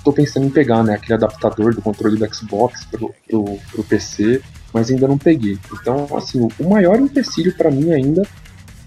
tô 0.04 0.14
pensando 0.14 0.46
em 0.46 0.52
pegar, 0.52 0.84
né, 0.84 0.94
aquele 0.94 1.16
adaptador 1.16 1.74
do 1.74 1.82
controle 1.82 2.18
do 2.18 2.34
Xbox 2.36 2.86
pro, 2.86 3.14
pro, 3.28 3.58
pro 3.72 3.84
PC, 3.84 4.42
mas 4.74 4.92
ainda 4.92 5.08
não 5.08 5.18
peguei. 5.18 5.58
Então, 5.74 6.08
assim, 6.16 6.48
o 6.60 6.70
maior 6.70 7.00
empecilho 7.00 7.56
para 7.56 7.72
mim 7.72 7.92
ainda 7.92 8.22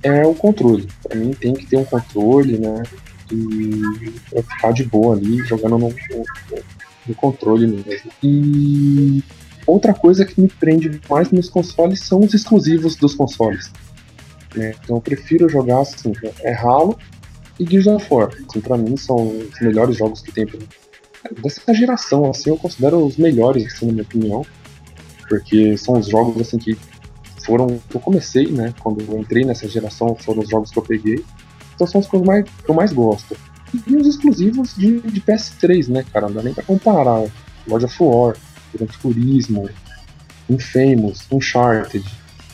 é 0.03 0.27
o 0.27 0.35
controle. 0.35 0.89
Para 1.03 1.17
mim 1.17 1.33
tem 1.33 1.55
que 1.55 1.67
ter 1.67 1.77
um 1.77 1.85
controle, 1.85 2.59
né? 2.59 2.83
E 3.31 4.11
pra 4.31 4.43
ficar 4.43 4.73
de 4.73 4.85
boa 4.85 5.17
ali, 5.17 5.39
jogando 5.45 5.79
no, 5.79 5.95
no, 7.07 7.15
controle 7.15 7.67
mesmo. 7.67 8.11
E 8.23 9.23
outra 9.67 9.93
coisa 9.93 10.25
que 10.25 10.41
me 10.41 10.49
prende 10.49 11.01
mais 11.09 11.31
nos 11.31 11.51
consoles 11.51 12.01
são 12.01 12.21
os 12.21 12.33
exclusivos 12.33 12.97
dos 12.97 13.15
consoles. 13.15 13.71
Né? 14.55 14.75
Então 14.83 14.97
eu 14.97 15.01
prefiro 15.01 15.49
jogar 15.49 15.81
assim, 15.81 16.13
é 16.41 16.55
Halo 16.55 16.99
e 17.61 17.67
Gears 17.69 17.87
of 17.87 18.07
War. 18.11 18.31
Assim, 18.49 18.61
pra 18.61 18.79
mim 18.79 18.97
são 18.97 19.17
os 19.39 19.61
melhores 19.61 19.97
jogos 19.97 20.23
que 20.23 20.33
tem 20.33 20.47
dessa 21.43 21.75
geração, 21.75 22.31
assim, 22.31 22.51
eu 22.51 22.57
considero 22.57 23.05
os 23.05 23.17
melhores, 23.17 23.67
assim, 23.67 23.87
na 23.87 23.93
minha 23.93 24.05
opinião. 24.05 24.47
Porque 25.29 25.77
são 25.77 25.99
os 25.99 26.09
jogos 26.09 26.41
assim 26.41 26.59
que 26.59 26.79
foram 27.49 27.81
eu 27.95 27.99
comecei, 27.99 28.49
né? 28.49 28.75
Quando 28.79 29.01
eu 29.01 29.19
entrei 29.19 29.43
nessa 29.43 29.67
geração, 29.67 30.15
foram 30.15 30.43
os 30.43 30.51
jogos 30.51 30.71
que 30.71 30.79
eu 30.79 30.83
peguei. 30.83 31.25
Então 31.75 31.87
são 31.87 31.99
os 31.99 32.07
que 32.07 32.15
eu 32.15 32.23
mais, 32.23 32.45
que 32.45 32.71
eu 32.71 32.75
mais 32.75 32.93
gosto. 32.93 33.35
E 33.87 33.97
os 33.97 34.07
exclusivos 34.07 34.75
de, 34.77 35.01
de 35.01 35.21
PS3, 35.23 35.89
né, 35.89 36.05
cara? 36.13 36.27
Não 36.27 36.35
dá 36.35 36.43
nem 36.43 36.53
pra 36.53 36.63
comparar. 36.63 37.27
Lord 37.67 37.87
of 37.87 37.97
War, 38.03 38.37
Gran 38.75 38.87
Turismo, 38.87 39.69
Infamous, 40.49 41.27
Uncharted. 41.33 42.05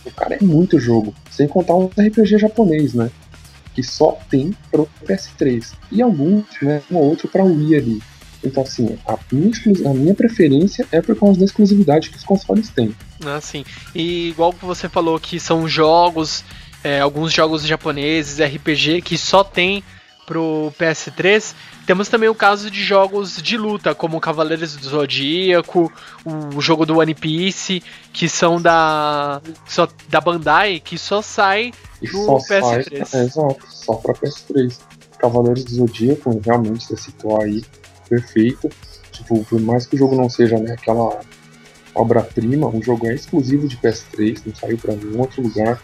O 0.07 0.12
cara 0.12 0.37
é 0.37 0.44
muito 0.44 0.78
jogo. 0.78 1.12
Sem 1.28 1.48
contar 1.48 1.74
um 1.74 1.87
RPG 1.87 2.38
japonês, 2.38 2.94
né? 2.94 3.11
Que 3.74 3.83
só 3.83 4.16
tem 4.30 4.54
pro 4.70 4.88
PS3. 5.04 5.72
E 5.90 6.02
alguns, 6.02 6.44
né? 6.62 6.83
Um 6.88 6.96
ou 6.96 7.04
outro 7.04 7.26
pra 7.26 7.42
Wii 7.42 7.74
ali. 7.74 8.02
Então, 8.44 8.62
assim, 8.62 8.96
a 9.07 9.18
minha, 9.33 9.50
a 9.90 9.94
minha 9.94 10.14
preferência 10.14 10.87
é 10.92 11.00
por 11.00 11.18
causa 11.18 11.38
da 11.38 11.46
exclusividade 11.46 12.11
que 12.11 12.16
os 12.16 12.24
consoles 12.24 12.68
têm. 12.68 12.94
Ah, 13.26 13.40
sim. 13.40 13.64
E 13.94 14.28
igual 14.28 14.52
que 14.52 14.64
você 14.64 14.88
falou 14.88 15.18
que 15.18 15.38
são 15.38 15.68
jogos, 15.68 16.44
é, 16.82 17.00
alguns 17.00 17.32
jogos 17.32 17.66
japoneses, 17.66 18.38
RPG, 18.38 19.02
que 19.02 19.16
só 19.16 19.42
tem 19.42 19.82
pro 20.26 20.72
PS3, 20.78 21.54
temos 21.87 22.08
também 22.08 22.28
o 22.28 22.34
caso 22.34 22.70
de 22.70 22.82
jogos 22.82 23.37
de 23.42 23.56
luta, 23.58 23.94
como 23.94 24.20
Cavaleiros 24.20 24.74
do 24.76 24.88
Zodíaco, 24.88 25.92
o 26.24 26.60
jogo 26.60 26.87
do 26.87 26.98
One 26.98 27.14
Piece, 27.14 27.82
que 28.12 28.28
são 28.28 28.60
da 28.60 29.40
só, 29.66 29.87
da 30.08 30.20
Bandai, 30.20 30.80
que 30.80 30.96
só 30.96 31.20
sai 31.20 31.72
e 32.00 32.06
no 32.10 32.24
só 32.24 32.38
PS3. 32.38 33.04
Sai, 33.04 33.20
é, 33.20 33.24
exato, 33.24 33.66
só 33.68 33.94
pra 33.94 34.14
PS3. 34.14 34.78
Cavaleiros 35.18 35.64
do 35.64 35.74
Zodíaco, 35.74 36.40
realmente, 36.44 36.87
você 36.87 36.96
citou 36.96 37.40
aí, 37.40 37.62
perfeito. 38.08 38.68
Tipo, 39.12 39.44
por 39.44 39.60
mais 39.60 39.87
que 39.87 39.94
o 39.94 39.98
jogo 39.98 40.16
não 40.16 40.28
seja 40.28 40.58
né, 40.58 40.72
aquela 40.72 41.20
obra-prima, 41.94 42.68
o 42.68 42.83
jogo 42.83 43.07
é 43.07 43.14
exclusivo 43.14 43.68
de 43.68 43.76
PS3, 43.76 44.42
não 44.46 44.54
saiu 44.54 44.78
para 44.78 44.94
nenhum 44.94 45.20
outro 45.20 45.42
lugar. 45.42 45.80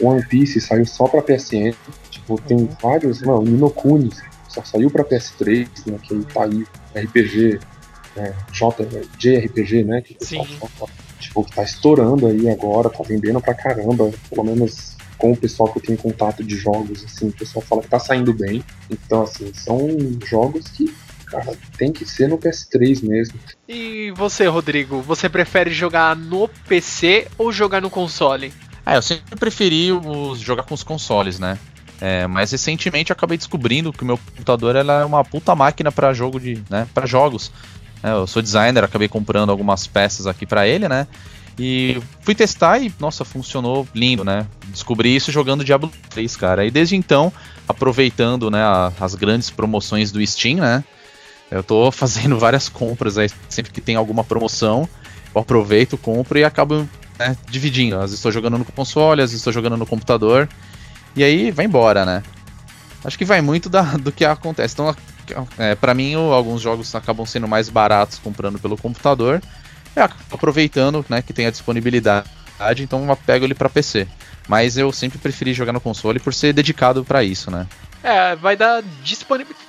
One 0.00 0.24
Piece 0.26 0.60
saiu 0.60 0.86
só 0.86 1.06
para 1.06 1.22
PSN. 1.22 1.74
Tipo, 2.10 2.40
tem 2.40 2.68
vários, 2.80 3.20
não, 3.20 3.42
Ninokuni 3.42 4.10
só 4.48 4.64
saiu 4.64 4.90
para 4.90 5.04
PS3, 5.04 5.68
né, 5.86 5.98
que 6.02 6.24
tá 6.32 6.44
aí 6.44 6.66
RPG, 6.94 7.60
né, 8.16 8.34
J, 8.52 8.84
JRPG, 9.16 9.84
né, 9.84 10.02
que 10.02 10.16
Sim. 10.20 10.44
Fala, 10.44 10.90
tipo, 11.20 11.44
que 11.44 11.54
tá 11.54 11.62
estourando 11.62 12.26
aí 12.26 12.48
agora, 12.48 12.90
tá 12.90 13.02
vendendo 13.06 13.40
pra 13.40 13.54
caramba, 13.54 14.10
pelo 14.28 14.44
menos 14.44 14.96
com 15.16 15.32
o 15.32 15.36
pessoal 15.36 15.70
que 15.70 15.78
eu 15.78 15.82
tenho 15.82 15.98
contato 15.98 16.42
de 16.42 16.56
jogos, 16.56 17.04
assim, 17.04 17.28
o 17.28 17.32
pessoal 17.32 17.62
fala 17.62 17.82
que 17.82 17.88
tá 17.88 17.98
saindo 17.98 18.32
bem. 18.32 18.64
Então, 18.90 19.22
assim, 19.22 19.52
são 19.52 19.88
jogos 20.24 20.66
que 20.68 20.92
cara, 21.30 21.56
tem 21.78 21.92
que 21.92 22.04
ser 22.04 22.28
no 22.28 22.36
PS3 22.36 23.06
mesmo. 23.06 23.38
E 23.68 24.12
você, 24.16 24.46
Rodrigo, 24.46 25.00
você 25.00 25.28
prefere 25.28 25.70
jogar 25.70 26.16
no 26.16 26.48
PC 26.48 27.28
ou 27.38 27.52
jogar 27.52 27.80
no 27.80 27.88
console? 27.88 28.52
Ah, 28.84 28.96
eu 28.96 29.02
sempre 29.02 29.36
preferi 29.36 29.92
os, 29.92 30.40
jogar 30.40 30.64
com 30.64 30.74
os 30.74 30.82
consoles, 30.82 31.38
né? 31.38 31.58
É, 32.00 32.26
mas 32.26 32.50
recentemente 32.50 33.10
eu 33.10 33.14
acabei 33.14 33.36
descobrindo 33.36 33.92
que 33.92 34.02
o 34.02 34.06
meu 34.06 34.16
computador 34.16 34.74
ela 34.74 35.02
é 35.02 35.04
uma 35.04 35.22
puta 35.22 35.54
máquina 35.54 35.92
para 35.92 36.14
jogo 36.14 36.40
de, 36.40 36.62
né, 36.70 36.88
para 36.94 37.06
jogos. 37.06 37.52
É, 38.02 38.10
eu 38.10 38.26
sou 38.26 38.40
designer, 38.40 38.82
acabei 38.82 39.06
comprando 39.06 39.50
algumas 39.50 39.86
peças 39.86 40.26
aqui 40.26 40.46
para 40.46 40.66
ele, 40.66 40.88
né? 40.88 41.06
E 41.58 42.00
fui 42.22 42.34
testar 42.34 42.78
e, 42.78 42.90
nossa, 42.98 43.22
funcionou 43.22 43.86
lindo, 43.94 44.24
né? 44.24 44.46
Descobri 44.68 45.14
isso 45.14 45.30
jogando 45.30 45.62
Diablo 45.62 45.92
3, 46.08 46.36
cara. 46.36 46.64
E 46.64 46.70
desde 46.70 46.96
então, 46.96 47.30
aproveitando, 47.68 48.50
né, 48.50 48.62
a, 48.62 48.90
as 48.98 49.14
grandes 49.14 49.50
promoções 49.50 50.10
do 50.10 50.26
Steam, 50.26 50.56
né? 50.56 50.82
Eu 51.50 51.62
tô 51.62 51.90
fazendo 51.92 52.38
várias 52.38 52.68
compras 52.68 53.18
aí, 53.18 53.28
sempre 53.48 53.72
que 53.72 53.80
tem 53.80 53.96
alguma 53.96 54.22
promoção, 54.22 54.88
eu 55.34 55.40
aproveito, 55.40 55.96
compro 55.96 56.38
e 56.38 56.44
acabo 56.44 56.88
né, 57.18 57.36
dividindo. 57.48 57.96
Às 57.96 58.02
vezes 58.02 58.18
estou 58.18 58.32
jogando 58.32 58.58
no 58.58 58.64
console, 58.64 59.22
às 59.22 59.30
vezes 59.30 59.40
estou 59.40 59.52
jogando 59.52 59.76
no 59.76 59.86
computador. 59.86 60.48
E 61.14 61.24
aí 61.24 61.50
vai 61.50 61.66
embora, 61.66 62.04
né? 62.04 62.22
Acho 63.04 63.18
que 63.18 63.24
vai 63.24 63.40
muito 63.40 63.68
da, 63.68 63.82
do 63.82 64.12
que 64.12 64.24
acontece. 64.24 64.74
Então, 64.74 64.94
é, 65.58 65.74
para 65.74 65.94
mim, 65.94 66.14
alguns 66.14 66.60
jogos 66.60 66.94
acabam 66.94 67.24
sendo 67.26 67.48
mais 67.48 67.68
baratos 67.68 68.18
comprando 68.18 68.58
pelo 68.58 68.76
computador. 68.76 69.42
É, 69.96 70.02
aproveitando 70.02 71.04
né, 71.08 71.20
que 71.20 71.32
tem 71.32 71.46
a 71.46 71.50
disponibilidade, 71.50 72.28
então 72.78 73.08
eu 73.08 73.16
pego 73.16 73.44
ele 73.44 73.54
para 73.54 73.68
PC. 73.68 74.06
Mas 74.48 74.76
eu 74.76 74.92
sempre 74.92 75.18
preferi 75.18 75.52
jogar 75.52 75.72
no 75.72 75.80
console 75.80 76.18
por 76.18 76.34
ser 76.34 76.52
dedicado 76.52 77.04
para 77.04 77.22
isso, 77.22 77.50
né? 77.50 77.66
É, 78.02 78.34
vai 78.36 78.56
dar, 78.56 78.80
da 78.80 78.88
disponibilidade 79.02 79.59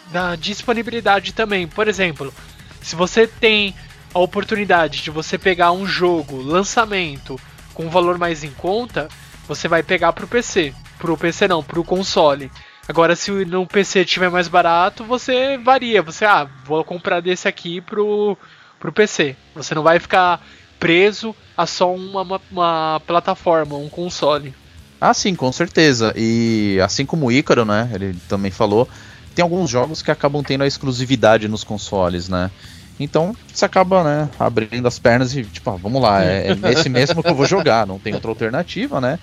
também. 1.33 1.67
Por 1.67 1.87
exemplo, 1.87 2.33
se 2.81 2.95
você 2.95 3.27
tem 3.27 3.73
a 4.13 4.19
oportunidade 4.19 5.01
de 5.01 5.09
você 5.09 5.37
pegar 5.37 5.71
um 5.71 5.85
jogo, 5.85 6.41
lançamento, 6.41 7.39
com 7.73 7.85
um 7.85 7.89
valor 7.89 8.17
mais 8.17 8.43
em 8.43 8.51
conta, 8.51 9.07
você 9.47 9.67
vai 9.67 9.83
pegar 9.83 10.13
pro 10.13 10.27
PC. 10.27 10.73
Pro 10.97 11.17
PC 11.17 11.47
não, 11.47 11.63
pro 11.63 11.83
console. 11.83 12.51
Agora, 12.87 13.15
se 13.15 13.31
no 13.45 13.65
PC 13.65 14.05
tiver 14.05 14.29
mais 14.29 14.47
barato, 14.47 15.03
você 15.03 15.57
varia. 15.57 16.01
Você, 16.01 16.25
ah, 16.25 16.47
vou 16.65 16.83
comprar 16.83 17.21
desse 17.21 17.47
aqui 17.47 17.79
pro, 17.79 18.37
pro 18.79 18.91
PC. 18.91 19.35
Você 19.55 19.73
não 19.73 19.83
vai 19.83 19.99
ficar 19.99 20.41
preso 20.79 21.35
a 21.55 21.65
só 21.65 21.93
uma, 21.93 22.21
uma, 22.21 22.41
uma 22.51 23.01
plataforma, 23.05 23.77
um 23.77 23.87
console. 23.87 24.53
Ah, 24.99 25.13
sim, 25.13 25.35
com 25.35 25.51
certeza. 25.51 26.13
E 26.15 26.79
assim 26.83 27.05
como 27.05 27.27
o 27.27 27.31
Ícaro, 27.31 27.65
né? 27.65 27.89
Ele 27.93 28.15
também 28.27 28.51
falou, 28.51 28.89
tem 29.33 29.43
alguns 29.43 29.69
jogos 29.69 30.01
que 30.01 30.11
acabam 30.11 30.43
tendo 30.43 30.63
a 30.63 30.67
exclusividade 30.67 31.47
nos 31.47 31.63
consoles, 31.63 32.27
né? 32.29 32.51
Então 32.99 33.35
você 33.51 33.65
acaba, 33.65 34.03
né, 34.03 34.29
abrindo 34.39 34.87
as 34.87 34.99
pernas 34.99 35.35
e, 35.35 35.43
tipo, 35.43 35.69
ah, 35.69 35.75
vamos 35.75 36.01
lá, 36.01 36.23
é, 36.23 36.49
é 36.49 36.71
esse 36.71 36.89
mesmo 36.89 37.23
que 37.23 37.29
eu 37.29 37.35
vou 37.35 37.47
jogar, 37.47 37.87
não 37.87 37.97
tem 37.97 38.13
outra 38.13 38.29
alternativa, 38.29 39.01
né? 39.01 39.17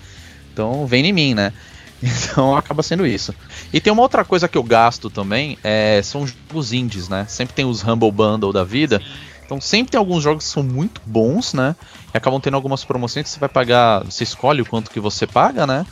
Então 0.51 0.85
vem 0.85 1.05
em 1.05 1.13
mim, 1.13 1.33
né? 1.33 1.53
Então 2.01 2.55
acaba 2.55 2.81
sendo 2.81 3.05
isso. 3.05 3.35
E 3.73 3.81
tem 3.81 3.91
uma 3.91 4.01
outra 4.01 4.23
coisa 4.23 4.47
que 4.47 4.57
eu 4.57 4.63
gasto 4.63 5.09
também, 5.09 5.57
é, 5.63 5.99
são 6.01 6.25
jogos 6.25 6.71
indies, 6.71 7.09
né? 7.09 7.25
Sempre 7.27 7.53
tem 7.53 7.65
os 7.65 7.83
Humble 7.83 8.11
Bundle 8.11 8.53
da 8.53 8.63
vida. 8.63 9.01
Então 9.45 9.59
sempre 9.59 9.91
tem 9.91 9.97
alguns 9.97 10.23
jogos 10.23 10.45
que 10.45 10.49
são 10.51 10.63
muito 10.63 11.01
bons, 11.05 11.53
né? 11.53 11.75
E 12.13 12.17
acabam 12.17 12.39
tendo 12.39 12.53
algumas 12.53 12.85
promoções 12.85 13.23
que 13.23 13.29
você 13.29 13.39
vai 13.39 13.49
pagar, 13.49 14.03
você 14.05 14.23
escolhe 14.23 14.61
o 14.61 14.65
quanto 14.65 14.91
que 14.91 14.99
você 14.99 15.27
paga, 15.27 15.67
né? 15.67 15.85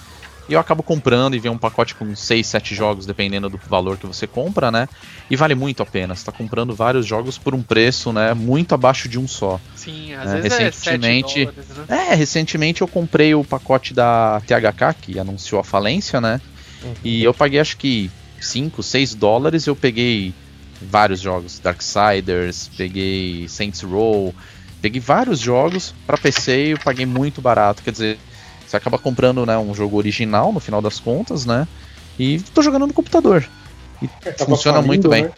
E 0.50 0.54
eu 0.54 0.60
acabo 0.60 0.82
comprando 0.82 1.36
e 1.36 1.40
vem 1.40 1.52
um 1.52 1.58
pacote 1.58 1.94
com 1.94 2.16
6, 2.16 2.48
7 2.48 2.74
jogos, 2.74 3.06
dependendo 3.06 3.50
do 3.50 3.58
valor 3.58 3.98
que 3.98 4.08
você 4.08 4.26
compra, 4.26 4.72
né? 4.72 4.88
E 5.30 5.36
vale 5.36 5.56
muito 5.56 5.84
a 5.84 5.86
pena. 5.86 6.16
Você 6.16 6.26
tá 6.26 6.32
comprando 6.32 6.74
vários 6.74 7.06
jogos 7.06 7.38
por 7.38 7.54
um 7.54 7.62
preço, 7.62 8.14
né? 8.14 8.34
Muito 8.34 8.74
abaixo 8.74 9.10
de 9.10 9.20
um 9.20 9.28
só. 9.28 9.60
Sim, 9.76 10.14
às 10.14 10.32
é, 10.32 10.42
vezes 10.42 10.58
recentemente, 10.58 11.42
é 11.42 11.46
dólares, 11.46 11.70
né? 11.90 12.08
É, 12.12 12.16
recentemente 12.16 12.82
eu 12.82 12.88
comprei 12.88 13.36
o 13.36 13.44
pacote 13.44 13.94
da 13.94 14.42
THK, 14.42 15.02
que 15.02 15.20
anunciou 15.20 15.60
a 15.60 15.64
falência, 15.64 16.22
né? 16.22 16.40
Uhum. 16.82 16.94
E 17.04 17.24
eu 17.24 17.34
paguei 17.34 17.60
acho 17.60 17.76
que 17.76 18.10
5, 18.40 18.82
6 18.82 19.16
dólares 19.16 19.68
eu 19.68 19.76
peguei 19.76 20.34
vários 20.82 21.20
jogos. 21.20 21.60
Darksiders, 21.60 22.70
peguei 22.78 23.48
Saints 23.50 23.82
Row, 23.82 24.34
peguei 24.82 25.02
vários 25.02 25.40
jogos 25.40 25.94
para 26.06 26.18
PC 26.18 26.68
e 26.68 26.72
eu 26.72 26.80
paguei 26.80 27.06
muito 27.06 27.42
barato. 27.42 27.84
Quer 27.84 27.92
dizer, 27.92 28.20
você 28.68 28.76
acaba 28.78 28.98
comprando 28.98 29.46
né, 29.46 29.58
um 29.58 29.74
jogo 29.74 29.98
original 29.98 30.52
no 30.52 30.60
final 30.60 30.82
das 30.82 31.00
contas, 31.00 31.46
né? 31.46 31.68
E 32.20 32.40
tô 32.54 32.62
jogando 32.62 32.86
no 32.86 32.94
computador. 32.94 33.48
E 34.02 34.10
funciona 34.44 34.78
falindo, 34.78 34.88
muito 34.88 35.10
bem. 35.10 35.24
Né? 35.24 35.32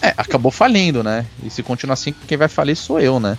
É, 0.00 0.14
acabou 0.16 0.50
falindo, 0.50 1.02
né? 1.02 1.26
E 1.42 1.50
se 1.50 1.62
continuar 1.62 1.94
assim, 1.94 2.14
quem 2.26 2.38
vai 2.38 2.48
falir 2.48 2.76
sou 2.76 3.00
eu, 3.00 3.20
né? 3.20 3.36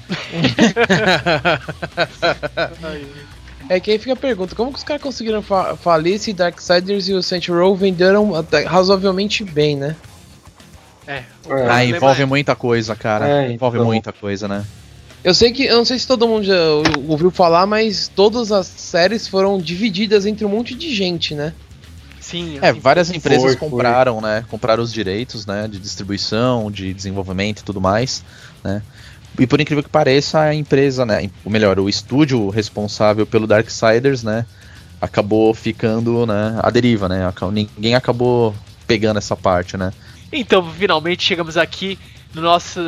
é 3.69 3.79
que 3.79 3.91
aí 3.91 3.97
fica 3.97 4.13
a 4.13 4.17
pergunta, 4.17 4.53
como 4.55 4.71
que 4.71 4.77
os 4.77 4.83
caras 4.83 5.01
conseguiram 5.01 5.41
fa 5.41 5.75
falir 5.77 6.19
se 6.19 6.33
Darksiders 6.33 7.07
e 7.07 7.13
o 7.13 7.23
Saints 7.23 7.47
Row 7.47 7.75
venderam 7.75 8.31
razoavelmente 8.67 9.43
bem, 9.43 9.77
né? 9.77 9.95
É. 11.07 11.13
é. 11.13 11.69
Ah, 11.69 11.83
envolve 11.85 12.25
muita 12.25 12.55
coisa, 12.55 12.95
cara. 12.95 13.27
É, 13.27 13.51
envolve 13.51 13.77
então... 13.77 13.87
muita 13.87 14.11
coisa, 14.11 14.47
né? 14.47 14.65
Eu 15.23 15.33
sei 15.33 15.53
que, 15.53 15.63
eu 15.63 15.77
não 15.77 15.85
sei 15.85 15.97
se 15.97 16.05
todo 16.05 16.27
mundo 16.27 16.43
já 16.43 16.55
ouviu 17.07 17.31
falar, 17.31 17.65
mas 17.65 18.09
todas 18.13 18.51
as 18.51 18.67
séries 18.67 19.27
foram 19.27 19.57
divididas 19.57 20.25
entre 20.25 20.43
um 20.43 20.49
monte 20.49 20.75
de 20.75 20.93
gente, 20.93 21.33
né? 21.33 21.53
Sim. 22.19 22.59
É, 22.61 22.73
várias 22.73 23.09
empresas 23.09 23.55
foi, 23.55 23.55
compraram, 23.55 24.19
foi. 24.19 24.29
né? 24.29 24.45
Compraram 24.49 24.83
os 24.83 24.91
direitos, 24.91 25.45
né? 25.45 25.67
De 25.67 25.79
distribuição, 25.79 26.69
de 26.69 26.93
desenvolvimento 26.93 27.59
e 27.59 27.63
tudo 27.63 27.79
mais, 27.79 28.23
né? 28.63 28.81
E 29.39 29.47
por 29.47 29.59
incrível 29.59 29.83
que 29.83 29.89
pareça, 29.89 30.39
a 30.39 30.53
empresa, 30.53 31.05
né? 31.05 31.29
Ou 31.43 31.51
melhor, 31.51 31.79
o 31.79 31.89
estúdio 31.89 32.49
responsável 32.49 33.25
pelo 33.25 33.47
Darksiders, 33.47 34.23
né? 34.23 34.45
Acabou 35.01 35.53
ficando, 35.53 36.25
né? 36.25 36.59
A 36.61 36.69
deriva, 36.69 37.07
né? 37.07 37.31
Ninguém 37.51 37.95
acabou 37.95 38.53
pegando 38.85 39.17
essa 39.17 39.35
parte, 39.35 39.77
né? 39.77 39.91
Então, 40.31 40.69
finalmente 40.71 41.23
chegamos 41.23 41.57
aqui 41.57 41.97
no 42.33 42.41
nosso 42.41 42.79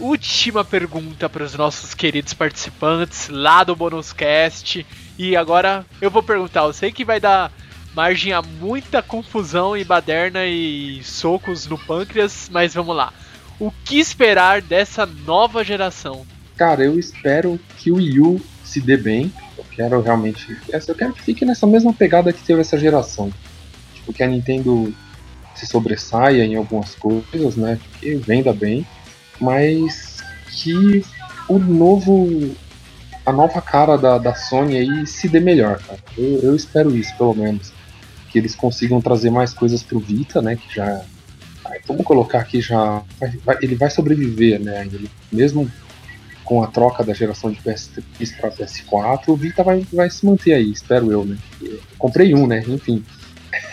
última 0.00 0.64
pergunta 0.64 1.28
para 1.28 1.44
os 1.44 1.54
nossos 1.54 1.94
queridos 1.94 2.32
participantes 2.32 3.28
lá 3.28 3.62
do 3.62 3.76
Bonuscast. 3.76 4.86
E 5.18 5.36
agora 5.36 5.84
eu 6.00 6.10
vou 6.10 6.22
perguntar, 6.22 6.62
eu 6.62 6.72
sei 6.72 6.90
que 6.90 7.04
vai 7.04 7.20
dar 7.20 7.52
margem 7.94 8.32
a 8.32 8.40
muita 8.40 9.02
confusão 9.02 9.76
e 9.76 9.84
baderna 9.84 10.46
e 10.46 11.02
socos 11.04 11.66
no 11.66 11.78
pâncreas, 11.78 12.48
mas 12.50 12.74
vamos 12.74 12.96
lá. 12.96 13.12
O 13.58 13.70
que 13.70 13.98
esperar 13.98 14.62
dessa 14.62 15.04
nova 15.04 15.62
geração? 15.62 16.24
Cara, 16.56 16.82
eu 16.82 16.98
espero 16.98 17.60
que 17.76 17.90
o 17.90 17.96
Wii 17.96 18.20
U 18.20 18.40
se 18.64 18.80
dê 18.80 18.96
bem. 18.96 19.30
Eu 19.58 19.64
quero 19.70 20.00
realmente. 20.00 20.56
Eu 20.68 20.94
quero 20.94 21.12
que 21.12 21.22
fique 21.22 21.44
nessa 21.44 21.66
mesma 21.66 21.92
pegada 21.92 22.32
que 22.32 22.42
teve 22.42 22.62
essa 22.62 22.78
geração. 22.78 23.30
Tipo, 23.94 24.12
que 24.12 24.22
a 24.22 24.26
Nintendo 24.26 24.94
se 25.54 25.66
sobressaia 25.66 26.44
em 26.44 26.56
algumas 26.56 26.94
coisas, 26.94 27.56
né? 27.56 27.78
Que 28.00 28.14
venda 28.14 28.52
bem 28.52 28.86
mas 29.40 30.18
que 30.48 31.04
o 31.48 31.58
novo 31.58 32.54
a 33.24 33.32
nova 33.32 33.60
cara 33.60 33.96
da, 33.96 34.18
da 34.18 34.34
Sony 34.34 34.76
aí 34.76 35.06
se 35.06 35.28
dê 35.28 35.40
melhor, 35.40 35.78
cara. 35.78 36.00
Eu, 36.16 36.40
eu 36.42 36.56
espero 36.56 36.94
isso, 36.96 37.14
pelo 37.16 37.34
menos. 37.34 37.72
Que 38.30 38.38
eles 38.38 38.54
consigam 38.54 39.00
trazer 39.00 39.30
mais 39.30 39.52
coisas 39.52 39.82
pro 39.82 39.98
Vita, 39.98 40.40
né? 40.40 40.56
Que 40.56 40.74
já. 40.74 41.02
Vamos 41.86 42.04
colocar 42.04 42.40
aqui 42.40 42.60
já. 42.60 43.02
Vai, 43.44 43.58
ele 43.62 43.74
vai 43.74 43.90
sobreviver, 43.90 44.60
né? 44.60 44.86
Ele, 44.86 45.10
mesmo 45.32 45.70
com 46.44 46.62
a 46.62 46.66
troca 46.66 47.04
da 47.04 47.14
geração 47.14 47.52
de 47.52 47.60
PS3 47.60 48.36
para 48.40 48.50
PS4, 48.50 49.28
o 49.28 49.36
Vita 49.36 49.62
vai, 49.62 49.86
vai 49.92 50.10
se 50.10 50.26
manter 50.26 50.54
aí, 50.54 50.72
espero 50.72 51.12
eu, 51.12 51.24
né? 51.24 51.38
Eu 51.62 51.78
comprei 51.96 52.34
um, 52.34 52.46
né? 52.46 52.64
Enfim. 52.66 53.04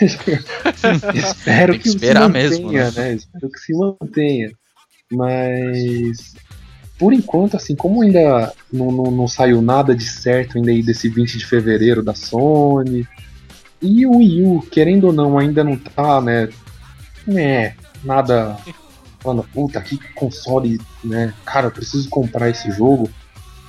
espero 1.14 1.72
que, 1.72 1.80
que 1.80 1.90
se 1.90 2.14
mantenha, 2.14 2.28
mesmo, 2.28 2.70
né? 2.70 2.90
né? 2.92 3.14
Espero 3.14 3.50
que 3.50 3.58
se 3.58 3.72
mantenha. 3.74 4.52
Mas 5.12 6.34
por 6.98 7.12
enquanto, 7.12 7.56
assim, 7.56 7.76
como 7.76 8.02
ainda 8.02 8.52
não, 8.72 8.90
não, 8.90 9.10
não, 9.10 9.28
saiu 9.28 9.62
nada 9.62 9.94
de 9.94 10.04
certo 10.04 10.58
ainda 10.58 10.70
aí 10.70 10.82
desse 10.82 11.08
20 11.08 11.38
de 11.38 11.46
fevereiro 11.46 12.02
da 12.02 12.14
Sony, 12.14 13.06
e 13.80 14.04
o 14.04 14.16
Wii 14.16 14.42
U, 14.42 14.62
querendo 14.62 15.04
ou 15.04 15.12
não, 15.12 15.38
ainda 15.38 15.62
não 15.62 15.76
tá, 15.76 16.20
né, 16.20 16.48
né, 17.24 17.76
nada 18.02 18.58
falando, 19.20 19.44
puta, 19.52 19.80
que 19.80 19.96
console, 20.14 20.80
né, 21.04 21.32
cara, 21.44 21.68
eu 21.68 21.70
preciso 21.70 22.08
comprar 22.08 22.50
esse 22.50 22.70
jogo, 22.72 23.08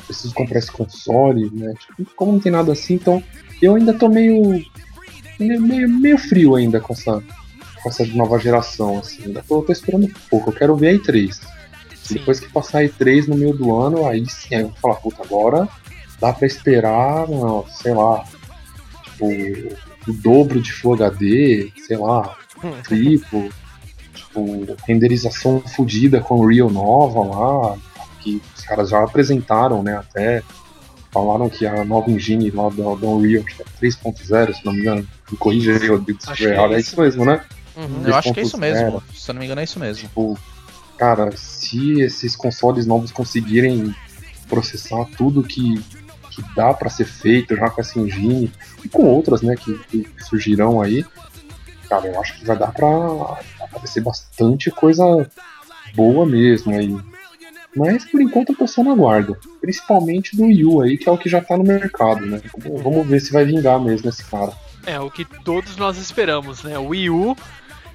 preciso 0.08 0.34
comprar 0.34 0.58
esse 0.58 0.72
console, 0.72 1.52
né, 1.54 1.74
tipo, 1.80 2.12
como 2.16 2.32
não 2.32 2.40
tem 2.40 2.52
nada 2.52 2.72
assim, 2.72 2.96
então 2.96 3.24
eu 3.62 3.76
ainda 3.76 3.94
tô 3.94 4.10
meio, 4.10 4.66
meio, 5.40 5.88
meio 5.88 6.18
frio 6.18 6.56
ainda 6.56 6.80
com 6.80 6.94
essa, 6.94 7.22
com 7.82 7.90
essa 7.90 8.06
nova 8.06 8.40
geração, 8.40 9.00
assim. 9.00 9.26
Ainda 9.26 9.44
tô, 9.48 9.62
tô 9.62 9.72
esperando 9.72 10.06
um 10.06 10.14
pouco, 10.30 10.50
eu 10.50 10.56
quero 10.56 10.76
ver 10.76 10.90
a 10.90 10.94
E3. 10.94 11.40
Sim. 11.96 12.16
Depois 12.16 12.40
que 12.40 12.50
passar 12.52 12.80
a 12.80 12.84
E3 12.84 13.28
no 13.28 13.36
meio 13.36 13.54
do 13.54 13.76
ano, 13.76 14.08
aí 14.08 14.26
sim, 14.30 14.56
aí 14.56 14.62
eu 14.62 14.70
vou 14.70 14.78
falar, 14.78 14.96
puta, 14.96 15.24
agora 15.24 15.68
dá 16.20 16.34
pra 16.34 16.48
esperar, 16.48 17.28
não, 17.28 17.66
sei 17.68 17.94
lá, 17.94 18.26
tipo, 19.04 19.26
o 20.08 20.14
dobro 20.14 20.62
de 20.62 20.72
Full 20.74 20.96
HD, 20.96 21.72
sei 21.88 21.98
lá, 21.98 22.36
hum. 22.64 22.74
triplo. 22.84 23.50
tipo, 24.14 24.78
renderização 24.86 25.62
fodida 25.62 26.20
com 26.20 26.36
o 26.40 26.48
Real 26.48 26.70
Nova 26.70 27.20
lá, 27.22 27.78
que 28.20 28.42
os 28.56 28.64
caras 28.64 28.90
já 28.90 29.04
apresentaram, 29.04 29.82
né, 29.82 29.98
até 29.98 30.44
falaram 31.12 31.50
que 31.50 31.66
a 31.66 31.84
nova 31.84 32.12
engine 32.12 32.52
lá 32.52 32.70
do, 32.70 32.96
do 32.96 33.10
Unreal, 33.10 33.44
que 33.44 33.62
é 33.62 33.66
3.0, 33.82 34.54
se 34.54 34.66
não 34.66 34.74
me 34.74 34.82
engano, 34.82 35.08
me 35.32 35.38
corrija 35.38 35.76
aí, 35.76 35.88
Rodrigo, 35.88 36.20
se 36.22 36.46
é 36.46 36.56
é 36.56 36.80
isso 36.80 37.00
mesmo, 37.00 37.26
né? 37.26 37.44
Uhum. 37.80 38.04
Eu 38.06 38.16
acho 38.16 38.34
que 38.34 38.40
é 38.40 38.44
isso 38.44 38.58
3.0. 38.58 38.60
mesmo. 38.60 39.04
Se 39.16 39.30
eu 39.30 39.34
não 39.34 39.40
me 39.40 39.46
engano, 39.46 39.62
é 39.62 39.64
isso 39.64 39.80
mesmo. 39.80 40.08
Tipo, 40.08 40.38
cara, 40.98 41.36
se 41.38 42.02
esses 42.02 42.36
consoles 42.36 42.86
novos 42.86 43.12
conseguirem 43.12 43.94
processar 44.48 45.06
tudo 45.18 45.44
que, 45.44 45.76
que 46.32 46.44
dá 46.56 46.74
pra 46.74 46.90
ser 46.90 47.06
feito 47.06 47.56
já 47.56 47.70
com 47.70 47.82
essa 47.82 48.00
engine 48.00 48.52
e 48.84 48.90
com 48.90 49.04
outras, 49.06 49.42
né, 49.42 49.56
que, 49.56 49.78
que 49.90 50.08
surgirão 50.26 50.82
aí, 50.82 51.06
cara, 51.88 52.08
eu 52.08 52.20
acho 52.20 52.38
que 52.38 52.46
vai 52.46 52.58
dar 52.58 52.72
pra, 52.74 52.88
ser 53.86 54.02
bastante 54.02 54.70
coisa 54.72 55.04
boa 55.96 56.26
mesmo 56.26 56.74
aí. 56.74 56.96
Mas 57.76 58.04
por 58.04 58.20
enquanto 58.20 58.50
eu 58.50 58.56
tô 58.56 58.68
só 58.68 58.84
na 58.84 58.96
guarda. 58.96 59.38
Principalmente 59.62 60.36
do 60.36 60.44
Wii 60.46 60.66
U 60.66 60.82
aí, 60.82 60.98
que 60.98 61.08
é 61.08 61.12
o 61.12 61.18
que 61.18 61.30
já 61.30 61.40
tá 61.40 61.56
no 61.56 61.64
mercado, 61.64 62.26
né? 62.26 62.42
Vamos- 62.58 62.82
Vamos 62.82 63.08
ver 63.08 63.20
se 63.20 63.32
vai 63.32 63.46
vingar 63.46 63.80
mesmo 63.80 64.10
esse 64.10 64.24
cara. 64.26 64.52
É 64.86 65.00
o 65.00 65.12
que 65.12 65.24
todos 65.44 65.78
nós 65.78 65.98
esperamos, 65.98 66.64
né? 66.64 66.80
O 66.80 66.88
Wii 66.88 67.10
U, 67.12 67.38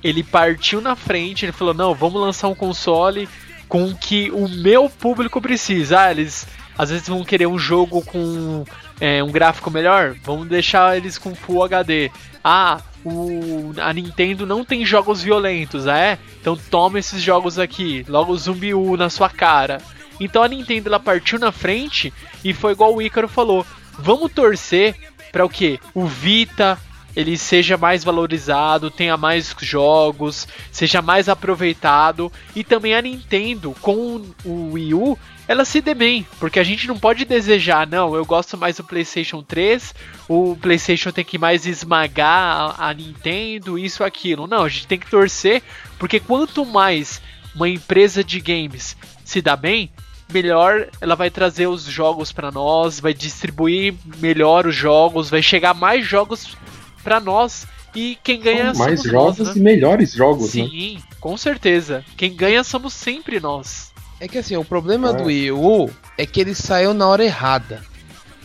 ele 0.04 0.22
partiu 0.22 0.82
na 0.82 0.94
frente, 0.94 1.46
ele 1.46 1.52
falou: 1.52 1.72
não, 1.72 1.94
vamos 1.94 2.20
lançar 2.20 2.48
um 2.48 2.54
console 2.54 3.26
com 3.66 3.86
o 3.86 3.96
que 3.96 4.30
o 4.30 4.46
meu 4.46 4.90
público 4.90 5.40
precisa. 5.40 6.02
Ah, 6.02 6.10
eles 6.10 6.46
às 6.76 6.90
vezes 6.90 7.08
vão 7.08 7.24
querer 7.24 7.46
um 7.46 7.58
jogo 7.58 8.02
com 8.02 8.64
é, 9.00 9.22
um 9.22 9.32
gráfico 9.32 9.70
melhor, 9.70 10.14
vamos 10.22 10.46
deixar 10.46 10.96
eles 10.96 11.16
com 11.16 11.34
Full 11.34 11.64
HD. 11.64 12.10
Ah, 12.42 12.80
o, 13.02 13.72
a 13.80 13.92
Nintendo 13.92 14.44
não 14.44 14.64
tem 14.64 14.84
jogos 14.84 15.22
violentos, 15.22 15.86
ah, 15.86 15.98
é? 15.98 16.18
Então 16.40 16.56
toma 16.70 16.98
esses 16.98 17.22
jogos 17.22 17.58
aqui, 17.58 18.04
logo 18.06 18.36
Zumbi 18.36 18.74
U 18.74 18.96
na 18.96 19.08
sua 19.08 19.30
cara. 19.30 19.78
Então 20.20 20.42
a 20.42 20.48
Nintendo 20.48 20.88
ela 20.88 21.00
partiu 21.00 21.38
na 21.38 21.50
frente 21.50 22.12
e 22.44 22.52
foi 22.52 22.72
igual 22.72 22.94
o 22.94 23.00
Ícaro 23.00 23.28
falou: 23.28 23.64
vamos 23.98 24.30
torcer 24.32 24.94
para 25.32 25.44
o 25.44 25.48
que? 25.48 25.80
O 25.94 26.06
Vita 26.06 26.78
ele 27.16 27.36
seja 27.36 27.76
mais 27.76 28.02
valorizado, 28.02 28.90
tenha 28.90 29.16
mais 29.16 29.54
jogos, 29.60 30.48
seja 30.70 31.00
mais 31.00 31.28
aproveitado 31.28 32.32
e 32.54 32.64
também 32.64 32.94
a 32.94 33.02
Nintendo 33.02 33.74
com 33.80 34.22
o 34.44 34.72
Wii 34.72 34.94
U 34.94 35.18
ela 35.46 35.64
se 35.64 35.80
dê 35.80 35.92
bem, 35.92 36.26
porque 36.40 36.58
a 36.58 36.64
gente 36.64 36.88
não 36.88 36.98
pode 36.98 37.24
desejar, 37.24 37.86
não, 37.86 38.14
eu 38.14 38.24
gosto 38.24 38.56
mais 38.56 38.76
do 38.76 38.84
PlayStation 38.84 39.42
3, 39.42 39.94
o 40.26 40.56
PlayStation 40.56 41.12
tem 41.12 41.24
que 41.24 41.36
mais 41.36 41.66
esmagar 41.66 42.74
a, 42.78 42.94
Nintendo, 42.94 43.78
isso, 43.78 44.02
aquilo. 44.02 44.46
Não, 44.46 44.62
a 44.62 44.68
gente 44.68 44.86
tem 44.86 44.98
que 44.98 45.10
torcer, 45.10 45.62
porque 45.98 46.18
quanto 46.18 46.64
mais 46.64 47.20
uma 47.54 47.68
empresa 47.68 48.24
de 48.24 48.40
games 48.40 48.96
se 49.22 49.42
dá 49.42 49.54
bem, 49.54 49.90
melhor 50.32 50.88
ela 50.98 51.14
vai 51.14 51.28
trazer 51.28 51.66
os 51.66 51.84
jogos 51.84 52.32
para 52.32 52.50
nós, 52.50 52.98
vai 52.98 53.12
distribuir 53.12 53.94
melhor 54.18 54.66
os 54.66 54.74
jogos, 54.74 55.28
vai 55.28 55.42
chegar 55.42 55.74
mais 55.74 56.06
jogos 56.06 56.56
para 57.04 57.20
nós 57.20 57.66
e 57.94 58.18
quem 58.24 58.40
ganha 58.40 58.74
São 58.74 58.84
mais 58.84 59.00
somos 59.00 59.12
jogos 59.12 59.38
nós, 59.38 59.48
né? 59.48 59.54
e 59.56 59.60
melhores 59.60 60.12
jogos, 60.12 60.54
né? 60.54 60.64
Sim, 60.64 60.98
com 61.20 61.36
certeza. 61.36 62.04
Quem 62.16 62.34
ganha 62.34 62.64
somos 62.64 62.92
sempre 62.94 63.38
nós. 63.38 63.92
É 64.18 64.26
que 64.26 64.38
assim, 64.38 64.56
o 64.56 64.64
problema 64.64 65.10
É. 65.10 65.12
do 65.12 65.24
Wii 65.24 65.52
U 65.52 65.90
é 66.18 66.24
que 66.26 66.40
ele 66.40 66.54
saiu 66.54 66.92
na 66.94 67.06
hora 67.06 67.24
errada. 67.24 67.84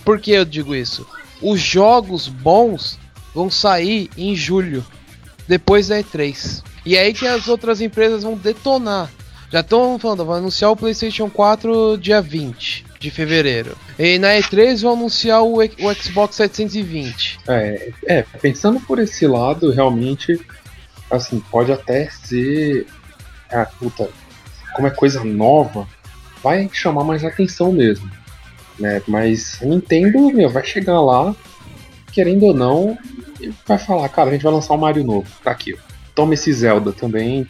Por 0.04 0.20
que 0.20 0.32
eu 0.32 0.46
digo 0.46 0.76
isso? 0.76 1.08
Os 1.42 1.60
jogos 1.60 2.28
bons 2.28 3.00
vão 3.34 3.50
sair 3.50 4.10
em 4.18 4.36
julho, 4.36 4.86
depois 5.48 5.88
da 5.88 5.98
E3. 6.00 6.62
E 6.86 6.96
é 6.96 7.02
aí 7.02 7.14
que 7.14 7.26
as 7.26 7.48
outras 7.48 7.82
empresas 7.82 8.24
vão 8.24 8.36
detonar. 8.36 9.10
Já 9.52 9.62
estão 9.62 9.98
falando, 9.98 10.26
vão 10.26 10.36
anunciar 10.36 10.72
o 10.72 10.76
PlayStation 10.76 11.30
4 11.30 11.98
dia 11.98 12.22
20 12.22 12.86
de 13.00 13.10
fevereiro. 13.10 13.76
E 13.98 14.20
na 14.20 14.34
E3 14.36 14.82
vão 14.82 14.94
anunciar 14.94 15.42
o, 15.42 15.60
o 15.60 15.94
Xbox 15.94 16.36
720. 16.36 17.40
É, 17.48 17.92
é, 18.06 18.22
pensando 18.42 18.80
por 18.82 19.00
esse 19.00 19.26
lado, 19.26 19.72
realmente, 19.72 20.40
assim, 21.10 21.40
pode 21.50 21.72
até 21.72 22.10
ser. 22.10 22.86
Ah, 23.52 23.66
puta, 23.66 24.10
como 24.76 24.88
é 24.88 24.92
coisa 24.92 25.24
nova, 25.24 25.88
vai 26.44 26.70
chamar 26.72 27.04
mais 27.04 27.24
atenção 27.24 27.72
mesmo. 27.72 28.10
Né? 28.78 29.02
Mas 29.08 29.60
Nintendo, 29.62 30.32
meu, 30.32 30.50
vai 30.50 30.64
chegar 30.66 31.02
lá, 31.02 31.36
querendo 32.12 32.44
ou 32.48 32.54
não, 32.54 32.98
e 33.40 33.52
vai 33.66 33.78
falar, 33.78 34.08
cara, 34.10 34.30
a 34.30 34.34
gente 34.34 34.44
vai 34.44 34.54
lançar 34.54 34.74
um 34.74 34.78
Mario 34.78 35.04
novo. 35.04 35.28
Tá 35.44 35.52
aqui, 35.52 35.74
ó. 35.74 35.78
Toma 36.14 36.34
esse 36.34 36.52
Zelda 36.52 36.92
também. 36.92 37.48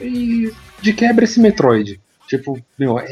E 0.00 0.52
de 0.80 0.92
quebra 0.92 1.24
esse 1.24 1.40
Metroid. 1.40 1.98
Tipo, 2.28 2.60
meu, 2.78 2.98
é, 2.98 3.06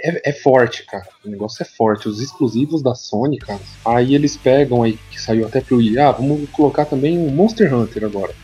é, 0.00 0.30
é 0.30 0.32
forte, 0.32 0.84
cara. 0.86 1.06
O 1.24 1.28
negócio 1.28 1.62
é 1.62 1.66
forte. 1.66 2.08
Os 2.08 2.20
exclusivos 2.20 2.82
da 2.82 2.94
Sony, 2.94 3.38
cara. 3.38 3.60
Aí 3.84 4.14
eles 4.14 4.34
pegam 4.36 4.82
aí, 4.82 4.98
que 5.10 5.20
saiu 5.20 5.46
até 5.46 5.60
pro 5.60 5.76
Wii, 5.76 5.98
ah, 5.98 6.10
vamos 6.10 6.48
colocar 6.50 6.86
também 6.86 7.18
um 7.18 7.30
Monster 7.30 7.72
Hunter 7.74 8.04
agora. 8.04 8.34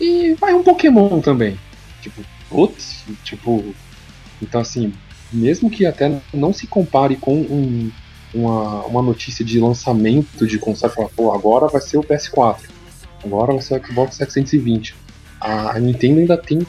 E 0.00 0.34
vai 0.34 0.52
um 0.52 0.64
Pokémon 0.64 1.20
também. 1.20 1.56
Tipo, 2.00 2.22
putz, 2.50 3.04
tipo. 3.22 3.64
Então 4.42 4.60
assim, 4.60 4.92
mesmo 5.32 5.70
que 5.70 5.86
até 5.86 6.20
não 6.34 6.52
se 6.52 6.66
compare 6.66 7.14
com 7.16 7.34
um- 7.36 7.90
uma, 8.34 8.84
uma 8.86 9.02
notícia 9.02 9.44
de 9.44 9.60
lançamento 9.60 10.44
de 10.46 10.58
console, 10.58 10.92
falar, 10.92 11.08
pô, 11.10 11.32
agora 11.32 11.68
vai 11.68 11.80
ser 11.80 11.98
o 11.98 12.02
PS4, 12.02 12.68
agora 13.24 13.52
vai 13.52 13.62
ser 13.62 13.78
o 13.80 13.86
Xbox 13.86 14.16
720. 14.16 14.96
A, 15.40 15.76
a 15.76 15.78
Nintendo 15.78 16.18
ainda 16.20 16.36
tem 16.36 16.66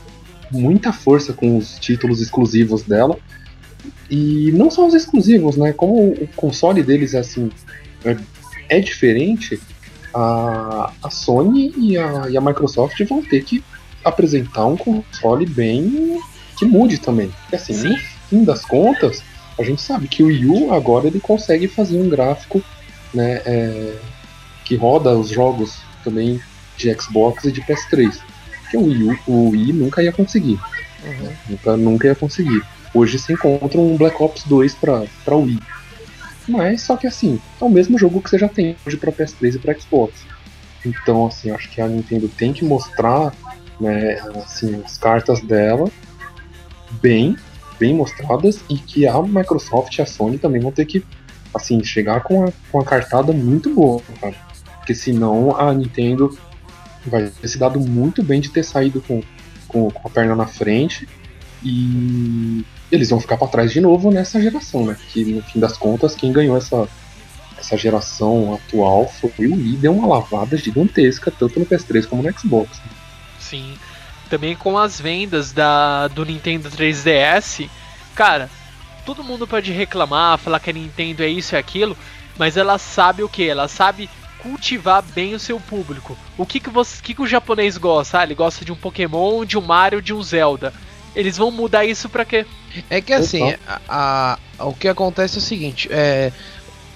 muita 0.54 0.94
força 0.94 1.34
com 1.34 1.58
os 1.58 1.78
títulos 1.80 2.22
exclusivos 2.22 2.84
dela. 2.84 3.18
E 4.10 4.52
não 4.54 4.70
só 4.70 4.88
os 4.88 4.94
exclusivos, 4.94 5.58
né? 5.58 5.74
Como 5.74 6.12
o 6.12 6.28
console 6.36 6.84
deles 6.84 7.16
assim 7.16 7.52
é, 8.06 8.16
é 8.70 8.80
diferente, 8.80 9.60
a, 10.14 10.92
a 11.02 11.10
Sony 11.10 11.74
e 11.76 11.98
a, 11.98 12.30
e 12.30 12.38
a 12.38 12.42
Microsoft 12.42 13.00
vão 13.08 13.22
ter 13.22 13.44
que 13.44 13.64
apresentar 14.04 14.66
um 14.66 14.78
console 14.78 15.46
bem 15.46 16.20
que 16.58 16.66
mude 16.66 17.00
também. 17.00 17.30
Porque 17.42 17.56
assim, 17.56 17.74
Sim. 17.74 17.90
no 17.90 17.98
fim 18.30 18.44
das 18.44 18.64
contas, 18.64 19.24
a 19.58 19.64
gente 19.64 19.82
sabe 19.82 20.08
que 20.08 20.24
o 20.24 20.28
Wii 20.28 20.46
U 20.46 20.74
agora 20.74 21.08
ele 21.08 21.20
consegue 21.20 21.68
fazer 21.68 21.98
um 21.98 22.10
gráfico 22.10 22.62
né, 23.14 23.42
é, 23.46 23.96
que 24.66 24.76
roda 24.76 25.18
os 25.18 25.30
jogos 25.30 25.78
também 26.04 26.42
de 26.78 26.94
Xbox 26.94 27.46
e 27.46 27.52
de 27.52 27.62
PS3. 27.62 28.20
Que 28.74 28.78
o 28.78 28.86
Wii, 28.86 29.04
U, 29.04 29.18
o 29.28 29.50
Wii 29.52 29.72
nunca 29.72 30.02
ia 30.02 30.12
conseguir. 30.12 30.60
Nunca, 31.48 31.78
nunca 31.78 32.08
ia 32.08 32.16
conseguir. 32.16 32.64
Hoje 32.92 33.20
se 33.20 33.32
encontra 33.32 33.80
um 33.80 33.96
Black 33.96 34.16
Ops 34.20 34.46
2 34.46 34.74
pra, 34.74 35.04
pra 35.24 35.36
Wii. 35.36 35.60
Mas 36.48 36.82
só 36.82 36.98
que 36.98 37.06
assim, 37.06 37.40
é 37.62 37.64
o 37.64 37.70
mesmo 37.70 38.00
jogo 38.00 38.20
que 38.20 38.32
você 38.32 38.40
já 38.40 38.50
tem 38.50 38.76
hoje 38.84 38.98
pra 38.98 39.12
PS3 39.12 39.54
e 39.54 39.60
pra 39.60 39.80
Xbox. 39.80 40.26
Então, 40.84 41.28
assim, 41.28 41.52
acho 41.52 41.70
que 41.70 41.82
a 41.82 41.88
Nintendo 41.88 42.28
tem 42.28 42.52
que 42.52 42.66
mostrar 42.66 43.32
né, 43.80 44.16
assim, 44.44 44.82
as 44.84 44.98
cartas 44.98 45.40
dela 45.42 45.88
bem, 46.94 47.38
bem 47.80 47.94
mostradas 47.94 48.60
e 48.68 48.80
que 48.80 49.06
a 49.06 49.22
Microsoft 49.22 49.96
e 50.00 50.02
a 50.02 50.06
Sony 50.08 50.40
também 50.40 50.60
vão 50.60 50.72
ter 50.72 50.86
que 50.86 51.06
assim, 51.54 51.84
chegar 51.84 52.22
com 52.22 52.44
a, 52.44 52.52
com 52.72 52.80
a 52.80 52.84
cartada 52.84 53.32
muito 53.32 53.70
boa, 53.70 54.02
cara. 54.20 54.36
Porque 54.78 54.96
senão 54.96 55.56
a 55.56 55.72
Nintendo 55.76 56.36
vai 57.10 57.28
ter 57.30 57.48
se 57.48 57.58
dado 57.58 57.80
muito 57.80 58.24
bem 58.24 58.40
de 58.42 58.50
ter 58.50 58.64
saído 58.64 59.02
com, 59.02 59.22
com, 59.68 59.90
com 59.90 60.08
a 60.08 60.12
perna 60.12 60.36
na 60.36 60.48
frente 60.48 61.08
e 61.64 62.66
eles 62.92 63.10
vão 63.10 63.20
ficar 63.20 63.38
para 63.38 63.48
trás 63.48 63.72
de 63.72 63.80
novo 63.80 64.12
nessa 64.12 64.42
geração, 64.42 64.86
né? 64.86 64.98
Que 65.12 65.24
no 65.24 65.42
fim 65.42 65.60
das 65.60 65.78
contas, 65.78 66.14
quem 66.16 66.32
ganhou 66.32 66.58
essa, 66.58 66.88
essa 67.58 67.78
geração 67.78 68.54
atual 68.54 69.08
foi 69.08 69.48
o 69.48 69.56
Wii, 69.56 69.78
deu 69.78 69.94
uma 69.96 70.08
lavada 70.08 70.58
gigantesca, 70.58 71.32
tanto 71.32 71.60
no 71.60 71.66
PS3 71.66 72.06
como 72.06 72.22
no 72.22 72.38
Xbox. 72.38 72.78
né? 72.80 72.92
Sim. 73.40 73.78
Também 74.30 74.56
com 74.56 74.78
as 74.78 75.00
vendas 75.00 75.52
da, 75.52 76.08
do 76.10 76.26
Nintendo 76.26 76.70
3DS, 76.70 77.70
cara, 78.16 78.50
todo 79.06 79.24
mundo 79.24 79.48
pode 79.48 79.72
reclamar, 79.72 80.38
falar 80.38 80.60
que 80.60 80.70
a 80.70 80.74
Nintendo 80.74 81.24
é 81.24 81.28
isso 81.28 81.56
e 81.56 81.58
aquilo, 81.58 81.96
mas 82.38 82.58
ela 82.58 82.78
sabe 82.78 83.24
o 83.24 83.30
que? 83.30 83.48
Ela 83.48 83.68
sabe 83.68 84.10
cultivar 84.44 85.02
bem 85.02 85.34
o 85.34 85.40
seu 85.40 85.60
público. 85.60 86.16
O 86.38 86.46
que 86.46 86.60
que, 86.60 86.70
você, 86.70 87.02
que 87.02 87.14
que 87.16 87.22
o 87.22 87.28
japonês 87.28 87.78
gosta? 87.78 88.20
Ah, 88.20 88.24
ele 88.24 88.36
gosta 88.36 88.64
de 88.64 88.72
um 88.72 88.76
Pokémon, 88.76 89.44
de 89.46 89.58
um 89.58 89.62
Mario, 89.62 90.02
de 90.02 90.14
um 90.14 90.22
Zelda. 90.22 90.72
Eles 91.16 91.38
vão 91.38 91.50
mudar 91.50 91.86
isso 91.86 92.10
pra 92.10 92.26
quê? 92.26 92.46
É 92.90 93.00
que 93.02 93.14
assim, 93.14 93.56
a, 93.68 94.38
a- 94.60 94.66
o 94.66 94.74
que 94.74 94.88
acontece 94.88 95.36
é 95.38 95.40
o 95.40 95.42
seguinte, 95.42 95.88
é, 95.92 96.32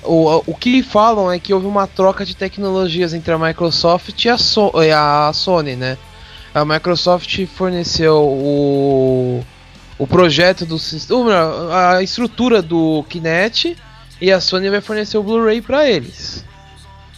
o, 0.04 0.44
o 0.48 0.56
que 0.56 0.82
falam 0.84 1.32
é 1.32 1.40
que 1.40 1.54
houve 1.54 1.68
uma 1.68 1.86
troca 1.88 2.26
de 2.26 2.36
tecnologias 2.36 3.14
entre 3.14 3.32
a 3.32 3.38
Microsoft 3.38 4.24
e 4.26 4.30
a, 4.30 4.38
So- 4.38 4.72
e 4.84 4.92
a 4.92 5.32
Sony, 5.34 5.76
né? 5.76 5.98
A 6.54 6.66
Microsoft 6.66 7.46
forneceu 7.56 8.16
o, 8.24 9.44
o 10.00 10.08
projeto 10.08 10.66
do 10.66 10.80
sistema, 10.80 11.94
a 11.96 12.02
estrutura 12.02 12.62
do 12.62 13.06
Kinect 13.08 13.78
e 14.20 14.32
a 14.32 14.42
Sony 14.42 14.70
vai 14.70 14.82
fornecer 14.82 15.18
o 15.20 15.24
Blu-ray 15.24 15.62
pra 15.62 15.88
eles. 15.88 16.44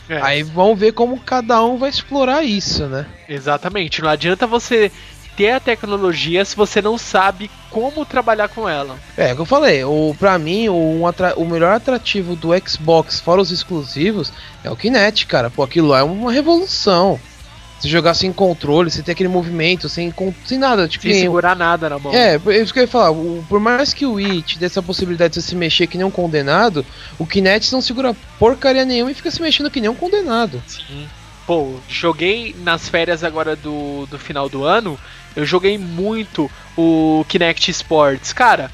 É. 0.10 0.20
Aí 0.22 0.44
vamos 0.44 0.80
ver 0.80 0.92
como 0.94 1.20
cada 1.20 1.64
um 1.64 1.78
vai 1.78 1.90
explorar 1.90 2.44
isso, 2.44 2.88
né? 2.88 3.06
Exatamente. 3.28 4.02
Não 4.02 4.10
adianta 4.10 4.48
você 4.48 4.92
ter 5.38 5.52
a 5.52 5.60
tecnologia 5.60 6.44
se 6.44 6.56
você 6.56 6.82
não 6.82 6.98
sabe 6.98 7.50
como 7.70 8.04
trabalhar 8.06 8.50
com 8.50 8.68
ela. 8.68 8.98
É, 9.16 9.30
é 9.30 9.34
o 9.34 9.36
que 9.36 9.42
eu 9.42 9.46
falei, 9.46 9.84
o, 9.86 10.14
pra 10.20 10.38
mim, 10.38 10.68
o, 10.68 11.08
atra- 11.08 11.36
o 11.38 11.46
melhor 11.46 11.72
atrativo 11.74 12.36
do 12.36 12.50
Xbox, 12.68 13.20
fora 13.22 13.40
os 13.40 13.52
exclusivos, 13.52 14.34
é 14.64 14.70
o 14.70 14.76
Kinect, 14.76 15.26
cara. 15.28 15.50
Pô, 15.50 15.64
aquilo 15.64 15.88
lá 15.88 16.00
é 16.00 16.04
uma 16.04 16.32
revolução. 16.32 17.18
Você 17.80 17.88
jogar 17.88 18.14
sem 18.14 18.34
controle, 18.34 18.92
sem 18.92 19.02
ter 19.04 19.14
aquele 19.14 19.30
movimento, 19.30 19.88
sem, 19.88 20.14
sem 20.46 20.58
nada, 20.58 20.88
tipo, 20.88 21.04
Sem 21.04 21.22
segurar 21.22 21.56
nada 21.56 21.90
na 21.90 21.98
mão. 21.98 22.14
É, 22.14 22.36
é 22.48 22.58
isso 22.62 22.74
que 22.74 22.80
eu 22.80 22.84
ia 22.84 22.88
falar. 22.88 23.12
o- 23.12 23.44
por 23.48 23.60
mais 23.60 23.94
que 23.94 24.06
o 24.06 24.14
Wii 24.14 24.42
te 24.42 24.60
dê 24.60 24.66
essa 24.66 24.84
possibilidade 24.84 25.34
de 25.34 25.42
você 25.42 25.50
se 25.50 25.56
mexer 25.56 25.88
que 25.88 25.98
nem 25.98 26.06
um 26.06 26.12
condenado, 26.12 26.86
o 27.18 27.26
Kinect 27.26 27.72
não 27.72 27.82
segura 27.82 28.14
porcaria 28.38 28.84
nenhuma 28.84 29.12
e 29.12 29.16
fica 29.16 29.32
se 29.32 29.42
mexendo 29.42 29.72
que 29.72 29.80
nem 29.80 29.90
um 29.90 29.96
condenado. 29.96 30.62
Sim. 30.68 31.08
Pô, 31.48 31.76
joguei 31.88 32.54
nas 32.64 32.90
férias 32.90 33.24
agora 33.24 33.56
do, 33.56 34.06
do 34.08 34.20
final 34.20 34.50
do 34.50 34.64
ano, 34.66 35.00
eu 35.36 35.46
joguei 35.46 35.78
muito 35.78 36.52
o 36.78 37.26
Kinect 37.30 37.72
Sports. 37.72 38.34
Cara, 38.34 38.70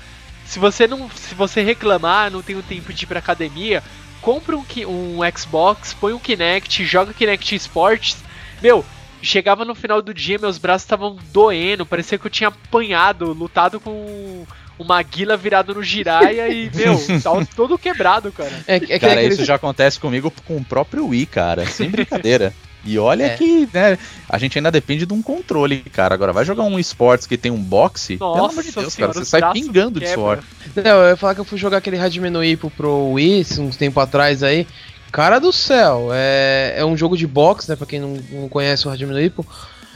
se 0.45 0.57
você 0.59 0.87
não. 0.87 1.09
Se 1.11 1.33
você 1.35 1.61
reclamar, 1.61 2.31
não 2.31 2.41
tenho 2.41 2.61
tempo 2.63 2.91
de 2.91 3.03
ir 3.03 3.07
pra 3.07 3.19
academia, 3.19 3.83
compra 4.21 4.57
um, 4.57 4.63
um 4.87 5.19
Xbox, 5.37 5.93
põe 5.93 6.11
um 6.13 6.19
Kinect, 6.19 6.83
joga 6.85 7.13
Kinect 7.13 7.55
Sports. 7.55 8.17
Meu, 8.61 8.83
chegava 9.21 9.65
no 9.65 9.75
final 9.75 10.01
do 10.01 10.13
dia, 10.13 10.37
meus 10.39 10.57
braços 10.57 10.83
estavam 10.85 11.17
doendo, 11.33 11.85
parecia 11.85 12.17
que 12.17 12.25
eu 12.27 12.31
tinha 12.31 12.49
apanhado, 12.49 13.33
lutado 13.33 13.79
com 13.79 14.45
uma 14.77 15.01
guila 15.01 15.37
virado 15.37 15.73
no 15.73 15.81
giraia 15.83 16.49
e, 16.49 16.69
meu, 16.73 16.99
tava 17.23 17.45
todo 17.55 17.77
quebrado, 17.77 18.31
cara. 18.31 18.51
É, 18.67 18.79
que- 18.79 18.91
é 18.93 18.99
Cara, 18.99 19.13
aquele- 19.13 19.33
isso 19.33 19.45
já 19.45 19.55
acontece 19.55 19.99
comigo 19.99 20.31
com 20.45 20.57
o 20.57 20.63
próprio 20.65 21.07
Wii, 21.07 21.25
cara. 21.27 21.65
Sem 21.65 21.89
brincadeira. 21.89 22.53
E 22.87 22.99
olha 22.99 23.23
É. 23.23 23.29
que, 23.29 23.67
né, 23.73 23.97
a 24.29 24.37
gente 24.37 24.59
ainda 24.59 24.69
depende 24.69 25.07
de 25.07 25.13
um 25.13 25.19
controle, 25.19 25.79
cara. 25.91 26.13
Agora, 26.13 26.31
vai 26.31 26.45
jogar 26.45 26.61
um 26.65 26.77
esportes 26.77 27.25
que 27.25 27.35
tem 27.35 27.51
um 27.51 27.57
boxe, 27.57 28.17
pelo 28.17 28.35
Nossa 28.35 28.51
amor 28.51 28.63
de 28.63 28.71
Deus, 28.71 28.93
senhora, 28.93 29.13
cara, 29.13 29.25
você 29.25 29.29
sai 29.29 29.51
pingando 29.53 29.99
de 29.99 30.07
suor. 30.07 30.37
Não, 30.75 31.01
eu 31.01 31.09
ia 31.09 31.17
falar 31.17 31.33
que 31.33 31.41
eu 31.41 31.45
fui 31.45 31.57
jogar 31.57 31.77
aquele 31.77 31.97
Radimeno 31.97 32.43
Ipo 32.43 32.69
pro 32.69 33.13
Wii, 33.13 33.43
uns 33.57 33.75
tempo 33.75 33.99
atrás 33.99 34.43
aí. 34.43 34.67
Cara 35.15 35.39
do 35.39 35.53
céu, 35.53 36.09
é, 36.11 36.73
é 36.75 36.83
um 36.85 36.97
jogo 36.97 37.15
de 37.15 37.25
boxe, 37.25 37.69
né? 37.69 37.77
Pra 37.77 37.87
quem 37.87 38.01
não, 38.01 38.19
não 38.31 38.49
conhece 38.49 38.85
o 38.85 38.89
Radimeno 38.89 39.21
Ipo. 39.21 39.47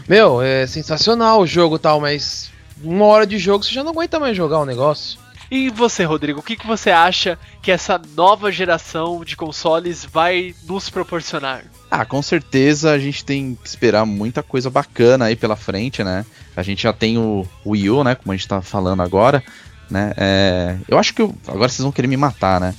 Meu, 0.08 0.42
é 0.42 0.66
sensacional 0.66 1.42
o 1.42 1.46
jogo 1.46 1.76
e 1.76 1.80
tal, 1.80 2.00
mas 2.00 2.50
uma 2.82 3.04
hora 3.04 3.28
de 3.28 3.38
jogo 3.38 3.66
você 3.66 3.74
já 3.74 3.84
não 3.84 3.92
aguenta 3.92 4.18
mais 4.18 4.38
jogar 4.38 4.60
o 4.60 4.66
negócio. 4.66 5.20
E 5.52 5.70
você, 5.70 6.06
Rodrigo, 6.06 6.40
o 6.40 6.42
que, 6.42 6.56
que 6.56 6.66
você 6.66 6.90
acha 6.90 7.38
que 7.62 7.70
essa 7.70 8.00
nova 8.16 8.50
geração 8.50 9.22
de 9.26 9.36
consoles 9.36 10.06
vai 10.06 10.56
nos 10.66 10.90
proporcionar? 10.90 11.66
Ah, 11.92 12.06
com 12.06 12.22
certeza 12.22 12.92
a 12.94 12.98
gente 12.98 13.26
tem 13.26 13.58
que 13.62 13.68
esperar 13.68 14.06
muita 14.06 14.42
coisa 14.42 14.70
bacana 14.70 15.26
aí 15.26 15.36
pela 15.36 15.58
frente, 15.58 16.02
né? 16.02 16.26
A 16.56 16.64
gente 16.64 16.84
já 16.84 16.94
tem 16.94 17.18
o 17.18 17.46
Wii 17.66 17.90
U, 17.90 18.04
né? 18.06 18.16
Como 18.16 18.32
a 18.32 18.36
gente 18.38 18.48
tá 18.48 18.62
falando 18.62 19.02
agora, 19.02 19.44
né? 19.92 20.14
É, 20.16 20.78
eu 20.88 20.98
acho 20.98 21.14
que. 21.14 21.22
o- 21.24 21.36
agora 21.46 21.68
vocês 21.68 21.84
vão 21.84 21.92
querer 21.92 22.08
me 22.08 22.16
matar, 22.16 22.62
né? 22.62 22.74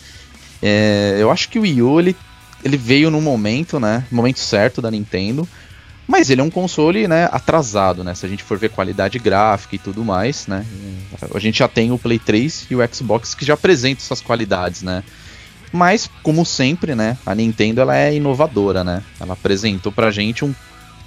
É, 0.62 1.16
eu 1.18 1.30
acho 1.30 1.49
que 1.51 1.59
o 1.59 1.62
Wii 1.62 1.82
U 1.82 1.99
ele, 2.01 2.16
ele 2.65 2.77
veio 2.77 3.11
no 3.11 3.21
momento, 3.21 3.81
né? 3.81 4.05
Momento 4.11 4.39
certo 4.39 4.83
da 4.83 4.91
Nintendo. 4.91 5.49
Mas 6.07 6.29
ele 6.29 6.41
é 6.41 6.45
um 6.45 6.51
console, 6.51 7.07
né, 7.07 7.29
atrasado, 7.31 8.03
né? 8.03 8.17
Se 8.17 8.27
a 8.27 8.29
gente 8.29 8.43
for 8.43 8.59
ver 8.59 8.71
qualidade 8.71 9.17
gráfica 9.21 9.77
e 9.77 9.79
tudo 9.79 10.05
mais, 10.05 10.49
né? 10.49 10.67
A 11.33 11.39
gente 11.39 11.61
já 11.61 11.69
tem 11.69 11.93
o 11.93 11.99
Play 11.99 12.19
3 12.19 12.67
e 12.69 12.75
o 12.75 12.95
Xbox 12.95 13.33
que 13.33 13.45
já 13.45 13.55
apresentam 13.55 14.03
essas 14.05 14.21
qualidades, 14.21 14.83
né? 14.83 15.05
Mas, 15.73 16.11
como 16.25 16.45
sempre, 16.45 16.97
né, 16.97 17.17
a 17.25 17.33
Nintendo 17.33 17.81
ela 17.81 17.97
é 17.97 18.13
inovadora, 18.13 18.83
né? 18.83 19.05
Ela 19.21 19.35
apresentou 19.35 19.93
pra 19.93 20.11
gente 20.11 20.45
um, 20.45 20.53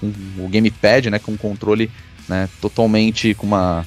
um, 0.02 0.14
o 0.46 0.48
gamepad, 0.48 1.10
né, 1.10 1.20
com 1.20 1.34
um 1.34 1.38
controle, 1.38 1.92
né, 2.30 2.48
totalmente 2.62 3.34
com 3.34 3.46
uma, 3.46 3.86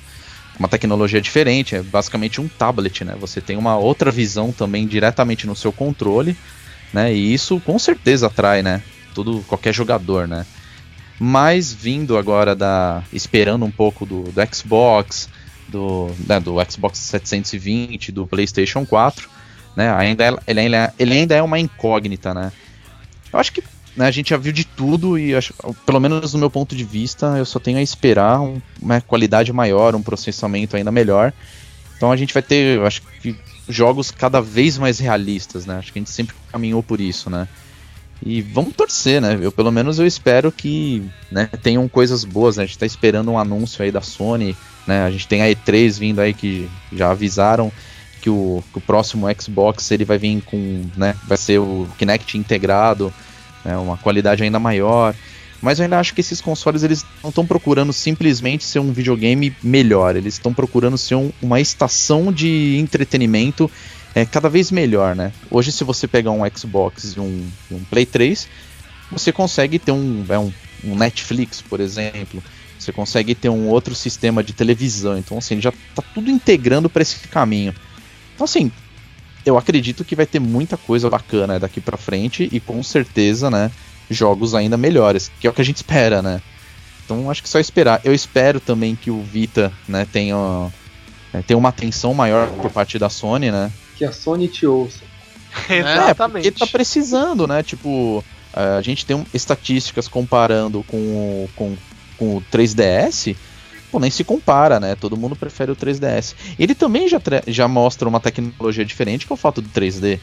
uma 0.58 0.68
tecnologia 0.68 1.20
diferente, 1.20 1.74
é 1.74 1.82
basicamente 1.82 2.42
um 2.42 2.48
tablet, 2.48 3.04
né? 3.04 3.16
Você 3.18 3.40
tem 3.40 3.56
uma 3.56 3.78
outra 3.78 4.10
visão 4.10 4.52
também 4.52 4.86
diretamente 4.86 5.46
no 5.46 5.56
seu 5.56 5.72
controle, 5.72 6.36
né? 6.96 7.12
E 7.12 7.34
isso 7.34 7.60
com 7.60 7.78
certeza 7.78 8.26
atrai, 8.28 8.62
né, 8.62 8.82
todo 9.14 9.44
qualquer 9.46 9.74
jogador, 9.74 10.26
né? 10.26 10.46
Mas 11.20 11.70
vindo 11.70 12.16
agora 12.16 12.54
da 12.56 13.02
esperando 13.12 13.66
um 13.66 13.70
pouco 13.70 14.06
do, 14.06 14.22
do 14.24 14.54
Xbox, 14.54 15.28
do, 15.68 16.10
né, 16.26 16.40
do 16.40 16.54
Xbox 16.70 16.98
720, 16.98 18.10
do 18.12 18.26
PlayStation 18.26 18.86
4, 18.86 19.28
né? 19.76 19.94
Ainda 19.94 20.24
é- 20.24 20.36
ele, 20.46 20.60
ainda, 20.60 20.94
ele 20.98 21.12
ainda 21.12 21.34
é 21.34 21.42
uma 21.42 21.58
incógnita, 21.58 22.32
né? 22.32 22.50
Eu 23.30 23.38
acho 23.38 23.52
que 23.52 23.62
né, 23.94 24.06
a 24.06 24.10
gente 24.10 24.30
já 24.30 24.36
viu 24.38 24.52
de 24.52 24.64
tudo 24.64 25.18
e 25.18 25.34
acho, 25.34 25.52
pelo 25.84 26.00
menos 26.00 26.32
do 26.32 26.38
meu 26.38 26.50
ponto 26.50 26.74
de 26.76 26.84
vista, 26.84 27.26
eu 27.38 27.44
só 27.44 27.58
tenho 27.58 27.78
a 27.78 27.82
esperar 27.82 28.40
um- 28.40 28.60
uma 28.80 29.00
qualidade 29.02 29.52
maior, 29.52 29.94
um 29.94 30.02
processamento 30.02 30.76
ainda 30.76 30.90
melhor. 30.92 31.32
Então 31.96 32.10
a 32.12 32.16
gente 32.16 32.32
vai 32.34 32.42
ter, 32.42 32.80
acho 32.82 33.02
que 33.22 33.34
jogos 33.68 34.10
cada 34.10 34.40
vez 34.40 34.78
mais 34.78 34.98
realistas, 34.98 35.66
né? 35.66 35.78
Acho 35.78 35.92
que 35.92 35.98
a 35.98 36.00
gente 36.00 36.10
sempre 36.10 36.34
caminhou 36.50 36.82
por 36.82 37.00
isso, 37.00 37.28
né? 37.30 37.48
E 38.24 38.40
vamos 38.40 38.74
torcer, 38.74 39.20
né? 39.20 39.38
Eu 39.40 39.52
pelo 39.52 39.70
menos 39.70 39.98
eu 39.98 40.06
espero 40.06 40.50
que 40.50 41.02
né, 41.30 41.48
tenham 41.62 41.86
coisas 41.88 42.24
boas. 42.24 42.56
Né? 42.56 42.62
A 42.62 42.66
gente 42.66 42.78
tá 42.78 42.86
esperando 42.86 43.30
um 43.30 43.38
anúncio 43.38 43.84
aí 43.84 43.90
da 43.90 44.00
Sony, 44.00 44.56
né? 44.86 45.04
A 45.04 45.10
gente 45.10 45.28
tem 45.28 45.42
a 45.42 45.46
E3 45.46 45.98
vindo 45.98 46.20
aí 46.20 46.32
que 46.32 46.68
já 46.92 47.10
avisaram 47.10 47.70
que 48.22 48.30
o, 48.30 48.62
que 48.72 48.78
o 48.78 48.80
próximo 48.80 49.26
Xbox 49.40 49.90
ele 49.90 50.04
vai 50.04 50.18
vir 50.18 50.42
com, 50.42 50.84
né? 50.96 51.14
Vai 51.28 51.36
ser 51.36 51.58
o 51.58 51.86
Kinect 51.98 52.38
integrado, 52.38 53.12
né, 53.64 53.76
uma 53.76 53.96
qualidade 53.96 54.42
ainda 54.42 54.58
maior. 54.58 55.14
Mas 55.66 55.80
eu 55.80 55.82
ainda 55.82 55.98
acho 55.98 56.14
que 56.14 56.20
esses 56.20 56.40
consoles 56.40 56.84
eles 56.84 57.04
não 57.24 57.30
estão 57.30 57.44
procurando 57.44 57.92
simplesmente 57.92 58.62
ser 58.62 58.78
um 58.78 58.92
videogame 58.92 59.52
melhor. 59.60 60.14
Eles 60.14 60.34
estão 60.34 60.54
procurando 60.54 60.96
ser 60.96 61.16
um- 61.16 61.32
uma 61.42 61.60
estação 61.60 62.32
de 62.32 62.76
entretenimento 62.78 63.68
é, 64.14 64.24
cada 64.24 64.48
vez 64.48 64.70
melhor, 64.70 65.16
né? 65.16 65.32
Hoje, 65.50 65.72
se 65.72 65.82
você 65.82 66.06
pegar 66.06 66.30
um 66.30 66.42
Xbox 66.56 67.16
e 67.16 67.20
um, 67.20 67.44
um 67.72 67.80
Play 67.90 68.06
3, 68.06 68.46
você 69.10 69.32
consegue 69.32 69.76
ter 69.80 69.90
um, 69.90 70.24
é, 70.28 70.38
um, 70.38 70.52
um 70.84 70.94
Netflix, 70.94 71.60
por 71.60 71.80
exemplo. 71.80 72.40
Você 72.78 72.92
consegue 72.92 73.34
ter 73.34 73.48
um 73.48 73.66
outro 73.66 73.92
sistema 73.92 74.44
de 74.44 74.52
televisão. 74.52 75.18
Então, 75.18 75.36
assim, 75.36 75.60
já 75.60 75.72
tá 75.96 76.02
tudo 76.14 76.30
integrando 76.30 76.88
para 76.88 77.02
esse 77.02 77.26
caminho. 77.26 77.74
Então, 78.36 78.44
assim, 78.44 78.70
eu 79.44 79.58
acredito 79.58 80.04
que 80.04 80.14
vai 80.14 80.26
ter 80.26 80.38
muita 80.38 80.76
coisa 80.76 81.10
bacana 81.10 81.58
daqui 81.58 81.80
para 81.80 81.96
frente 81.96 82.48
e 82.52 82.60
com 82.60 82.82
certeza, 82.84 83.50
né, 83.50 83.70
jogos 84.10 84.54
ainda 84.54 84.76
melhores, 84.76 85.30
que 85.40 85.46
é 85.46 85.50
o 85.50 85.52
que 85.52 85.60
a 85.60 85.64
gente 85.64 85.76
espera, 85.76 86.22
né? 86.22 86.40
Então, 87.04 87.30
acho 87.30 87.42
que 87.42 87.48
só 87.48 87.58
esperar. 87.58 88.00
Eu 88.04 88.12
espero 88.12 88.58
também 88.58 88.96
que 88.96 89.10
o 89.10 89.22
Vita, 89.22 89.72
né, 89.86 90.06
tenha, 90.12 90.36
é, 91.32 91.40
tenha 91.42 91.56
uma 91.56 91.68
atenção 91.68 92.12
maior 92.12 92.48
por 92.48 92.70
parte 92.70 92.98
da 92.98 93.08
Sony, 93.08 93.50
né? 93.50 93.70
Que 93.96 94.04
a 94.04 94.12
Sony 94.12 94.48
te 94.48 94.66
ouça. 94.66 95.04
É, 95.70 96.12
porque 96.12 96.50
tá 96.50 96.66
precisando, 96.66 97.46
né? 97.46 97.62
Tipo, 97.62 98.22
a 98.52 98.82
gente 98.82 99.06
tem 99.06 99.24
estatísticas 99.32 100.06
comparando 100.06 100.82
com 100.86 100.96
o, 100.96 101.50
com, 101.56 101.76
com 102.18 102.36
o 102.36 102.42
3DS, 102.52 103.34
pô, 103.90 103.98
nem 103.98 104.10
se 104.10 104.24
compara, 104.24 104.78
né? 104.80 104.94
Todo 104.94 105.16
mundo 105.16 105.36
prefere 105.36 105.70
o 105.70 105.76
3DS. 105.76 106.34
Ele 106.58 106.74
também 106.74 107.08
já, 107.08 107.20
já 107.46 107.68
mostra 107.68 108.08
uma 108.08 108.20
tecnologia 108.20 108.84
diferente, 108.84 109.26
que 109.26 109.32
é 109.32 109.34
o 109.34 109.38
fato 109.38 109.62
do 109.62 109.68
3D. 109.68 110.20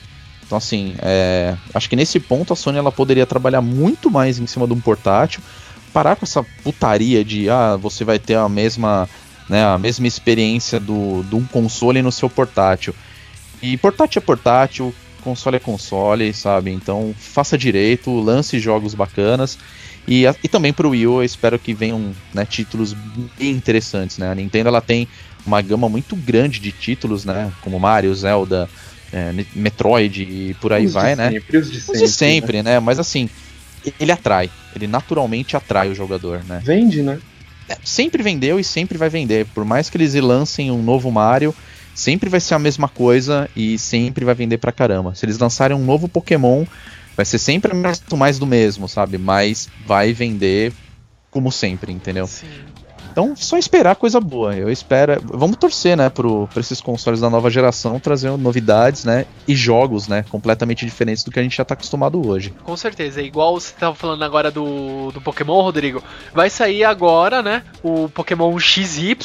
Então, 0.54 0.60
assim, 0.60 0.94
é, 1.02 1.58
acho 1.74 1.90
que 1.90 1.96
nesse 1.96 2.20
ponto 2.20 2.54
a 2.54 2.56
Sony 2.56 2.78
ela 2.78 2.92
poderia 2.92 3.26
trabalhar 3.26 3.60
muito 3.60 4.12
mais 4.12 4.38
em 4.38 4.46
cima 4.46 4.68
de 4.68 4.74
um 4.74 4.80
portátil, 4.80 5.42
parar 5.92 6.16
com 6.16 6.26
essa 6.26 6.46
putaria 6.64 7.26
de, 7.26 7.50
ah, 7.50 7.76
você 7.76 8.04
vai 8.04 8.20
ter 8.20 8.36
a 8.36 8.48
mesma, 8.48 9.10
né, 9.50 9.66
a 9.66 9.80
mesma 9.80 10.06
experiência 10.06 10.80
do, 10.80 11.24
de 11.24 11.34
um 11.34 11.44
console 11.44 12.04
no 12.04 12.12
seu 12.12 12.30
portátil. 12.30 12.94
E 13.64 13.76
portátil 13.78 14.20
é 14.20 14.24
portátil, 14.24 14.94
console 15.24 15.56
é 15.56 15.60
console, 15.60 16.32
sabe? 16.36 16.72
Então 16.72 17.16
faça 17.18 17.58
direito, 17.58 18.12
lance 18.20 18.60
jogos 18.60 18.94
bacanas. 18.94 19.58
E, 20.08 20.26
e 20.44 20.48
também 20.48 20.72
pro 20.72 20.90
Wii 20.90 21.08
U 21.08 21.20
eu 21.20 21.24
espero 21.24 21.58
que 21.58 21.74
venham 21.74 22.14
né, 22.32 22.46
títulos 22.46 22.94
bem 23.40 23.50
interessantes, 23.50 24.20
né? 24.20 24.30
A 24.30 24.36
Nintendo 24.36 24.70
ela 24.70 24.82
tem 24.82 25.08
uma 25.48 25.64
gama 25.64 25.90
muito 25.90 26.16
grande 26.16 26.60
de 26.60 26.72
títulos, 26.72 27.26
né? 27.26 27.52
Como 27.64 27.80
Mario, 27.80 28.14
Zelda, 28.14 28.70
é, 29.14 29.46
Metroid 29.56 30.24
e 30.24 30.56
por 30.56 30.74
aí 30.74 30.86
Os 30.86 30.92
de 30.92 30.94
vai, 30.94 31.16
né? 31.16 31.32
Sempre, 31.32 31.58
os 31.58 31.72
de 31.72 31.78
Os 31.78 31.84
sempre. 31.84 32.00
de 32.02 32.08
sempre, 32.10 32.64
né? 32.64 32.80
Mas 32.80 33.00
assim, 33.00 33.30
ele 34.00 34.12
atrai. 34.12 34.50
Ele 34.76 34.88
naturalmente 34.88 35.56
atrai 35.56 35.90
o 35.90 35.96
jogador, 35.96 36.40
né? 36.40 36.56
né? 36.56 36.62
Vende, 36.64 37.02
né? 37.04 37.20
É, 37.70 37.78
sempre 37.84 38.24
vendeu 38.24 38.60
e 38.60 38.64
sempre 38.64 38.98
vai 38.98 39.10
vender. 39.10 39.46
Por 39.54 39.64
mais 39.64 39.90
que 39.90 39.98
eles 39.98 40.14
lancem 40.16 40.72
um 40.72 40.82
novo 40.82 41.12
Mario, 41.12 41.56
sempre 41.94 42.30
vai 42.30 42.40
ser 42.40 42.56
a 42.56 42.60
mesma 42.60 42.90
coisa 42.90 43.50
e 43.56 43.78
sempre 43.78 44.26
vai 44.26 44.36
vender 44.36 44.58
pra 44.58 44.72
caramba. 44.72 45.14
Se 45.16 45.26
eles 45.26 45.38
lançarem 45.38 45.78
um 45.78 45.86
novo 45.86 46.08
Pokémon, 46.10 46.66
vai 47.16 47.26
ser 47.26 47.38
sempre 47.38 47.72
mais 48.18 48.40
do 48.40 48.48
mesmo, 48.48 48.90
sabe? 48.90 49.18
Mas 49.18 49.70
vai 49.86 50.12
vender 50.12 50.74
como 51.30 51.52
sempre, 51.52 51.92
entendeu? 51.92 52.28
Sim. 52.28 52.48
Então, 53.14 53.36
só 53.36 53.58
esperar 53.60 53.96
coisa 53.96 54.20
boa. 54.20 54.56
Eu 54.56 54.72
espero. 54.72 55.22
Vamos 55.24 55.58
torcer, 55.58 55.96
né, 55.96 56.10
pro, 56.10 56.48
pra 56.48 56.60
esses 56.60 56.82
consoles 56.82 57.20
da 57.20 57.30
nova 57.30 57.48
geração 57.50 58.00
trazer 58.00 58.36
novidades, 58.38 59.06
né? 59.06 59.28
E 59.48 59.56
jogos, 59.56 60.08
né? 60.08 60.26
Completamente 60.30 60.84
diferentes 60.84 61.24
do 61.24 61.30
que 61.30 61.40
a 61.40 61.44
gente 61.44 61.56
já 61.56 61.64
tá 61.64 61.76
acostumado 61.76 62.28
hoje. 62.28 62.52
Com 62.64 62.76
certeza. 62.76 63.22
É 63.22 63.24
igual 63.24 63.60
você 63.60 63.72
tava 63.80 63.94
falando 63.94 64.24
agora 64.24 64.50
do, 64.50 65.12
do 65.12 65.22
Pokémon, 65.22 65.62
Rodrigo. 65.62 66.04
Vai 66.34 66.50
sair 66.50 66.84
agora, 66.84 67.44
né? 67.44 67.64
O 67.84 68.10
Pokémon 68.10 68.58
XY. 68.60 69.16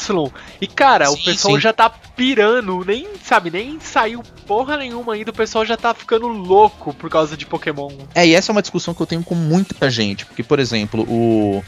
E, 0.61 0.67
cara, 0.67 1.07
Sim, 1.07 1.15
o 1.15 1.25
pessoal 1.25 1.55
sim. 1.55 1.61
já 1.61 1.73
tá 1.73 1.89
pirando. 1.89 2.85
Nem, 2.85 3.09
sabe, 3.25 3.51
nem 3.51 3.81
saiu 3.81 4.23
porra 4.47 4.77
nenhuma 4.77 5.15
ainda. 5.15 5.31
O 5.31 5.35
pessoal 5.35 5.65
já 5.65 5.77
tá 5.77 5.95
ficando 5.95 6.27
louco 6.27 6.93
por 6.93 7.09
causa 7.09 7.37
de 7.37 7.47
Pokémon. 7.47 7.91
É, 8.15 8.27
e 8.27 8.35
essa 8.35 8.51
é 8.51 8.53
uma 8.53 8.63
discussão 8.63 8.93
que 8.93 9.01
eu 9.01 9.07
tenho 9.07 9.23
com 9.23 9.35
muita 9.35 9.91
gente. 9.91 10.27
Porque, 10.27 10.43
por 10.43 10.59
exemplo, 10.59 11.03
o. 11.09 11.63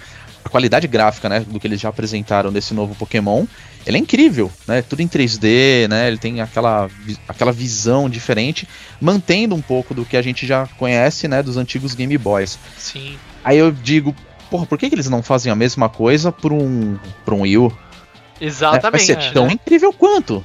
A 0.45 0.49
qualidade 0.49 0.87
gráfica, 0.89 1.29
né, 1.29 1.41
do 1.41 1.61
que 1.61 1.67
eles 1.67 1.81
já 1.81 1.89
apresentaram 1.89 2.53
desse 2.53 2.73
novo 2.73 2.95
Pokémon, 2.95 3.45
ele 3.87 3.97
é 3.97 4.01
incrível, 4.01 4.51
né? 4.67 4.83
Tudo 4.83 5.01
em 5.01 5.09
3D, 5.09 5.89
né? 5.89 6.09
Ele 6.09 6.19
tem 6.19 6.41
aquela, 6.41 6.89
aquela 7.29 7.53
visão 7.53 8.09
diferente, 8.09 8.69
mantendo 9.01 9.55
um 9.55 9.61
pouco 9.61 9.95
do 9.95 10.05
que 10.05 10.17
a 10.17 10.23
gente 10.23 10.47
já 10.47 10.67
conhece, 10.79 11.29
né, 11.29 11.43
dos 11.43 11.57
antigos 11.57 11.95
Game 11.95 12.17
Boys. 12.19 12.59
Sim. 12.79 13.17
Aí 13.45 13.59
eu 13.59 13.71
digo, 13.71 14.15
porra, 14.51 14.67
por 14.67 14.79
que, 14.79 14.89
que 14.89 14.95
eles 14.95 15.09
não 15.09 15.23
fazem 15.23 15.51
a 15.51 15.55
mesma 15.55 15.89
coisa 15.89 16.31
pra 16.33 16.53
um, 16.53 16.99
pra 17.25 17.35
um 17.35 17.43
Wii 17.43 17.59
U? 17.59 17.69
Vai 17.69 18.49
Exatamente. 18.49 19.05
ser 19.05 19.33
tão 19.33 19.51
incrível 19.51 19.93
quanto. 19.93 20.45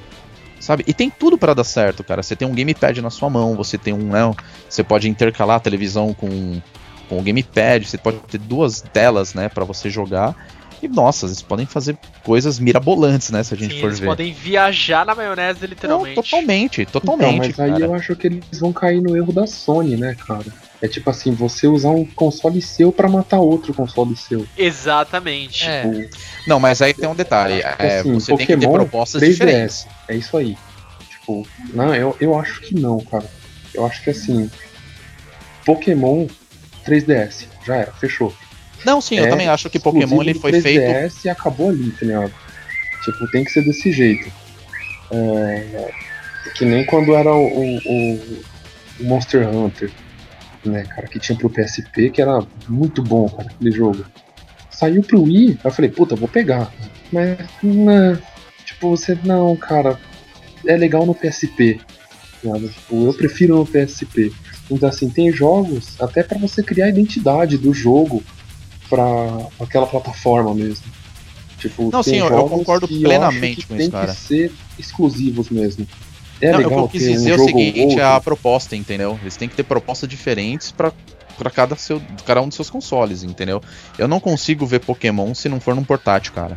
Sabe? 0.59 0.83
E 0.87 0.93
tem 0.93 1.09
tudo 1.09 1.37
pra 1.37 1.53
dar 1.53 1.63
certo, 1.63 2.03
cara. 2.03 2.23
Você 2.23 2.35
tem 2.35 2.47
um 2.47 2.53
gamepad 2.53 3.01
na 3.01 3.09
sua 3.09 3.29
mão, 3.29 3.55
você 3.55 3.77
tem 3.77 3.93
um. 3.93 4.09
Né, 4.09 4.33
você 4.67 4.83
pode 4.83 5.07
intercalar 5.07 5.57
a 5.57 5.59
televisão 5.59 6.13
com, 6.13 6.61
com 7.07 7.19
o 7.19 7.21
gamepad, 7.21 7.85
você 7.85 7.97
pode 7.97 8.17
ter 8.19 8.37
duas 8.37 8.81
telas, 8.81 9.33
né, 9.33 9.49
para 9.49 9.63
você 9.63 9.89
jogar. 9.89 10.35
E 10.83 10.87
nossa, 10.87 11.25
eles 11.25 11.41
podem 11.41 11.65
fazer 11.65 11.97
coisas 12.23 12.59
mirabolantes, 12.59 13.29
né, 13.31 13.43
se 13.43 13.53
a 13.53 13.57
gente 13.57 13.75
Sim, 13.75 13.81
for 13.81 13.87
eles 13.87 13.99
ver. 13.99 14.05
podem 14.07 14.33
viajar 14.33 15.05
na 15.05 15.15
maionese, 15.15 15.61
Não, 15.61 15.69
literalmente. 15.69 16.15
totalmente, 16.15 16.85
totalmente. 16.85 17.25
Então, 17.29 17.37
mas 17.37 17.59
aí 17.59 17.71
cara. 17.71 17.85
eu 17.85 17.95
acho 17.95 18.15
que 18.15 18.27
eles 18.27 18.59
vão 18.59 18.73
cair 18.73 19.01
no 19.01 19.15
erro 19.15 19.31
da 19.31 19.47
Sony, 19.47 19.95
né, 19.95 20.15
cara? 20.27 20.45
É 20.81 20.87
tipo 20.87 21.09
assim, 21.09 21.31
você 21.31 21.67
usar 21.67 21.89
um 21.89 22.05
console 22.05 22.61
seu 22.61 22.91
pra 22.91 23.07
matar 23.07 23.39
outro 23.39 23.73
console 23.73 24.15
seu. 24.15 24.45
Exatamente. 24.57 25.65
É. 25.67 25.81
Tipo, 25.83 26.17
Não, 26.45 26.59
mas 26.59 26.81
aí 26.81 26.93
tem 26.93 27.07
um 27.07 27.15
detalhe. 27.15 27.61
É, 27.79 27.99
assim, 27.99 28.13
você 28.13 28.35
tem 28.35 28.45
que 28.45 28.45
ter 28.47 28.55
Pokémon 28.57 28.73
propostas 28.73 29.21
3DS. 29.21 29.31
diferentes. 29.31 29.87
É 30.07 30.15
isso 30.15 30.35
aí. 30.37 30.57
Tipo, 31.09 31.47
não, 31.73 31.95
eu, 31.95 32.15
eu 32.19 32.37
acho 32.37 32.61
que 32.61 32.75
não, 32.75 32.99
cara. 32.99 33.25
Eu 33.73 33.85
acho 33.85 34.03
que 34.03 34.09
assim. 34.09 34.51
Pokémon 35.65 36.27
3DS. 36.85 37.47
Já 37.65 37.75
era, 37.77 37.91
fechou. 37.93 38.33
Não, 38.85 39.01
sim, 39.01 39.17
eu 39.17 39.25
É 39.25 39.29
também 39.29 39.47
acho 39.47 39.69
que 39.69 39.79
Pokémon 39.79 40.21
ele 40.21 40.33
foi 40.35 40.51
do 40.51 40.61
feito 40.61 40.81
3DS 40.83 41.25
e 41.25 41.29
acabou 41.29 41.69
ali, 41.69 41.91
ligado? 42.05 42.31
Tipo, 43.03 43.27
tem 43.31 43.43
que 43.43 43.51
ser 43.51 43.63
desse 43.63 43.91
jeito. 43.91 44.31
É, 45.11 45.91
que 46.55 46.65
nem 46.65 46.85
quando 46.85 47.13
era 47.15 47.33
o, 47.33 47.45
o- 47.45 48.43
o 48.99 49.03
Monster 49.03 49.47
Hunter, 49.47 49.91
né, 50.63 50.83
cara, 50.83 51.07
que 51.07 51.19
tinha 51.19 51.37
pro 51.37 51.49
PSP, 51.49 52.09
que 52.09 52.21
era 52.21 52.45
muito 52.67 53.01
bom, 53.03 53.27
cara, 53.29 53.49
aquele 53.49 53.71
jogo. 53.71 54.05
Saiu 54.71 55.01
pro 55.03 55.23
Wii, 55.23 55.59
eu 55.63 55.71
falei, 55.71 55.89
puta, 55.91 56.15
vou 56.15 56.27
pegar. 56.27 56.71
Mas, 57.11 57.37
não, 57.63 58.17
tipo, 58.65 58.89
você, 58.89 59.17
não, 59.23 59.55
cara, 59.55 59.99
é 60.65 60.75
legal 60.75 61.05
no 61.05 61.13
PSP. 61.15 61.79
ligado? 62.43 62.67
Tipo, 62.69 63.05
eu 63.07 63.13
prefiro 63.13 63.55
no 63.57 63.65
PSP. 63.65 64.33
Então, 64.69 64.89
assim, 64.89 65.09
tem 65.09 65.31
jogos 65.31 65.95
até 65.99 66.23
pra 66.23 66.37
você 66.37 66.63
criar 66.63 66.85
a 66.85 66.89
identidade 66.89 67.57
do 67.57 67.73
jogo 67.73 68.23
pra 68.89 69.03
aquela 69.59 69.85
plataforma 69.85 70.53
mesmo. 70.53 70.85
Tipo, 71.59 71.89
Não, 71.91 72.03
tem 72.03 72.15
sim, 72.15 72.19
eu- 72.19 72.49
concordo 72.49 72.87
plenamente 72.87 73.65
com 73.67 73.75
tem 73.75 73.83
isso, 73.83 73.91
cara. 73.91 74.07
que 74.13 74.19
ser 74.19 74.51
exclusivos 74.77 75.49
mesmo. 75.49 75.87
É 76.41 76.51
não, 76.51 76.59
legal 76.59 76.79
eu 76.79 76.87
quis 76.89 77.07
um 77.07 77.11
dizer 77.11 77.31
é 77.31 77.35
o 77.35 77.45
seguinte, 77.45 77.99
é 77.99 78.03
a 78.03 78.19
proposta, 78.19 78.75
entendeu? 78.75 79.17
Eles 79.21 79.37
têm 79.37 79.47
que 79.47 79.55
ter 79.55 79.63
propostas 79.63 80.09
diferentes 80.09 80.71
pra 80.71 80.91
para 81.37 81.49
cada, 81.49 81.75
seu, 81.75 82.01
cada 82.25 82.41
um 82.41 82.47
dos 82.47 82.55
seus 82.55 82.69
consoles, 82.69 83.21
entendeu? 83.21 83.61
Eu 83.97 84.07
não 84.07 84.21
consigo 84.21 84.65
ver 84.65 84.79
Pokémon 84.79 85.35
se 85.35 85.49
não 85.49 85.59
for 85.59 85.75
num 85.75 85.83
portátil, 85.83 86.31
cara. 86.31 86.55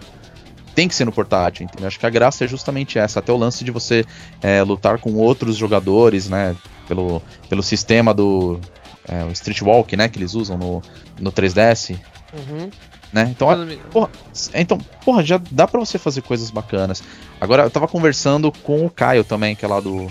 Tem 0.73 0.87
que 0.87 0.95
ser 0.95 1.05
no 1.05 1.11
portátil, 1.11 1.65
entendeu? 1.65 1.89
Acho 1.89 1.99
que 1.99 2.07
a 2.07 2.11
graça 2.11 2.45
é 2.45 2.47
justamente 2.47 2.97
essa, 2.97 3.19
até 3.19 3.33
o 3.33 3.37
lance 3.37 3.65
de 3.65 3.73
você 3.73 4.05
é, 4.41 4.63
lutar 4.63 4.99
com 4.99 5.15
outros 5.15 5.57
jogadores, 5.57 6.29
né? 6.29 6.55
Pelo, 6.89 7.23
pelo 7.49 7.63
sistema 7.63 8.13
do 8.15 8.59
é, 9.07 9.25
o 9.25 9.31
Street 9.33 9.61
Walk, 9.63 9.97
né? 9.97 10.09
Que 10.09 10.19
eles 10.19 10.35
usam 10.35 10.57
no, 10.59 10.83
no 11.21 11.31
3DS, 11.31 11.97
Uhum. 12.33 12.71
né? 13.13 13.29
Então, 13.31 13.49
Porra, 13.91 14.11
então, 14.55 14.79
porra, 15.05 15.23
já 15.25 15.41
dá 15.51 15.67
pra 15.67 15.79
você 15.81 15.99
fazer 15.99 16.23
coisas 16.23 16.51
bacanas. 16.51 17.03
Agora, 17.41 17.63
eu 17.63 17.71
tava 17.71 17.89
conversando 17.89 18.51
com 18.51 18.85
o 18.85 18.91
Caio 18.91 19.25
também, 19.25 19.55
que 19.55 19.65
é 19.65 19.69
lá 19.69 19.81
do, 19.81 20.11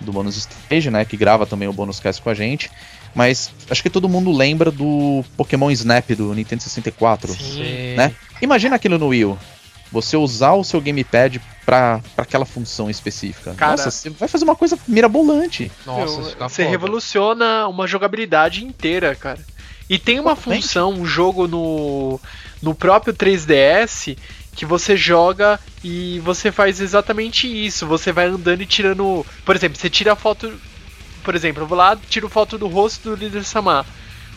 do 0.00 0.12
Bonus 0.12 0.36
Stage, 0.36 0.90
né? 0.90 1.04
Que 1.04 1.16
grava 1.16 1.46
também 1.46 1.66
o 1.68 1.72
Bonus 1.72 1.98
Cast 2.00 2.20
com 2.22 2.30
a 2.30 2.34
gente. 2.34 2.70
Mas 3.14 3.50
acho 3.70 3.82
que 3.82 3.88
todo 3.88 4.08
mundo 4.08 4.30
lembra 4.30 4.70
do 4.70 5.24
Pokémon 5.36 5.70
Snap 5.70 6.10
do 6.10 6.34
Nintendo 6.34 6.62
64. 6.62 7.32
Sim. 7.32 7.94
né? 7.96 8.14
Imagina 8.42 8.76
aquilo 8.76 8.98
no 8.98 9.08
Wii. 9.08 9.34
Você 9.92 10.16
usar 10.16 10.52
o 10.52 10.64
seu 10.64 10.80
gamepad 10.80 11.40
pra, 11.64 12.00
pra 12.14 12.22
aquela 12.24 12.44
função 12.44 12.90
específica. 12.90 13.54
Cara- 13.54 13.72
Nossa, 13.72 13.90
você 13.90 14.10
vai 14.10 14.28
fazer 14.28 14.44
uma 14.44 14.56
coisa 14.56 14.78
mirabolante. 14.86 15.70
Nossa, 15.86 16.16
Meu, 16.20 16.30
fica 16.30 16.48
você 16.48 16.62
foda. 16.62 16.70
revoluciona 16.70 17.68
uma 17.68 17.86
jogabilidade 17.86 18.64
inteira, 18.64 19.14
cara. 19.14 19.38
E 19.88 19.98
tem 19.98 20.18
uma 20.18 20.34
Totalmente. 20.34 20.62
função, 20.62 20.92
um 20.92 21.06
jogo 21.06 21.46
no, 21.46 22.20
no 22.60 22.74
próprio 22.74 23.14
3DS 23.14 24.16
que 24.54 24.64
você 24.66 24.96
joga 24.96 25.60
e 25.84 26.18
você 26.24 26.50
faz 26.50 26.80
exatamente 26.80 27.46
isso. 27.46 27.86
Você 27.86 28.10
vai 28.10 28.26
andando 28.26 28.62
e 28.62 28.66
tirando. 28.66 29.24
Por 29.44 29.54
exemplo, 29.54 29.78
você 29.78 29.88
tira 29.88 30.12
a 30.14 30.16
foto. 30.16 30.52
Por 31.22 31.34
exemplo, 31.34 31.62
eu 31.62 31.66
vou 31.66 31.76
lá, 31.78 31.96
tiro 32.08 32.28
foto 32.28 32.56
do 32.58 32.66
rosto 32.66 33.10
do 33.10 33.16
líder 33.16 33.44
Samar. 33.44 33.84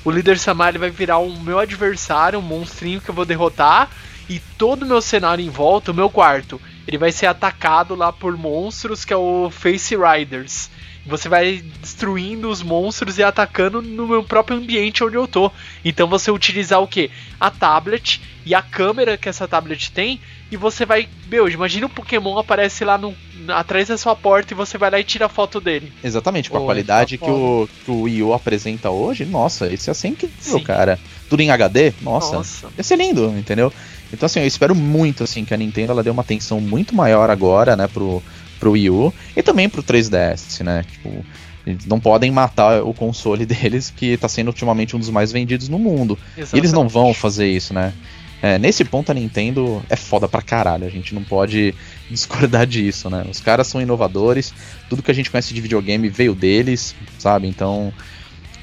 O 0.04 0.12
líder 0.12 0.38
Samar 0.40 0.70
ele 0.70 0.78
vai 0.78 0.90
virar 0.90 1.18
o 1.20 1.40
meu 1.40 1.58
adversário, 1.60 2.40
um 2.40 2.42
monstrinho 2.44 3.02
que 3.02 3.10
eu 3.10 3.16
vou 3.16 3.26
derrotar. 3.26 3.90
E 4.30 4.40
todo 4.58 4.84
o 4.84 4.86
meu 4.86 5.02
cenário 5.02 5.44
em 5.44 5.50
volta, 5.50 5.92
o 5.92 5.96
meu 5.96 6.10
quarto, 6.10 6.62
ele 6.88 6.98
vai 6.98 7.12
ser 7.12 7.26
atacado 7.26 7.96
lá 7.96 8.14
por 8.14 8.38
monstros 8.38 9.04
que 9.04 9.12
é 9.12 9.18
o 9.18 9.50
Face 9.50 9.96
Riders. 9.96 10.70
Você 11.06 11.28
vai 11.28 11.64
destruindo 11.82 12.50
os 12.50 12.62
monstros 12.62 13.18
e 13.18 13.24
atacando 13.24 13.82
no 13.82 14.08
meu 14.08 14.24
próprio 14.24 14.58
ambiente 14.58 15.04
onde 15.04 15.16
eu 15.16 15.28
tô. 15.28 15.52
Então 15.84 16.08
você 16.08 16.30
utilizar 16.30 16.82
o 16.82 16.88
que? 16.88 17.10
A 17.40 17.50
tablet 17.50 18.22
e 18.46 18.54
a 18.54 18.62
câmera 18.62 19.18
que 19.18 19.28
essa 19.28 19.48
tablet 19.48 19.92
tem. 19.92 20.22
E 20.52 20.58
você 20.58 20.86
vai. 20.86 21.08
Meu, 21.28 21.48
imagina 21.50 21.86
um 21.86 21.90
Pokémon 21.90 22.38
aparece 22.38 22.84
lá 22.84 22.98
no, 22.98 23.16
atrás 23.48 23.88
da 23.88 23.98
sua 23.98 24.16
porta 24.16 24.54
e 24.54 24.58
você 24.58 24.78
vai 24.78 24.92
lá 24.92 25.00
e 25.00 25.04
tira 25.04 25.28
a 25.28 25.30
foto 25.30 25.62
dele. 25.62 25.92
Exatamente, 26.04 26.50
com 26.50 26.58
a 26.58 26.62
qualidade 26.62 27.18
tá 27.18 27.26
que 27.26 27.32
o, 27.32 27.70
que 27.86 27.92
o 27.92 28.02
Wii 28.02 28.24
U 28.24 28.34
apresenta 28.34 28.90
hoje, 28.90 29.26
nossa, 29.26 29.68
isso 29.72 29.90
ia 29.90 29.94
ser 29.94 30.10
incrível, 30.10 30.38
Sim. 30.40 30.64
cara. 30.64 31.00
Tudo 31.30 31.42
em 31.42 31.52
HD, 31.52 31.94
nossa, 32.02 32.38
Nossa. 32.38 32.70
ia 32.76 32.84
ser 32.84 32.96
lindo, 32.96 33.28
entendeu? 33.38 33.72
Então 34.12 34.26
assim, 34.26 34.40
eu 34.40 34.48
espero 34.48 34.76
muito 34.76 35.24
assim 35.24 35.46
que 35.46 35.54
a 35.54 35.58
Nintendo 35.58 35.92
ela 35.92 36.04
dê 36.04 36.10
uma 36.10 36.22
atenção 36.22 36.60
muito 36.60 36.96
maior 36.96 37.30
agora, 37.30 37.76
né, 37.76 37.88
pro, 37.88 38.22
pro 38.60 38.72
Wii 38.72 38.90
U 38.90 39.14
e 39.36 39.42
também 39.42 39.70
pro 39.70 39.84
3DS, 39.84 40.64
né? 40.64 40.84
Tipo, 40.90 41.26
eles 41.66 41.86
não 41.86 42.00
podem 42.00 42.32
matar 42.32 42.84
o 42.84 42.94
console 42.94 43.46
deles, 43.48 43.94
que 43.96 44.18
tá 44.18 44.28
sendo 44.28 44.48
ultimamente 44.48 44.96
um 44.96 45.00
dos 45.00 45.10
mais 45.10 45.32
vendidos 45.32 45.70
no 45.70 45.80
mundo. 45.80 46.18
E 46.38 46.58
eles 46.58 46.74
não 46.74 46.88
vão 46.88 47.14
fazer 47.14 47.48
isso, 47.48 47.74
né? 47.74 47.94
É, 48.42 48.58
nesse 48.58 48.86
ponto 48.86 49.12
a 49.12 49.14
Nintendo 49.14 49.84
é 49.90 49.98
foda 49.98 50.28
pra 50.28 50.42
caralho, 50.42 50.88
a 50.88 50.90
gente 50.90 51.14
não 51.14 51.24
pode 51.24 51.76
discordar 52.10 52.66
disso, 52.66 53.10
né? 53.10 53.26
Os 53.30 53.40
caras 53.40 53.68
são 53.68 53.82
inovadores, 53.82 54.54
tudo 54.90 55.04
que 55.04 55.12
a 55.12 55.14
gente 55.14 55.30
conhece 55.30 55.54
de 55.54 55.60
videogame 55.60 56.08
veio 56.08 56.34
deles, 56.34 56.96
sabe? 57.18 57.48
Então, 57.48 57.92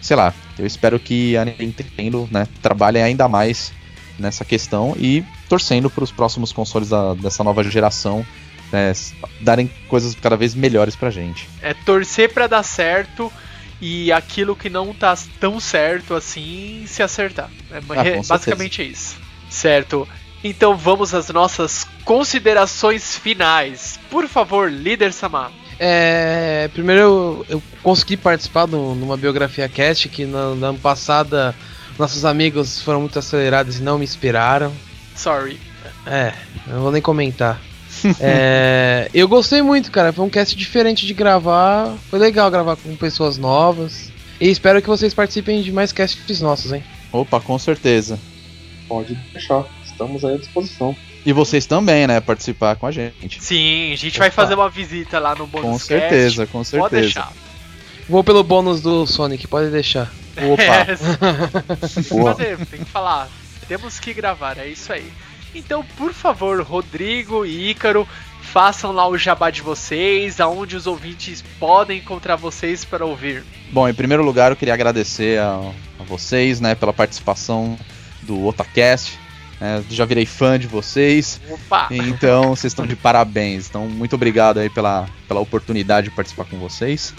sei 0.01 0.16
lá, 0.16 0.32
eu 0.59 0.66
espero 0.66 0.99
que 0.99 1.36
a 1.36 1.44
Nintendo, 1.44 2.26
né, 2.30 2.49
trabalhe 2.62 3.01
ainda 3.01 3.28
mais 3.28 3.70
nessa 4.18 4.47
questão 4.47 4.97
e 4.99 5.22
torcendo 5.49 5.88
para 5.90 6.05
os 6.05 6.11
próximos 6.12 6.53
consoles 6.53 6.88
da- 6.88 7.14
dessa 7.14 7.42
nova 7.44 7.62
geração 7.64 8.24
né, 8.72 8.92
darem 9.40 9.70
coisas 9.88 10.14
cada 10.14 10.36
vez 10.36 10.55
melhores 10.55 10.97
pra 10.97 11.09
gente. 11.11 11.49
É 11.62 11.72
torcer 11.72 12.32
pra 12.32 12.47
dar 12.49 12.62
certo 12.64 13.32
e 13.80 14.11
aquilo 14.11 14.57
que 14.57 14.68
não 14.68 14.92
tá 14.92 15.16
tão 15.38 15.61
certo 15.61 16.14
assim 16.14 16.84
se 16.86 17.03
acertar. 17.03 17.49
É, 17.70 17.80
com 17.80 17.94
certeza. 17.94 18.28
basicamente 18.28 18.82
é 18.82 18.84
isso. 18.86 19.16
Certo. 19.49 20.09
Então 20.42 20.76
vamos 20.76 21.14
às 21.14 21.28
nossas 21.30 21.86
considerações 22.05 23.16
finais. 23.16 23.99
Por 24.11 24.26
favor, 24.28 24.70
líder 24.70 25.12
Samar. 25.12 25.51
É, 25.78 26.68
primeiro 26.72 27.01
eu, 27.03 27.47
eu 27.49 27.62
consegui 27.82 28.16
participar 28.16 28.66
do- 28.66 28.94
numa 28.94 29.16
biografia 29.16 29.68
cast 29.68 30.09
que 30.09 30.24
na, 30.24 30.55
na 30.55 30.66
ano 30.68 30.78
passada 30.78 31.55
nossos 31.99 32.24
amigos 32.24 32.80
foram 32.82 33.01
muito 33.01 33.18
acelerados 33.18 33.78
e 33.78 33.82
não 33.82 33.99
me 33.99 34.05
inspiraram. 34.05 34.72
Sorry. 35.16 35.58
É, 36.06 36.32
não 36.66 36.80
vou 36.82 36.92
nem 36.92 37.02
comentar. 37.02 37.60
É, 38.20 39.10
eu 39.14 39.26
gostei 39.26 39.62
muito, 39.62 39.90
cara. 39.90 40.12
Foi 40.12 40.24
um 40.24 40.28
cast 40.28 40.54
diferente 40.54 41.06
de 41.06 41.14
gravar. 41.14 41.94
Foi 42.10 42.18
legal 42.18 42.50
gravar 42.50 42.76
com 42.76 42.94
pessoas 42.94 43.38
novas. 43.38 44.12
E 44.38 44.50
espero 44.50 44.82
que 44.82 44.86
vocês 44.88 45.14
participem 45.14 45.62
de 45.62 45.72
mais 45.72 45.92
casts 45.92 46.40
nossos, 46.42 46.72
hein? 46.72 46.84
Opa, 47.10 47.40
com 47.40 47.58
certeza. 47.58 48.18
Pode 48.86 49.14
deixar. 49.32 49.64
Estamos 49.84 50.24
aí 50.24 50.34
à 50.34 50.38
disposição. 50.38 50.94
E 51.24 51.32
vocês 51.32 51.64
também, 51.66 52.06
né? 52.06 52.20
Participar 52.20 52.76
com 52.76 52.86
a 52.86 52.92
gente. 52.92 53.42
Sim, 53.42 53.92
a 53.92 53.96
gente 53.96 54.18
vai 54.18 54.30
fazer 54.30 54.54
uma 54.54 54.68
visita 54.68 55.18
lá 55.18 55.34
no 55.34 55.46
bônus 55.46 55.66
Com 55.66 55.72
cast. 55.72 55.86
certeza, 55.88 56.46
com 56.46 56.62
certeza. 56.62 56.90
Pode 56.90 57.02
deixar. 57.02 57.32
Vou 58.08 58.22
pelo 58.22 58.44
bônus 58.44 58.80
do 58.82 59.06
Sonic, 59.06 59.48
pode 59.48 59.70
deixar. 59.70 60.12
Opa, 60.36 60.62
É, 61.82 61.86
tem 61.88 62.02
que 62.04 62.10
Boa. 62.10 62.34
fazer, 62.34 62.58
tem 62.66 62.80
que 62.80 62.90
falar. 62.90 63.28
Temos 63.68 63.98
que 63.98 64.12
gravar, 64.14 64.58
é 64.58 64.68
isso 64.68 64.92
aí. 64.92 65.10
Então, 65.54 65.84
por 65.96 66.12
favor, 66.12 66.60
Rodrigo 66.62 67.44
e 67.44 67.70
Ícaro, 67.70 68.06
façam 68.42 68.92
lá 68.92 69.08
o 69.08 69.16
jabá 69.18 69.50
de 69.50 69.62
vocês, 69.62 70.40
aonde 70.40 70.76
os 70.76 70.86
ouvintes 70.86 71.42
podem 71.58 71.98
encontrar 71.98 72.36
vocês 72.36 72.84
para 72.84 73.04
ouvir. 73.04 73.44
Bom, 73.72 73.88
em 73.88 73.94
primeiro 73.94 74.22
lugar 74.22 74.52
eu 74.52 74.56
queria 74.56 74.74
agradecer 74.74 75.40
a, 75.40 75.72
a 75.98 76.02
vocês, 76.04 76.60
né, 76.60 76.74
pela 76.74 76.92
participação 76.92 77.78
do 78.22 78.46
Otacast. 78.46 79.18
né, 79.60 79.82
já 79.90 80.04
virei 80.04 80.26
fã 80.26 80.58
de 80.58 80.66
vocês, 80.66 81.40
Opa! 81.48 81.88
então 81.90 82.50
vocês 82.54 82.72
estão 82.72 82.86
de 82.86 82.96
parabéns. 82.96 83.68
Então, 83.68 83.88
muito 83.88 84.14
obrigado 84.14 84.58
aí 84.58 84.68
pela, 84.68 85.08
pela 85.26 85.40
oportunidade 85.40 86.10
de 86.10 86.14
participar 86.14 86.44
com 86.44 86.58
vocês, 86.58 87.14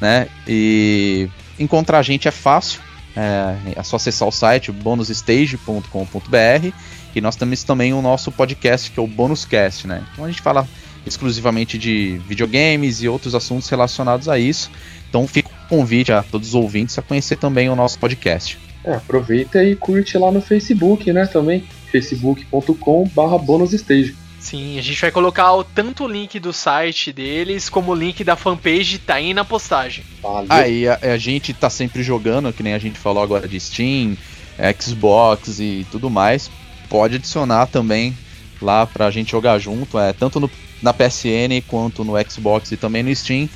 né? 0.00 0.28
E 0.48 1.28
encontrar 1.58 1.98
a 1.98 2.02
gente 2.02 2.26
é 2.26 2.30
fácil. 2.30 2.80
É, 3.16 3.56
é 3.76 3.82
só 3.82 3.96
acessar 3.96 4.26
o 4.26 4.32
site 4.32 4.72
bonusstage.com.br 4.72 6.72
e 7.14 7.20
nós 7.20 7.36
temos 7.36 7.62
também 7.62 7.92
o 7.92 8.00
nosso 8.00 8.32
podcast 8.32 8.90
que 8.90 8.98
é 8.98 9.02
o 9.02 9.06
Bonuscast, 9.06 9.86
né? 9.86 10.02
Então 10.12 10.24
a 10.24 10.28
gente 10.28 10.40
fala 10.40 10.66
exclusivamente 11.06 11.76
de 11.76 12.20
videogames 12.26 13.02
e 13.02 13.08
outros 13.08 13.34
assuntos 13.34 13.68
relacionados 13.68 14.28
a 14.28 14.38
isso. 14.38 14.70
Então 15.08 15.26
fica 15.26 15.48
o 15.48 15.68
convite 15.68 16.12
a 16.12 16.22
todos 16.22 16.48
os 16.48 16.54
ouvintes 16.54 16.98
a 16.98 17.02
conhecer 17.02 17.36
também 17.36 17.68
o 17.68 17.76
nosso 17.76 17.98
podcast. 17.98 18.58
É, 18.84 18.94
aproveita 18.94 19.62
e 19.62 19.76
curte 19.76 20.18
lá 20.18 20.32
no 20.32 20.40
Facebook, 20.40 21.12
né, 21.12 21.26
também. 21.26 21.64
facebook.com 21.90 23.08
barra 23.14 23.38
bonusstage. 23.38 24.16
Sim, 24.42 24.76
a 24.76 24.82
gente 24.82 25.00
vai 25.00 25.12
colocar 25.12 25.52
o, 25.52 25.62
tanto 25.62 26.04
o 26.04 26.08
link 26.08 26.40
do 26.40 26.52
site 26.52 27.12
deles 27.12 27.70
como 27.70 27.92
o 27.92 27.94
link 27.94 28.24
da 28.24 28.34
fanpage 28.34 28.98
tá 28.98 29.14
aí 29.14 29.32
na 29.32 29.44
postagem. 29.44 30.04
Valeu. 30.20 30.48
Aí 30.50 30.88
a, 30.88 30.98
a 31.00 31.16
gente 31.16 31.54
tá 31.54 31.70
sempre 31.70 32.02
jogando, 32.02 32.52
que 32.52 32.60
nem 32.60 32.74
a 32.74 32.78
gente 32.78 32.98
falou 32.98 33.22
agora 33.22 33.46
de 33.46 33.58
Steam, 33.60 34.16
Xbox 34.80 35.60
e 35.60 35.86
tudo 35.92 36.10
mais. 36.10 36.50
Pode 36.88 37.14
adicionar 37.14 37.68
também 37.68 38.16
lá 38.60 38.84
pra 38.84 39.12
gente 39.12 39.30
jogar 39.30 39.60
junto, 39.60 39.96
é 39.96 40.12
tanto 40.12 40.40
no, 40.40 40.50
na 40.82 40.92
PSN 40.92 41.62
quanto 41.68 42.02
no 42.02 42.14
Xbox 42.28 42.72
e 42.72 42.76
também 42.76 43.04
no 43.04 43.14
Steam. 43.14 43.48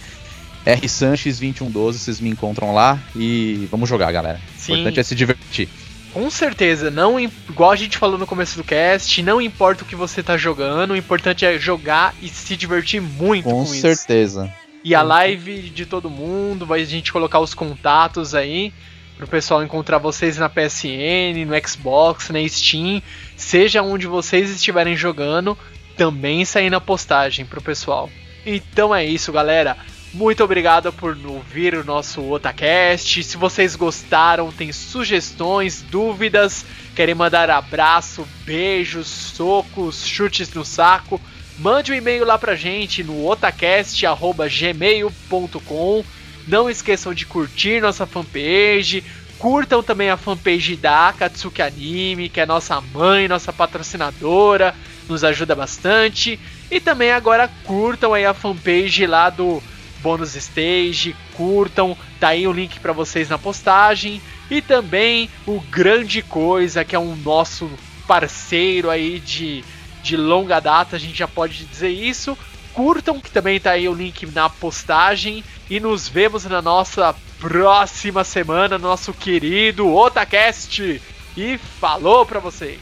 R 0.65 0.89
Sanches 0.89 1.41
2112, 1.41 1.99
vocês 1.99 2.21
me 2.21 2.31
encontram 2.31 2.73
lá 2.73 3.01
e 3.15 3.69
vamos 3.73 3.89
jogar, 3.89 4.11
galera. 4.13 4.41
O 4.57 4.61
Sim. 4.61 4.73
importante 4.73 5.01
é 5.01 5.03
se 5.03 5.15
divertir. 5.17 5.69
Com 6.17 6.31
certeza, 6.31 6.91
não 6.91 7.21
igual 7.21 7.71
a 7.71 7.77
gente 7.77 7.99
falou 7.99 8.17
no 8.17 8.27
começo 8.27 8.57
do 8.57 8.65
cast, 8.65 9.23
não 9.23 9.39
importa 9.39 9.83
o 9.83 9.87
que 9.87 9.95
você 9.95 10.23
tá 10.23 10.35
jogando, 10.35 10.93
o 10.93 10.97
importante 10.97 11.45
é 11.45 11.59
jogar 11.59 12.15
e 12.23 12.29
se 12.31 12.57
divertir 12.57 13.03
muito 13.03 13.45
com, 13.45 13.51
Com 13.51 13.63
isso. 13.65 13.83
certeza. 13.83 14.51
E 14.83 14.95
a 14.95 15.03
live 15.03 15.69
de 15.69 15.85
todo 15.85 16.09
mundo, 16.09 16.65
vai 16.65 16.81
a 16.81 16.85
gente 16.87 17.13
colocar 17.13 17.39
os 17.39 17.53
contatos 17.53 18.35
aí 18.35 18.73
pro 19.19 19.27
pessoal 19.27 19.63
encontrar 19.63 19.99
vocês 19.99 20.39
na 20.39 20.49
PSN, 20.49 21.45
no 21.47 21.69
Xbox, 21.69 22.31
na 22.31 22.49
Steam, 22.49 23.03
seja 23.37 23.83
onde 23.83 24.07
vocês 24.07 24.49
estiverem 24.49 24.97
jogando, 24.97 25.57
também 25.99 26.47
sair 26.47 26.71
na 26.71 26.81
postagem 26.81 27.45
pro 27.45 27.61
pessoal. 27.61 28.09
Então 28.47 28.95
é 28.95 29.05
isso, 29.05 29.31
galera. 29.31 29.77
Muito 30.17 30.43
obrigado 30.43 30.91
por 30.95 31.15
ouvir 31.27 31.75
o 31.75 31.85
nosso 31.85 32.23
Otacast. 32.23 33.23
Se 33.23 33.37
vocês 33.37 33.77
gostaram, 33.77 34.51
tem 34.51 34.73
sugestões, 34.73 35.83
dúvidas, 35.83 36.65
querem 36.95 37.15
mandar 37.15 37.51
abraço, 37.51 38.27
beijos, 38.47 39.09
socos, 39.09 40.07
chutes 40.07 40.51
no 40.55 40.65
saco, 40.65 41.21
mande 41.59 41.93
um 41.93 41.95
e-mail 41.95 42.25
lá 42.25 42.39
pra 42.39 42.57
gente 42.57 43.05
no 43.05 43.29
otacast.gmail.com. 43.29 46.05
Não 46.49 46.71
esqueçam 46.71 47.13
de 47.13 47.27
curtir 47.27 47.83
nossa 47.83 48.07
fanpage. 48.07 49.05
Curtam 49.39 49.83
também 49.83 50.09
a 50.09 50.17
fanpage 50.17 50.77
da 50.77 51.09
Akatsuki 51.09 51.61
Anime, 51.61 52.31
que 52.31 52.41
é 52.41 52.47
nossa 52.47 52.81
mãe, 52.81 53.29
nossa 53.29 53.53
patrocinadora, 53.53 54.75
nos 55.11 55.23
ajuda 55.23 55.55
bastante. 55.55 56.41
E 56.71 56.81
também 56.81 57.13
agora 57.13 57.51
curtam 57.65 58.15
aí 58.15 58.25
a 58.25 58.33
fanpage 58.33 59.07
lá 59.07 59.29
do 59.29 59.63
Bônus 60.07 60.37
Stage, 60.37 61.17
curtam, 61.37 61.99
tá 62.21 62.29
aí 62.29 62.47
o 62.47 62.53
link 62.53 62.79
para 62.79 62.93
vocês 62.93 63.29
na 63.29 63.37
postagem. 63.37 64.23
E 64.49 64.63
também 64.63 65.29
o 65.45 65.59
Grande 65.59 66.23
Coisa, 66.23 66.85
que 66.85 66.95
é 66.95 66.99
um 66.99 67.17
nosso 67.17 67.69
parceiro 68.07 68.89
aí 68.89 69.19
de, 69.19 69.65
de 70.05 70.17
longa 70.17 70.61
data, 70.61 70.95
a 70.95 70.99
gente 70.99 71.19
já 71.19 71.27
pode 71.27 71.65
dizer 71.65 71.89
isso. 71.89 72.39
Curtam, 72.73 73.19
que 73.19 73.33
também 73.33 73.59
tá 73.59 73.73
aí 73.73 73.89
o 73.89 73.95
link 73.95 74.25
na 74.27 74.49
postagem. 74.49 75.43
E 75.69 75.81
nos 75.81 76.09
vemos 76.09 76.45
na 76.45 76.63
nossa 76.63 77.13
próxima 77.41 78.23
semana, 78.23 78.79
nosso 78.79 79.13
querido 79.13 79.93
Otacast. 79.93 81.03
E 81.37 81.59
falou 81.81 82.25
pra 82.25 82.39
vocês! 82.39 82.79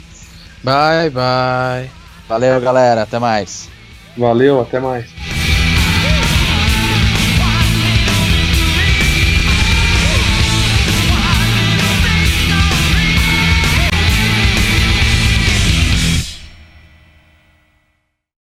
Bye, 0.62 1.08
bye. 1.08 1.90
Valeu, 2.28 2.60
galera. 2.60 3.04
Até 3.04 3.18
mais. 3.18 3.70
Valeu, 4.14 4.60
até 4.60 4.78
mais. 4.78 5.10